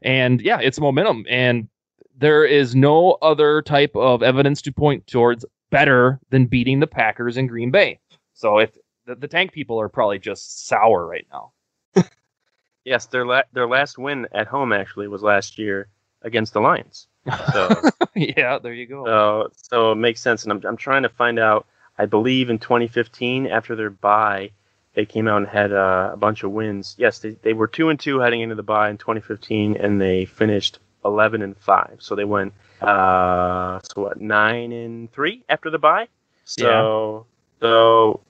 and 0.00 0.40
yeah, 0.40 0.60
it's 0.60 0.80
momentum, 0.80 1.26
and 1.28 1.68
there 2.16 2.44
is 2.44 2.74
no 2.74 3.18
other 3.20 3.60
type 3.60 3.94
of 3.94 4.22
evidence 4.22 4.62
to 4.62 4.72
point 4.72 5.06
towards 5.06 5.44
better 5.70 6.18
than 6.30 6.46
beating 6.46 6.80
the 6.80 6.86
Packers 6.86 7.36
in 7.36 7.46
Green 7.46 7.70
Bay. 7.70 7.98
So 8.32 8.58
if 8.58 8.70
the, 9.06 9.14
the 9.14 9.28
tank 9.28 9.52
people 9.52 9.80
are 9.80 9.88
probably 9.88 10.18
just 10.18 10.66
sour 10.66 11.06
right 11.06 11.26
now. 11.32 11.52
yes, 12.84 13.06
their 13.06 13.24
la- 13.24 13.42
their 13.52 13.66
last 13.66 13.98
win 13.98 14.26
at 14.32 14.46
home 14.46 14.72
actually 14.72 15.08
was 15.08 15.22
last 15.22 15.58
year 15.58 15.88
against 16.22 16.52
the 16.52 16.60
Lions. 16.60 17.08
So 17.52 17.82
yeah, 18.14 18.58
there 18.58 18.74
you 18.74 18.86
go. 18.86 19.04
So 19.04 19.52
so 19.56 19.92
it 19.92 19.96
makes 19.96 20.20
sense, 20.20 20.44
and 20.44 20.52
I'm 20.52 20.62
I'm 20.64 20.76
trying 20.76 21.02
to 21.02 21.08
find 21.08 21.38
out 21.38 21.66
I 21.98 22.06
believe 22.06 22.50
in 22.50 22.58
2015, 22.58 23.46
after 23.46 23.74
their 23.74 23.90
bye, 23.90 24.50
they 24.94 25.06
came 25.06 25.28
out 25.28 25.38
and 25.38 25.46
had 25.46 25.72
uh, 25.72 26.10
a 26.12 26.16
bunch 26.16 26.42
of 26.42 26.50
wins. 26.52 26.94
Yes, 26.98 27.18
they, 27.20 27.30
they 27.42 27.52
were 27.52 27.66
two 27.66 27.88
and 27.88 27.98
two 27.98 28.20
heading 28.20 28.40
into 28.40 28.54
the 28.54 28.62
bye 28.62 28.90
in 28.90 28.98
2015, 28.98 29.76
and 29.76 30.00
they 30.00 30.24
finished 30.24 30.78
11 31.04 31.42
and 31.42 31.56
five. 31.56 31.96
So 32.00 32.14
they 32.14 32.24
went 32.24 32.52
uh, 32.80 33.80
so 33.82 34.02
what 34.02 34.20
nine 34.20 34.72
and 34.72 35.10
three 35.12 35.42
after 35.48 35.70
the 35.70 35.78
bye. 35.78 36.08
So 36.44 37.26
yeah. 37.60 37.66
so 37.66 38.20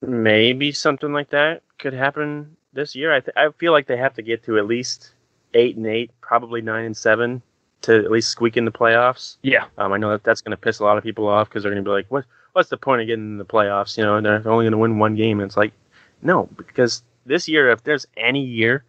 maybe 0.00 0.72
something 0.72 1.12
like 1.12 1.30
that 1.30 1.62
could 1.78 1.92
happen 1.92 2.56
this 2.72 2.94
year. 2.94 3.12
I 3.12 3.20
th- 3.20 3.36
I 3.36 3.50
feel 3.58 3.72
like 3.72 3.86
they 3.86 3.98
have 3.98 4.14
to 4.14 4.22
get 4.22 4.44
to 4.44 4.58
at 4.58 4.66
least 4.66 5.12
eight 5.54 5.76
and 5.76 5.86
eight, 5.86 6.10
probably 6.20 6.62
nine 6.62 6.86
and 6.86 6.96
seven 6.96 7.42
to 7.82 7.96
at 7.98 8.10
least 8.10 8.30
squeak 8.30 8.56
in 8.56 8.64
the 8.64 8.72
playoffs. 8.72 9.36
Yeah. 9.42 9.64
Um, 9.78 9.92
I 9.92 9.98
know 9.98 10.10
that 10.10 10.24
that's 10.24 10.40
going 10.40 10.52
to 10.52 10.56
piss 10.56 10.78
a 10.78 10.84
lot 10.84 10.98
of 10.98 11.04
people 11.04 11.28
off 11.28 11.48
because 11.48 11.62
they're 11.62 11.72
going 11.72 11.84
to 11.84 11.88
be 11.88 11.92
like, 11.92 12.06
"What? 12.08 12.24
What's 12.52 12.70
the 12.70 12.76
point 12.76 13.00
of 13.00 13.06
getting 13.06 13.24
in 13.24 13.38
the 13.38 13.44
playoffs? 13.44 13.96
You 13.96 14.04
know, 14.04 14.16
and 14.16 14.26
they're 14.26 14.48
only 14.48 14.64
going 14.64 14.72
to 14.72 14.78
win 14.78 14.98
one 14.98 15.14
game." 15.14 15.40
And 15.40 15.48
it's 15.48 15.56
like, 15.56 15.72
No, 16.22 16.48
because 16.56 17.02
this 17.26 17.48
year, 17.48 17.70
if 17.70 17.84
there's 17.84 18.06
any 18.16 18.42
year 18.42 18.84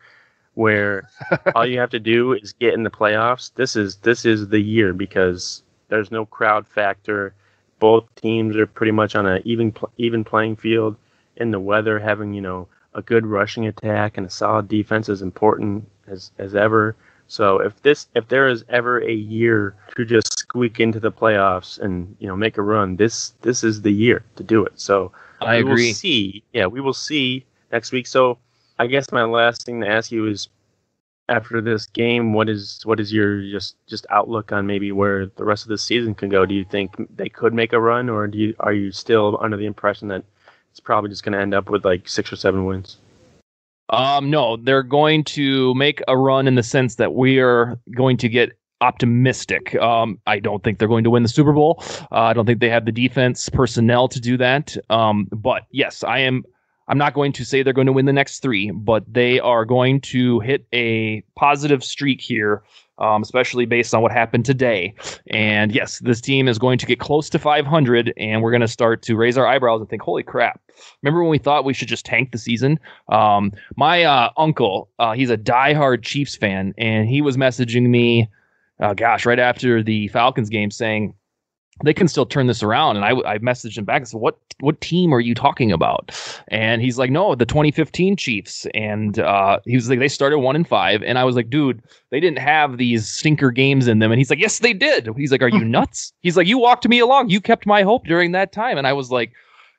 where 0.55 1.09
all 1.55 1.65
you 1.65 1.79
have 1.79 1.89
to 1.91 1.99
do 1.99 2.33
is 2.33 2.53
get 2.53 2.73
in 2.73 2.83
the 2.83 2.89
playoffs, 2.89 3.51
this 3.55 3.75
is 3.75 3.97
this 3.97 4.25
is 4.25 4.49
the 4.49 4.59
year 4.59 4.93
because 4.93 5.63
there's 5.89 6.11
no 6.11 6.25
crowd 6.25 6.67
factor. 6.67 7.33
Both 7.79 8.13
teams 8.15 8.55
are 8.55 8.67
pretty 8.67 8.91
much 8.91 9.15
on 9.15 9.25
an 9.25 9.41
even 9.45 9.73
even 9.97 10.23
playing 10.23 10.57
field. 10.57 10.95
In 11.37 11.49
the 11.49 11.59
weather, 11.59 11.99
having 11.99 12.33
you 12.33 12.41
know 12.41 12.67
a 12.93 13.01
good 13.01 13.25
rushing 13.25 13.65
attack 13.65 14.17
and 14.17 14.27
a 14.27 14.29
solid 14.29 14.67
defense 14.67 15.09
is 15.09 15.21
important 15.21 15.87
as 16.07 16.31
as 16.37 16.55
ever. 16.55 16.95
So 17.33 17.57
if 17.57 17.81
this 17.81 18.09
if 18.13 18.27
there 18.27 18.47
is 18.47 18.63
ever 18.69 18.99
a 18.99 19.11
year 19.11 19.75
to 19.95 20.05
just 20.05 20.37
squeak 20.37 20.79
into 20.79 20.99
the 20.99 21.11
playoffs 21.11 21.79
and 21.79 22.15
you 22.19 22.27
know 22.27 22.35
make 22.35 22.59
a 22.59 22.61
run, 22.61 22.95
this 22.95 23.33
this 23.41 23.63
is 23.63 23.81
the 23.81 23.91
year 23.91 24.23
to 24.35 24.43
do 24.43 24.63
it. 24.63 24.73
So 24.79 25.11
I 25.41 25.55
we 25.55 25.61
agree. 25.61 25.87
Will 25.87 25.93
see, 25.95 26.43
yeah, 26.53 26.67
we 26.67 26.79
will 26.79 26.93
see 26.93 27.43
next 27.71 27.91
week. 27.91 28.05
So 28.05 28.37
I 28.77 28.85
guess 28.85 29.11
my 29.11 29.23
last 29.23 29.65
thing 29.65 29.81
to 29.81 29.87
ask 29.87 30.11
you 30.11 30.27
is 30.27 30.47
after 31.27 31.59
this 31.59 31.87
game, 31.87 32.33
what 32.33 32.49
is 32.49 32.81
what 32.83 32.99
is 32.99 33.11
your 33.11 33.41
just 33.49 33.77
just 33.87 34.05
outlook 34.11 34.51
on 34.51 34.67
maybe 34.67 34.91
where 34.91 35.25
the 35.25 35.43
rest 35.43 35.63
of 35.63 35.69
the 35.69 35.79
season 35.79 36.13
can 36.13 36.29
go? 36.29 36.45
Do 36.45 36.53
you 36.53 36.65
think 36.65 36.91
they 37.15 37.29
could 37.29 37.55
make 37.55 37.73
a 37.73 37.81
run, 37.81 38.11
or 38.11 38.27
do 38.27 38.37
you 38.37 38.55
are 38.59 38.73
you 38.73 38.91
still 38.91 39.39
under 39.41 39.57
the 39.57 39.65
impression 39.65 40.07
that 40.09 40.23
it's 40.69 40.79
probably 40.79 41.09
just 41.09 41.23
going 41.23 41.33
to 41.33 41.39
end 41.39 41.55
up 41.55 41.67
with 41.67 41.83
like 41.83 42.07
six 42.07 42.31
or 42.31 42.35
seven 42.35 42.65
wins? 42.65 42.97
Um, 43.89 44.29
no, 44.29 44.57
they're 44.57 44.83
going 44.83 45.23
to 45.25 45.73
make 45.75 46.01
a 46.07 46.17
run 46.17 46.47
in 46.47 46.55
the 46.55 46.63
sense 46.63 46.95
that 46.95 47.13
we 47.13 47.39
are 47.39 47.79
going 47.95 48.17
to 48.17 48.29
get 48.29 48.51
optimistic. 48.81 49.75
Um, 49.75 50.19
I 50.27 50.39
don't 50.39 50.63
think 50.63 50.77
they're 50.77 50.87
going 50.87 51.05
to 51.05 51.09
win 51.09 51.23
the 51.23 51.29
Super 51.29 51.53
Bowl. 51.53 51.81
Uh, 52.11 52.21
I 52.21 52.33
don't 52.33 52.45
think 52.45 52.59
they 52.59 52.69
have 52.69 52.85
the 52.85 52.91
defense 52.91 53.49
personnel 53.49 54.07
to 54.09 54.19
do 54.19 54.37
that. 54.37 54.75
Um, 54.89 55.27
but 55.31 55.63
yes, 55.71 56.03
I 56.03 56.19
am. 56.19 56.43
I'm 56.89 56.97
not 56.97 57.13
going 57.13 57.31
to 57.33 57.45
say 57.45 57.63
they're 57.63 57.71
going 57.71 57.87
to 57.87 57.93
win 57.93 58.07
the 58.07 58.13
next 58.13 58.41
three, 58.41 58.69
but 58.71 59.05
they 59.11 59.39
are 59.39 59.63
going 59.63 60.01
to 60.01 60.41
hit 60.41 60.65
a 60.73 61.23
positive 61.37 61.81
streak 61.81 62.19
here, 62.19 62.61
um, 62.99 63.21
especially 63.21 63.65
based 63.65 63.93
on 63.93 64.01
what 64.01 64.11
happened 64.11 64.45
today. 64.45 64.93
And 65.31 65.73
yes, 65.73 65.99
this 65.99 66.21
team 66.21 66.47
is 66.47 66.59
going 66.59 66.77
to 66.79 66.85
get 66.85 66.99
close 66.99 67.29
to 67.31 67.39
500, 67.39 68.13
and 68.17 68.41
we're 68.41 68.51
going 68.51 68.61
to 68.61 68.67
start 68.67 69.01
to 69.03 69.15
raise 69.15 69.37
our 69.37 69.47
eyebrows 69.47 69.81
and 69.81 69.89
think, 69.89 70.01
"Holy 70.01 70.23
crap!" 70.23 70.61
Remember 71.01 71.21
when 71.21 71.29
we 71.29 71.37
thought 71.37 71.65
we 71.65 71.73
should 71.73 71.87
just 71.87 72.05
tank 72.05 72.31
the 72.31 72.37
season? 72.37 72.79
Um, 73.09 73.51
my 73.75 74.03
uh, 74.03 74.29
uncle, 74.37 74.89
uh, 74.99 75.13
he's 75.13 75.29
a 75.29 75.37
diehard 75.37 76.03
Chiefs 76.03 76.35
fan, 76.35 76.73
and 76.77 77.07
he 77.07 77.21
was 77.21 77.37
messaging 77.37 77.89
me, 77.89 78.29
uh, 78.79 78.93
gosh, 78.93 79.25
right 79.25 79.39
after 79.39 79.83
the 79.83 80.07
Falcons 80.09 80.49
game, 80.49 80.71
saying 80.71 81.13
they 81.83 81.93
can 81.93 82.07
still 82.07 82.25
turn 82.25 82.47
this 82.47 82.61
around. 82.61 82.97
And 82.97 83.05
I, 83.05 83.11
I 83.33 83.37
messaged 83.39 83.77
him 83.77 83.85
back 83.85 83.97
and 83.97 84.07
said, 84.07 84.19
"What 84.19 84.37
what 84.59 84.79
team 84.81 85.13
are 85.13 85.19
you 85.19 85.33
talking 85.33 85.71
about?" 85.71 86.11
And 86.49 86.81
he's 86.81 86.97
like, 86.97 87.09
"No, 87.09 87.35
the 87.35 87.45
2015 87.45 88.15
Chiefs." 88.15 88.67
And 88.73 89.19
uh, 89.19 89.59
he 89.65 89.75
was 89.75 89.89
like, 89.89 89.99
"They 89.99 90.07
started 90.07 90.39
one 90.39 90.55
and 90.55 90.67
five," 90.67 91.01
and 91.03 91.17
I 91.17 91.23
was 91.23 91.35
like, 91.35 91.49
"Dude, 91.49 91.81
they 92.11 92.19
didn't 92.19 92.39
have 92.39 92.77
these 92.77 93.07
stinker 93.07 93.51
games 93.51 93.87
in 93.87 93.99
them." 93.99 94.11
And 94.11 94.19
he's 94.19 94.29
like, 94.29 94.39
"Yes, 94.39 94.59
they 94.59 94.73
did." 94.73 95.09
He's 95.17 95.31
like, 95.31 95.41
"Are 95.41 95.49
you 95.49 95.65
nuts?" 95.65 96.13
He's 96.21 96.37
like, 96.37 96.47
"You 96.47 96.59
walked 96.59 96.87
me 96.87 96.99
along. 96.99 97.29
You 97.29 97.41
kept 97.41 97.65
my 97.65 97.81
hope 97.81 98.05
during 98.05 98.33
that 98.33 98.51
time." 98.51 98.77
And 98.77 98.87
I 98.87 98.93
was 98.93 99.11
like, 99.11 99.33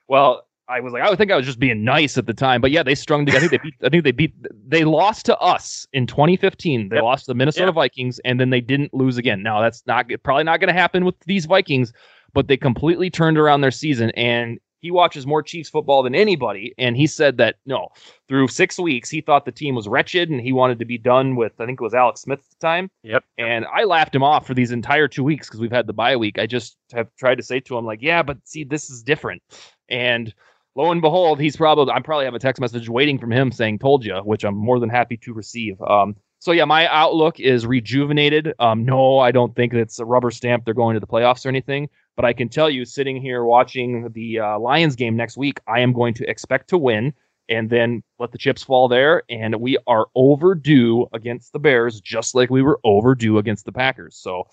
"Well." 0.08 0.46
I 0.68 0.80
was 0.80 0.92
like, 0.92 1.02
I 1.02 1.10
would 1.10 1.18
think 1.18 1.30
I 1.30 1.36
was 1.36 1.44
just 1.44 1.58
being 1.58 1.84
nice 1.84 2.16
at 2.16 2.26
the 2.26 2.32
time, 2.32 2.60
but 2.60 2.70
yeah, 2.70 2.82
they 2.82 2.94
strung 2.94 3.26
together. 3.26 3.44
I 3.44 3.48
think 3.48 3.62
they 3.62 3.68
beat. 3.70 3.74
I 3.84 3.88
think 3.90 4.04
they 4.04 4.12
beat. 4.12 4.34
They 4.66 4.84
lost 4.84 5.26
to 5.26 5.38
us 5.38 5.86
in 5.92 6.06
2015. 6.06 6.88
They 6.88 6.96
Yep. 6.96 7.02
lost 7.02 7.24
to 7.26 7.30
the 7.32 7.34
Minnesota 7.34 7.66
Yep. 7.66 7.74
Vikings, 7.74 8.18
and 8.24 8.40
then 8.40 8.50
they 8.50 8.60
didn't 8.62 8.94
lose 8.94 9.18
again. 9.18 9.42
Now 9.42 9.60
that's 9.60 9.82
not 9.86 10.06
probably 10.22 10.44
not 10.44 10.60
going 10.60 10.68
to 10.74 10.80
happen 10.80 11.04
with 11.04 11.18
these 11.26 11.44
Vikings, 11.46 11.92
but 12.32 12.48
they 12.48 12.56
completely 12.56 13.10
turned 13.10 13.36
around 13.38 13.60
their 13.60 13.70
season. 13.70 14.10
And 14.12 14.58
he 14.80 14.90
watches 14.90 15.26
more 15.26 15.42
Chiefs 15.42 15.70
football 15.70 16.02
than 16.02 16.14
anybody, 16.14 16.74
and 16.76 16.96
he 16.96 17.06
said 17.06 17.38
that 17.38 17.56
no, 17.64 17.88
through 18.28 18.48
six 18.48 18.78
weeks, 18.78 19.08
he 19.08 19.20
thought 19.22 19.44
the 19.46 19.52
team 19.52 19.74
was 19.74 19.88
wretched, 19.88 20.28
and 20.30 20.40
he 20.40 20.52
wanted 20.52 20.78
to 20.78 20.84
be 20.84 20.98
done 20.98 21.36
with. 21.36 21.52
I 21.58 21.66
think 21.66 21.80
it 21.80 21.84
was 21.84 21.94
Alex 21.94 22.22
Smith 22.22 22.40
at 22.40 22.50
the 22.60 22.66
time. 22.66 22.90
Yep. 23.02 23.24
And 23.38 23.66
I 23.66 23.84
laughed 23.84 24.14
him 24.14 24.22
off 24.22 24.46
for 24.46 24.54
these 24.54 24.72
entire 24.72 25.08
two 25.08 25.24
weeks 25.24 25.46
because 25.48 25.60
we've 25.60 25.72
had 25.72 25.86
the 25.86 25.92
bye 25.94 26.16
week. 26.16 26.38
I 26.38 26.46
just 26.46 26.76
have 26.92 27.08
tried 27.16 27.36
to 27.36 27.42
say 27.42 27.60
to 27.60 27.76
him 27.78 27.84
like, 27.86 28.00
yeah, 28.02 28.22
but 28.22 28.38
see, 28.44 28.64
this 28.64 28.88
is 28.90 29.02
different. 29.02 29.42
And 29.88 30.34
lo 30.74 30.90
and 30.90 31.00
behold, 31.00 31.40
he's 31.40 31.56
probably 31.56 31.92
I'm 31.92 32.02
probably 32.02 32.24
have 32.24 32.34
a 32.34 32.38
text 32.38 32.60
message 32.60 32.88
waiting 32.88 33.18
from 33.18 33.32
him 33.32 33.52
saying 33.52 33.78
"told 33.78 34.04
you," 34.04 34.16
which 34.24 34.44
I'm 34.44 34.56
more 34.56 34.78
than 34.78 34.90
happy 34.90 35.16
to 35.18 35.32
receive. 35.32 35.80
Um, 35.82 36.16
so 36.38 36.52
yeah, 36.52 36.66
my 36.66 36.86
outlook 36.88 37.40
is 37.40 37.66
rejuvenated. 37.66 38.52
Um, 38.58 38.84
no, 38.84 39.18
I 39.18 39.30
don't 39.30 39.56
think 39.56 39.72
it's 39.72 39.98
a 39.98 40.04
rubber 40.04 40.30
stamp. 40.30 40.64
They're 40.64 40.74
going 40.74 40.92
to 40.92 41.00
the 41.00 41.06
playoffs 41.06 41.46
or 41.46 41.48
anything. 41.48 41.88
But 42.16 42.26
I 42.26 42.32
can 42.32 42.48
tell 42.48 42.68
you, 42.68 42.84
sitting 42.84 43.20
here 43.20 43.44
watching 43.44 44.10
the 44.12 44.40
uh, 44.40 44.58
Lions 44.58 44.94
game 44.94 45.16
next 45.16 45.36
week, 45.36 45.58
I 45.66 45.80
am 45.80 45.92
going 45.92 46.14
to 46.14 46.28
expect 46.28 46.68
to 46.68 46.78
win 46.78 47.14
and 47.48 47.70
then 47.70 48.02
let 48.18 48.32
the 48.32 48.38
chips 48.38 48.62
fall 48.62 48.88
there. 48.88 49.22
And 49.30 49.56
we 49.56 49.78
are 49.86 50.06
overdue 50.14 51.06
against 51.12 51.52
the 51.52 51.58
Bears, 51.58 52.00
just 52.00 52.34
like 52.34 52.50
we 52.50 52.62
were 52.62 52.78
overdue 52.84 53.38
against 53.38 53.64
the 53.64 53.72
Packers. 53.72 54.16
So, 54.16 54.44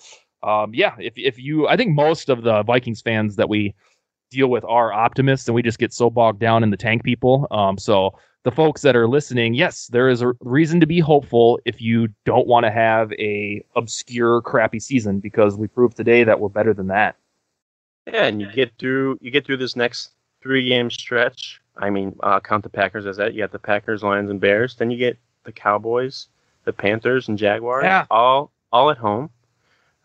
um, 0.43 0.73
yeah, 0.73 0.95
if 0.97 1.13
if 1.17 1.37
you, 1.37 1.67
I 1.67 1.77
think 1.77 1.93
most 1.93 2.29
of 2.29 2.43
the 2.43 2.63
Vikings 2.63 3.01
fans 3.01 3.35
that 3.35 3.49
we 3.49 3.75
deal 4.31 4.47
with 4.47 4.63
our 4.63 4.91
optimists, 4.91 5.47
and 5.47 5.53
we 5.53 5.61
just 5.61 5.77
get 5.77 5.93
so 5.93 6.09
bogged 6.09 6.39
down 6.39 6.63
in 6.63 6.71
the 6.71 6.77
tank 6.77 7.03
people. 7.03 7.47
Um, 7.51 7.77
so 7.77 8.17
the 8.43 8.51
folks 8.51 8.81
that 8.81 8.95
are 8.95 9.07
listening, 9.07 9.53
yes, 9.53 9.87
there 9.87 10.09
is 10.09 10.21
a 10.23 10.33
reason 10.39 10.79
to 10.79 10.87
be 10.87 10.99
hopeful 10.99 11.59
if 11.65 11.79
you 11.79 12.07
don't 12.25 12.47
want 12.47 12.65
to 12.65 12.71
have 12.71 13.11
a 13.13 13.63
obscure, 13.75 14.41
crappy 14.41 14.79
season 14.79 15.19
because 15.19 15.55
we 15.55 15.67
proved 15.67 15.95
today 15.97 16.23
that 16.23 16.39
we're 16.39 16.49
better 16.49 16.73
than 16.73 16.87
that. 16.87 17.17
Yeah, 18.07 18.25
and 18.25 18.41
you 18.41 18.51
get 18.51 18.71
through 18.79 19.19
you 19.21 19.29
get 19.29 19.45
through 19.45 19.57
this 19.57 19.75
next 19.75 20.09
three 20.41 20.67
game 20.67 20.89
stretch. 20.89 21.61
I 21.77 21.89
mean, 21.91 22.15
uh, 22.23 22.39
count 22.39 22.63
the 22.63 22.69
Packers 22.69 23.05
as 23.05 23.17
that. 23.17 23.33
You 23.33 23.41
got 23.43 23.51
the 23.51 23.59
Packers, 23.59 24.01
Lions, 24.01 24.29
and 24.31 24.39
Bears. 24.41 24.75
Then 24.75 24.89
you 24.89 24.97
get 24.97 25.17
the 25.43 25.51
Cowboys, 25.51 26.27
the 26.63 26.73
Panthers, 26.73 27.27
and 27.27 27.37
Jaguars. 27.37 27.83
Yeah. 27.83 28.05
All 28.09 28.51
all 28.71 28.89
at 28.89 28.97
home. 28.97 29.29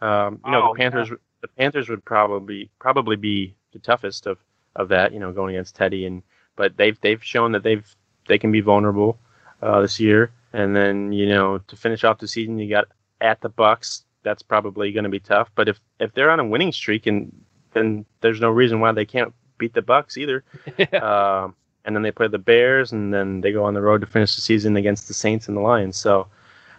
Um, 0.02 0.40
you 0.44 0.52
know, 0.52 0.62
Oh, 0.70 0.74
the 0.74 0.78
Panthers 0.78 1.10
the 1.40 1.48
Panthers 1.48 1.88
would 1.88 2.04
probably 2.04 2.70
probably 2.78 3.16
be 3.16 3.54
the 3.76 3.84
toughest 3.84 4.26
of, 4.26 4.38
of 4.74 4.88
that. 4.88 5.12
You 5.12 5.20
know, 5.20 5.32
going 5.32 5.54
against 5.54 5.76
Teddy 5.76 6.06
and 6.06 6.22
but 6.56 6.76
they've 6.76 6.98
they've 7.00 7.22
shown 7.22 7.52
that 7.52 7.62
they've 7.62 7.86
they 8.28 8.38
can 8.38 8.50
be 8.50 8.60
vulnerable 8.60 9.18
uh, 9.62 9.80
this 9.80 10.00
year. 10.00 10.32
And 10.52 10.74
then 10.74 11.12
you 11.12 11.28
know 11.28 11.58
to 11.58 11.76
finish 11.76 12.04
off 12.04 12.18
the 12.18 12.28
season, 12.28 12.58
you 12.58 12.68
got 12.68 12.86
at 13.20 13.40
the 13.40 13.48
Bucks. 13.48 14.04
That's 14.22 14.42
probably 14.42 14.90
going 14.90 15.04
to 15.04 15.10
be 15.10 15.20
tough. 15.20 15.50
But 15.54 15.68
if 15.68 15.80
if 16.00 16.12
they're 16.14 16.30
on 16.30 16.40
a 16.40 16.46
winning 16.46 16.72
streak 16.72 17.06
and 17.06 17.32
then 17.72 18.04
there's 18.22 18.40
no 18.40 18.50
reason 18.50 18.80
why 18.80 18.92
they 18.92 19.04
can't 19.04 19.34
beat 19.58 19.74
the 19.74 19.82
Bucks 19.82 20.16
either. 20.16 20.44
um, 21.02 21.54
and 21.84 21.94
then 21.94 22.02
they 22.02 22.10
play 22.10 22.26
the 22.26 22.38
Bears, 22.38 22.90
and 22.90 23.14
then 23.14 23.40
they 23.40 23.52
go 23.52 23.64
on 23.64 23.74
the 23.74 23.80
road 23.80 24.00
to 24.00 24.06
finish 24.08 24.34
the 24.34 24.42
season 24.42 24.76
against 24.76 25.06
the 25.06 25.14
Saints 25.14 25.46
and 25.46 25.56
the 25.56 25.60
Lions. 25.60 25.96
So 25.96 26.26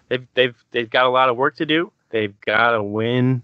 they've 0.10 0.28
they've 0.34 0.56
they've 0.72 0.90
got 0.90 1.06
a 1.06 1.10
lot 1.10 1.30
of 1.30 1.38
work 1.38 1.56
to 1.58 1.66
do. 1.66 1.92
They've 2.10 2.40
got 2.42 2.72
to 2.72 2.84
win 2.84 3.42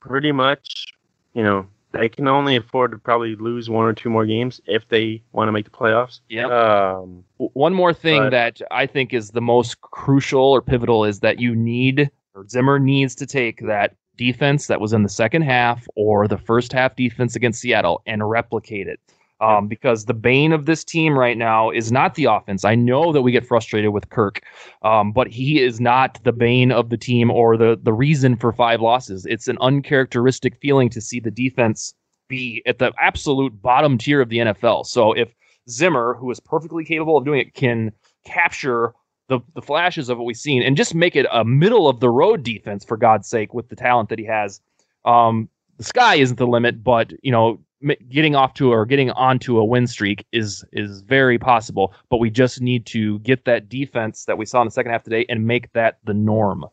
pretty 0.00 0.32
much. 0.32 0.86
You 1.34 1.42
know, 1.42 1.66
they 1.94 2.08
can 2.08 2.28
only 2.28 2.56
afford 2.56 2.90
to 2.92 2.98
probably 2.98 3.36
lose 3.36 3.70
one 3.70 3.84
or 3.86 3.92
two 3.92 4.10
more 4.10 4.26
games 4.26 4.60
if 4.66 4.88
they 4.88 5.22
want 5.32 5.48
to 5.48 5.52
make 5.52 5.64
the 5.64 5.70
playoffs. 5.70 6.20
Yep. 6.28 6.50
Um, 6.50 7.24
One 7.38 7.74
more 7.74 7.92
thing 7.94 8.24
But- 8.24 8.30
that 8.30 8.60
I 8.70 8.86
think 8.86 9.12
is 9.14 9.30
the 9.30 9.40
most 9.40 9.80
crucial 9.80 10.42
or 10.44 10.60
pivotal 10.62 11.04
is 11.04 11.20
that 11.20 11.40
you 11.40 11.54
need, 11.54 12.10
or 12.34 12.46
Zimmer 12.48 12.78
needs 12.78 13.14
to 13.16 13.26
take 13.26 13.60
that 13.62 13.94
defense 14.16 14.68
that 14.68 14.80
was 14.80 14.92
in 14.92 15.02
the 15.02 15.08
second 15.08 15.42
half 15.42 15.86
or 15.96 16.28
the 16.28 16.38
first 16.38 16.72
half 16.72 16.94
defense 16.96 17.34
against 17.34 17.60
Seattle 17.60 18.00
and 18.06 18.28
replicate 18.28 18.86
it. 18.86 19.00
Um, 19.40 19.66
because 19.66 20.04
the 20.04 20.14
bane 20.14 20.52
of 20.52 20.64
this 20.64 20.84
team 20.84 21.18
right 21.18 21.36
now 21.36 21.70
is 21.70 21.90
not 21.90 22.14
the 22.14 22.26
offense. 22.26 22.64
I 22.64 22.76
know 22.76 23.12
that 23.12 23.22
we 23.22 23.32
get 23.32 23.44
frustrated 23.44 23.90
with 23.90 24.08
Kirk, 24.08 24.40
um, 24.82 25.12
but 25.12 25.26
he 25.26 25.60
is 25.60 25.80
not 25.80 26.22
the 26.22 26.32
bane 26.32 26.70
of 26.70 26.88
the 26.88 26.96
team 26.96 27.30
or 27.30 27.56
the 27.56 27.78
the 27.82 27.92
reason 27.92 28.36
for 28.36 28.52
five 28.52 28.80
losses. 28.80 29.26
It's 29.26 29.48
an 29.48 29.58
uncharacteristic 29.60 30.56
feeling 30.60 30.88
to 30.90 31.00
see 31.00 31.18
the 31.18 31.32
defense 31.32 31.94
be 32.28 32.62
at 32.64 32.78
the 32.78 32.92
absolute 32.98 33.60
bottom 33.60 33.98
tier 33.98 34.20
of 34.20 34.28
the 34.28 34.38
NFL. 34.38 34.86
So 34.86 35.12
if 35.12 35.34
Zimmer, 35.68 36.14
who 36.14 36.30
is 36.30 36.40
perfectly 36.40 36.84
capable 36.84 37.16
of 37.16 37.24
doing 37.24 37.40
it, 37.40 37.54
can 37.54 37.92
capture 38.24 38.94
the, 39.28 39.40
the 39.54 39.62
flashes 39.62 40.08
of 40.08 40.18
what 40.18 40.24
we've 40.24 40.36
seen 40.36 40.62
and 40.62 40.76
just 40.76 40.94
make 40.94 41.16
it 41.16 41.26
a 41.32 41.44
middle 41.44 41.88
of 41.88 42.00
the 42.00 42.10
road 42.10 42.42
defense 42.42 42.84
for 42.84 42.96
God's 42.96 43.28
sake 43.28 43.54
with 43.54 43.68
the 43.68 43.76
talent 43.76 44.08
that 44.10 44.18
he 44.18 44.24
has. 44.26 44.60
Um, 45.04 45.48
the 45.78 45.84
sky 45.84 46.16
isn't 46.16 46.36
the 46.36 46.46
limit, 46.46 46.84
but 46.84 47.12
you 47.22 47.32
know, 47.32 47.60
getting 48.08 48.34
off 48.34 48.54
to 48.54 48.72
or 48.72 48.86
getting 48.86 49.10
onto 49.12 49.58
a 49.58 49.64
win 49.64 49.86
streak 49.86 50.26
is 50.32 50.64
is 50.72 51.00
very 51.02 51.38
possible. 51.38 51.94
But 52.08 52.18
we 52.18 52.30
just 52.30 52.60
need 52.60 52.86
to 52.86 53.18
get 53.20 53.44
that 53.44 53.68
defense 53.68 54.24
that 54.24 54.38
we 54.38 54.46
saw 54.46 54.60
in 54.62 54.66
the 54.66 54.70
second 54.72 54.92
half 54.92 55.02
today 55.02 55.26
and 55.28 55.46
make 55.46 55.72
that 55.72 55.98
the 56.04 56.14
norm. 56.14 56.64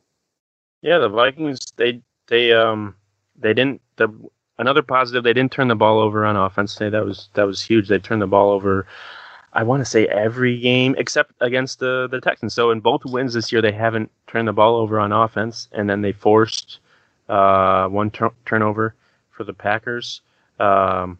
Yeah, 0.82 0.98
the 0.98 1.10
Vikings 1.10 1.60
they 1.76 2.02
they 2.28 2.54
um 2.54 2.96
they 3.38 3.54
didn't 3.54 3.82
the 3.98 4.10
another 4.58 4.82
positive 4.82 5.24
they 5.24 5.34
didn't 5.34 5.52
turn 5.52 5.68
the 5.68 5.76
ball 5.76 6.00
over 6.00 6.26
on 6.26 6.36
offense 6.36 6.76
today. 6.76 6.90
That 6.90 7.06
was 7.06 7.30
that 7.34 7.46
was 7.46 7.62
huge. 7.62 7.88
They 7.88 8.00
turned 8.00 8.22
the 8.22 8.28
ball 8.28 8.52
over 8.52 8.88
I 9.54 9.64
want 9.64 9.82
to 9.82 9.86
say 9.86 10.08
every 10.08 10.58
game 10.60 10.96
except 10.98 11.34
against 11.42 11.80
the 11.80 12.08
the 12.10 12.22
Texans. 12.22 12.54
So 12.54 12.72
in 12.72 12.80
both 12.80 13.06
wins 13.06 13.34
this 13.34 13.52
year 13.52 13.62
they 13.62 13.72
haven't 13.72 14.12
turned 14.28 14.48
the 14.48 14.54
ball 14.54 14.76
over 14.76 15.00
on 15.00 15.12
offense 15.12 15.68
and 15.74 15.90
then 15.90 16.02
they 16.02 16.14
forced 16.14 16.80
uh 17.30 17.88
one 17.88 18.12
tur- 18.12 18.34
turnover 18.46 18.96
for 19.32 19.44
the 19.44 19.54
Packers. 19.54 20.22
Um 20.62 21.18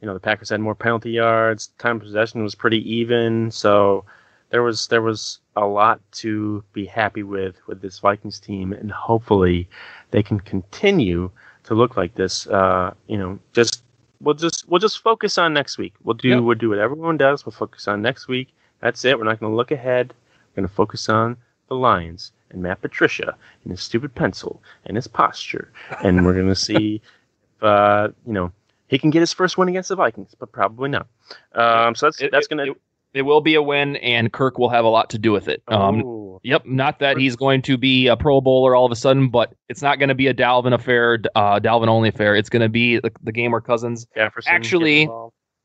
you 0.00 0.06
know 0.06 0.14
the 0.14 0.20
Packers 0.20 0.50
had 0.50 0.60
more 0.60 0.74
penalty 0.74 1.10
yards. 1.10 1.68
Time 1.78 1.96
of 1.96 2.02
possession 2.02 2.42
was 2.42 2.54
pretty 2.54 2.80
even, 2.94 3.50
so 3.50 4.04
there 4.50 4.62
was 4.62 4.86
there 4.88 5.02
was 5.02 5.40
a 5.56 5.66
lot 5.66 6.00
to 6.12 6.62
be 6.72 6.86
happy 6.86 7.22
with 7.24 7.56
with 7.66 7.80
this 7.82 7.98
Vikings 7.98 8.38
team, 8.38 8.72
and 8.72 8.92
hopefully 8.92 9.68
they 10.12 10.22
can 10.22 10.38
continue 10.40 11.30
to 11.64 11.74
look 11.74 11.96
like 11.96 12.14
this. 12.14 12.46
Uh, 12.46 12.94
you 13.08 13.18
know, 13.18 13.38
just 13.52 13.82
we'll 14.20 14.34
just 14.36 14.68
we'll 14.68 14.78
just 14.78 15.02
focus 15.02 15.36
on 15.36 15.52
next 15.52 15.78
week. 15.78 15.94
We'll 16.04 16.14
do 16.14 16.28
Yep. 16.28 16.42
we'll 16.42 16.54
do 16.58 16.68
what 16.70 16.78
everyone 16.78 17.16
does. 17.16 17.44
We'll 17.44 17.52
focus 17.52 17.88
on 17.88 18.00
next 18.00 18.28
week. 18.28 18.48
That's 18.80 19.04
it. 19.04 19.18
We're 19.18 19.24
not 19.24 19.40
going 19.40 19.50
to 19.52 19.56
look 19.56 19.72
ahead. 19.72 20.14
We're 20.54 20.62
going 20.62 20.68
to 20.68 20.74
focus 20.74 21.08
on 21.08 21.36
the 21.68 21.74
Lions 21.74 22.30
and 22.50 22.62
Matt 22.62 22.80
Patricia 22.80 23.34
and 23.64 23.70
his 23.72 23.82
stupid 23.82 24.14
pencil 24.14 24.62
and 24.86 24.96
his 24.96 25.08
posture, 25.08 25.72
and 26.04 26.24
we're 26.24 26.34
going 26.34 26.46
to 26.48 26.54
see 26.54 27.02
if 27.56 27.62
uh, 27.64 28.08
you 28.24 28.32
know 28.32 28.52
he 28.88 28.98
can 28.98 29.10
get 29.10 29.20
his 29.20 29.32
first 29.32 29.56
win 29.58 29.68
against 29.68 29.88
the 29.90 29.96
Vikings, 29.96 30.34
but 30.38 30.52
probably 30.52 30.88
not. 30.88 31.06
Um, 31.54 31.94
so 31.94 32.06
that's 32.06 32.20
It- 32.20 32.32
that's 32.32 32.46
going 32.46 32.64
to. 32.66 32.72
it- 32.72 32.80
It 33.14 33.22
will 33.22 33.40
be 33.40 33.54
a 33.54 33.62
win, 33.62 33.96
and 33.96 34.30
Kirk 34.30 34.58
will 34.58 34.68
have 34.68 34.84
a 34.84 34.88
lot 34.88 35.08
to 35.10 35.18
do 35.18 35.32
with 35.32 35.48
it. 35.48 35.62
Um, 35.68 36.02
oh, 36.04 36.40
Yep, 36.44 36.66
not 36.66 36.98
that 36.98 37.16
he's 37.16 37.36
going 37.36 37.62
to 37.62 37.78
be 37.78 38.06
a 38.06 38.16
Pro 38.16 38.40
Bowler 38.42 38.76
all 38.76 38.84
of 38.84 38.92
a 38.92 38.96
sudden, 38.96 39.28
but 39.30 39.54
it's 39.70 39.80
not 39.80 39.98
going 39.98 40.10
to 40.10 40.14
be 40.14 40.26
a 40.26 40.34
Dalvin 40.34 40.74
affair, 40.74 41.18
uh, 41.34 41.58
Dalvin 41.58 41.88
only 41.88 42.10
affair. 42.10 42.36
It's 42.36 42.50
going 42.50 42.60
to 42.62 42.68
be 42.68 42.98
the, 42.98 43.10
the 43.22 43.32
game 43.32 43.50
where 43.52 43.62
Cousins, 43.62 44.06
Jefferson 44.14 44.52
actually- 44.52 45.08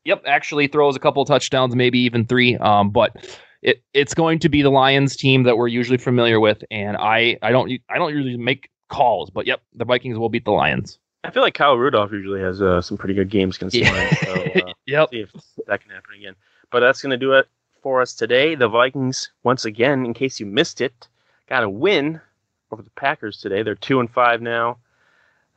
yep, 0.06 0.22
actually 0.26 0.68
throws 0.68 0.96
a 0.96 0.98
couple 0.98 1.22
touchdowns, 1.26 1.76
maybe 1.76 1.98
even 1.98 2.24
three. 2.24 2.56
Um, 2.56 2.88
but 2.90 3.12
it 3.60 3.82
it's 3.92 4.14
going 4.14 4.38
to 4.40 4.48
be 4.48 4.62
the 4.62 4.70
Lions 4.70 5.14
team 5.14 5.42
that 5.42 5.56
we're 5.58 5.68
usually 5.68 5.98
familiar 5.98 6.40
with, 6.40 6.64
and 6.70 6.96
I 6.96 7.36
I 7.42 7.50
don't 7.52 7.70
I 7.90 7.98
don't 7.98 8.10
usually 8.14 8.38
make 8.38 8.70
calls, 8.88 9.28
but 9.30 9.46
yep, 9.46 9.60
the 9.74 9.84
Vikings 9.84 10.18
will 10.18 10.30
beat 10.30 10.46
the 10.46 10.50
Lions. 10.52 10.98
I 11.24 11.30
feel 11.30 11.42
like 11.42 11.54
Kyle 11.54 11.76
Rudolph 11.76 12.12
usually 12.12 12.40
has 12.40 12.60
uh, 12.60 12.80
some 12.82 12.96
pretty 12.98 13.14
good 13.14 13.30
games 13.30 13.56
the 13.58 13.70
Yeah. 13.72 14.14
So, 14.24 14.32
uh, 14.66 14.72
Yep. 14.86 15.10
see 15.10 15.20
if 15.20 15.30
that 15.66 15.80
can 15.80 15.90
happen 15.90 16.14
again. 16.16 16.34
But 16.70 16.80
that's 16.80 17.00
going 17.00 17.10
to 17.10 17.16
do 17.16 17.32
it 17.32 17.48
for 17.82 18.00
us 18.02 18.14
today. 18.14 18.54
The 18.54 18.68
Vikings, 18.68 19.30
once 19.42 19.64
again, 19.64 20.04
in 20.04 20.14
case 20.14 20.38
you 20.38 20.46
missed 20.46 20.80
it, 20.80 21.08
got 21.48 21.62
a 21.62 21.70
win 21.70 22.20
over 22.70 22.82
the 22.82 22.90
Packers 22.90 23.38
today. 23.38 23.62
They're 23.62 23.74
two 23.74 24.00
and 24.00 24.10
five 24.10 24.42
now. 24.42 24.78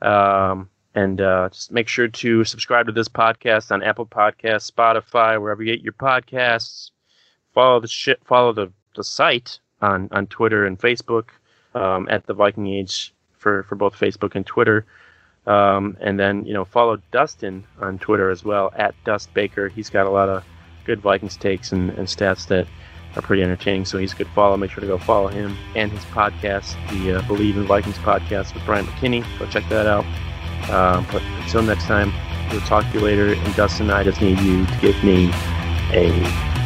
Um, 0.00 0.70
and 0.94 1.20
uh, 1.20 1.48
just 1.50 1.70
make 1.70 1.88
sure 1.88 2.08
to 2.08 2.44
subscribe 2.44 2.86
to 2.86 2.92
this 2.92 3.08
podcast 3.08 3.70
on 3.70 3.82
Apple 3.82 4.06
Podcasts, 4.06 4.70
Spotify, 4.72 5.40
wherever 5.40 5.62
you 5.62 5.74
get 5.74 5.82
your 5.84 5.92
podcasts. 5.92 6.90
Follow 7.52 7.80
the 7.80 7.88
shit. 7.88 8.20
Follow 8.24 8.52
the, 8.52 8.72
the 8.96 9.04
site 9.04 9.58
on 9.80 10.08
on 10.12 10.26
Twitter 10.28 10.66
and 10.66 10.78
Facebook 10.78 11.28
um, 11.74 12.08
at 12.10 12.26
the 12.26 12.34
Viking 12.34 12.66
Age 12.68 13.12
for 13.36 13.64
for 13.64 13.74
both 13.74 13.94
Facebook 13.98 14.34
and 14.34 14.46
Twitter. 14.46 14.86
Um, 15.48 15.96
and 16.00 16.20
then, 16.20 16.44
you 16.44 16.52
know, 16.52 16.66
follow 16.66 16.98
Dustin 17.10 17.64
on 17.80 17.98
Twitter 17.98 18.28
as 18.28 18.44
well, 18.44 18.70
at 18.76 18.94
Dust 19.04 19.32
Baker. 19.32 19.68
He's 19.68 19.88
got 19.88 20.06
a 20.06 20.10
lot 20.10 20.28
of 20.28 20.44
good 20.84 21.00
Vikings 21.00 21.38
takes 21.38 21.72
and, 21.72 21.90
and 21.92 22.06
stats 22.06 22.46
that 22.48 22.66
are 23.16 23.22
pretty 23.22 23.42
entertaining, 23.42 23.86
so 23.86 23.96
he's 23.96 24.12
a 24.12 24.16
good 24.16 24.28
follow. 24.34 24.58
Make 24.58 24.70
sure 24.70 24.82
to 24.82 24.86
go 24.86 24.98
follow 24.98 25.28
him 25.28 25.56
and 25.74 25.90
his 25.90 26.04
podcast, 26.06 26.74
the 26.90 27.16
uh, 27.16 27.22
Bleav 27.22 27.56
in 27.56 27.64
Vikings 27.64 27.96
podcast 27.96 28.52
with 28.52 28.62
Brian 28.66 28.84
McKinney. 28.84 29.24
Go 29.38 29.46
check 29.46 29.66
that 29.70 29.86
out. 29.86 30.04
Um, 30.70 31.06
but 31.10 31.22
until 31.22 31.62
next 31.62 31.84
time, 31.84 32.12
we'll 32.50 32.60
talk 32.62 32.84
to 32.92 32.98
you 32.98 33.00
later. 33.00 33.32
And 33.32 33.54
Dustin, 33.54 33.90
I 33.90 34.04
just 34.04 34.20
need 34.20 34.38
you 34.40 34.66
to 34.66 34.78
give 34.80 35.02
me 35.02 35.30
a 35.92 36.12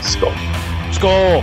skull. 0.02 0.34
Skull. 0.92 1.42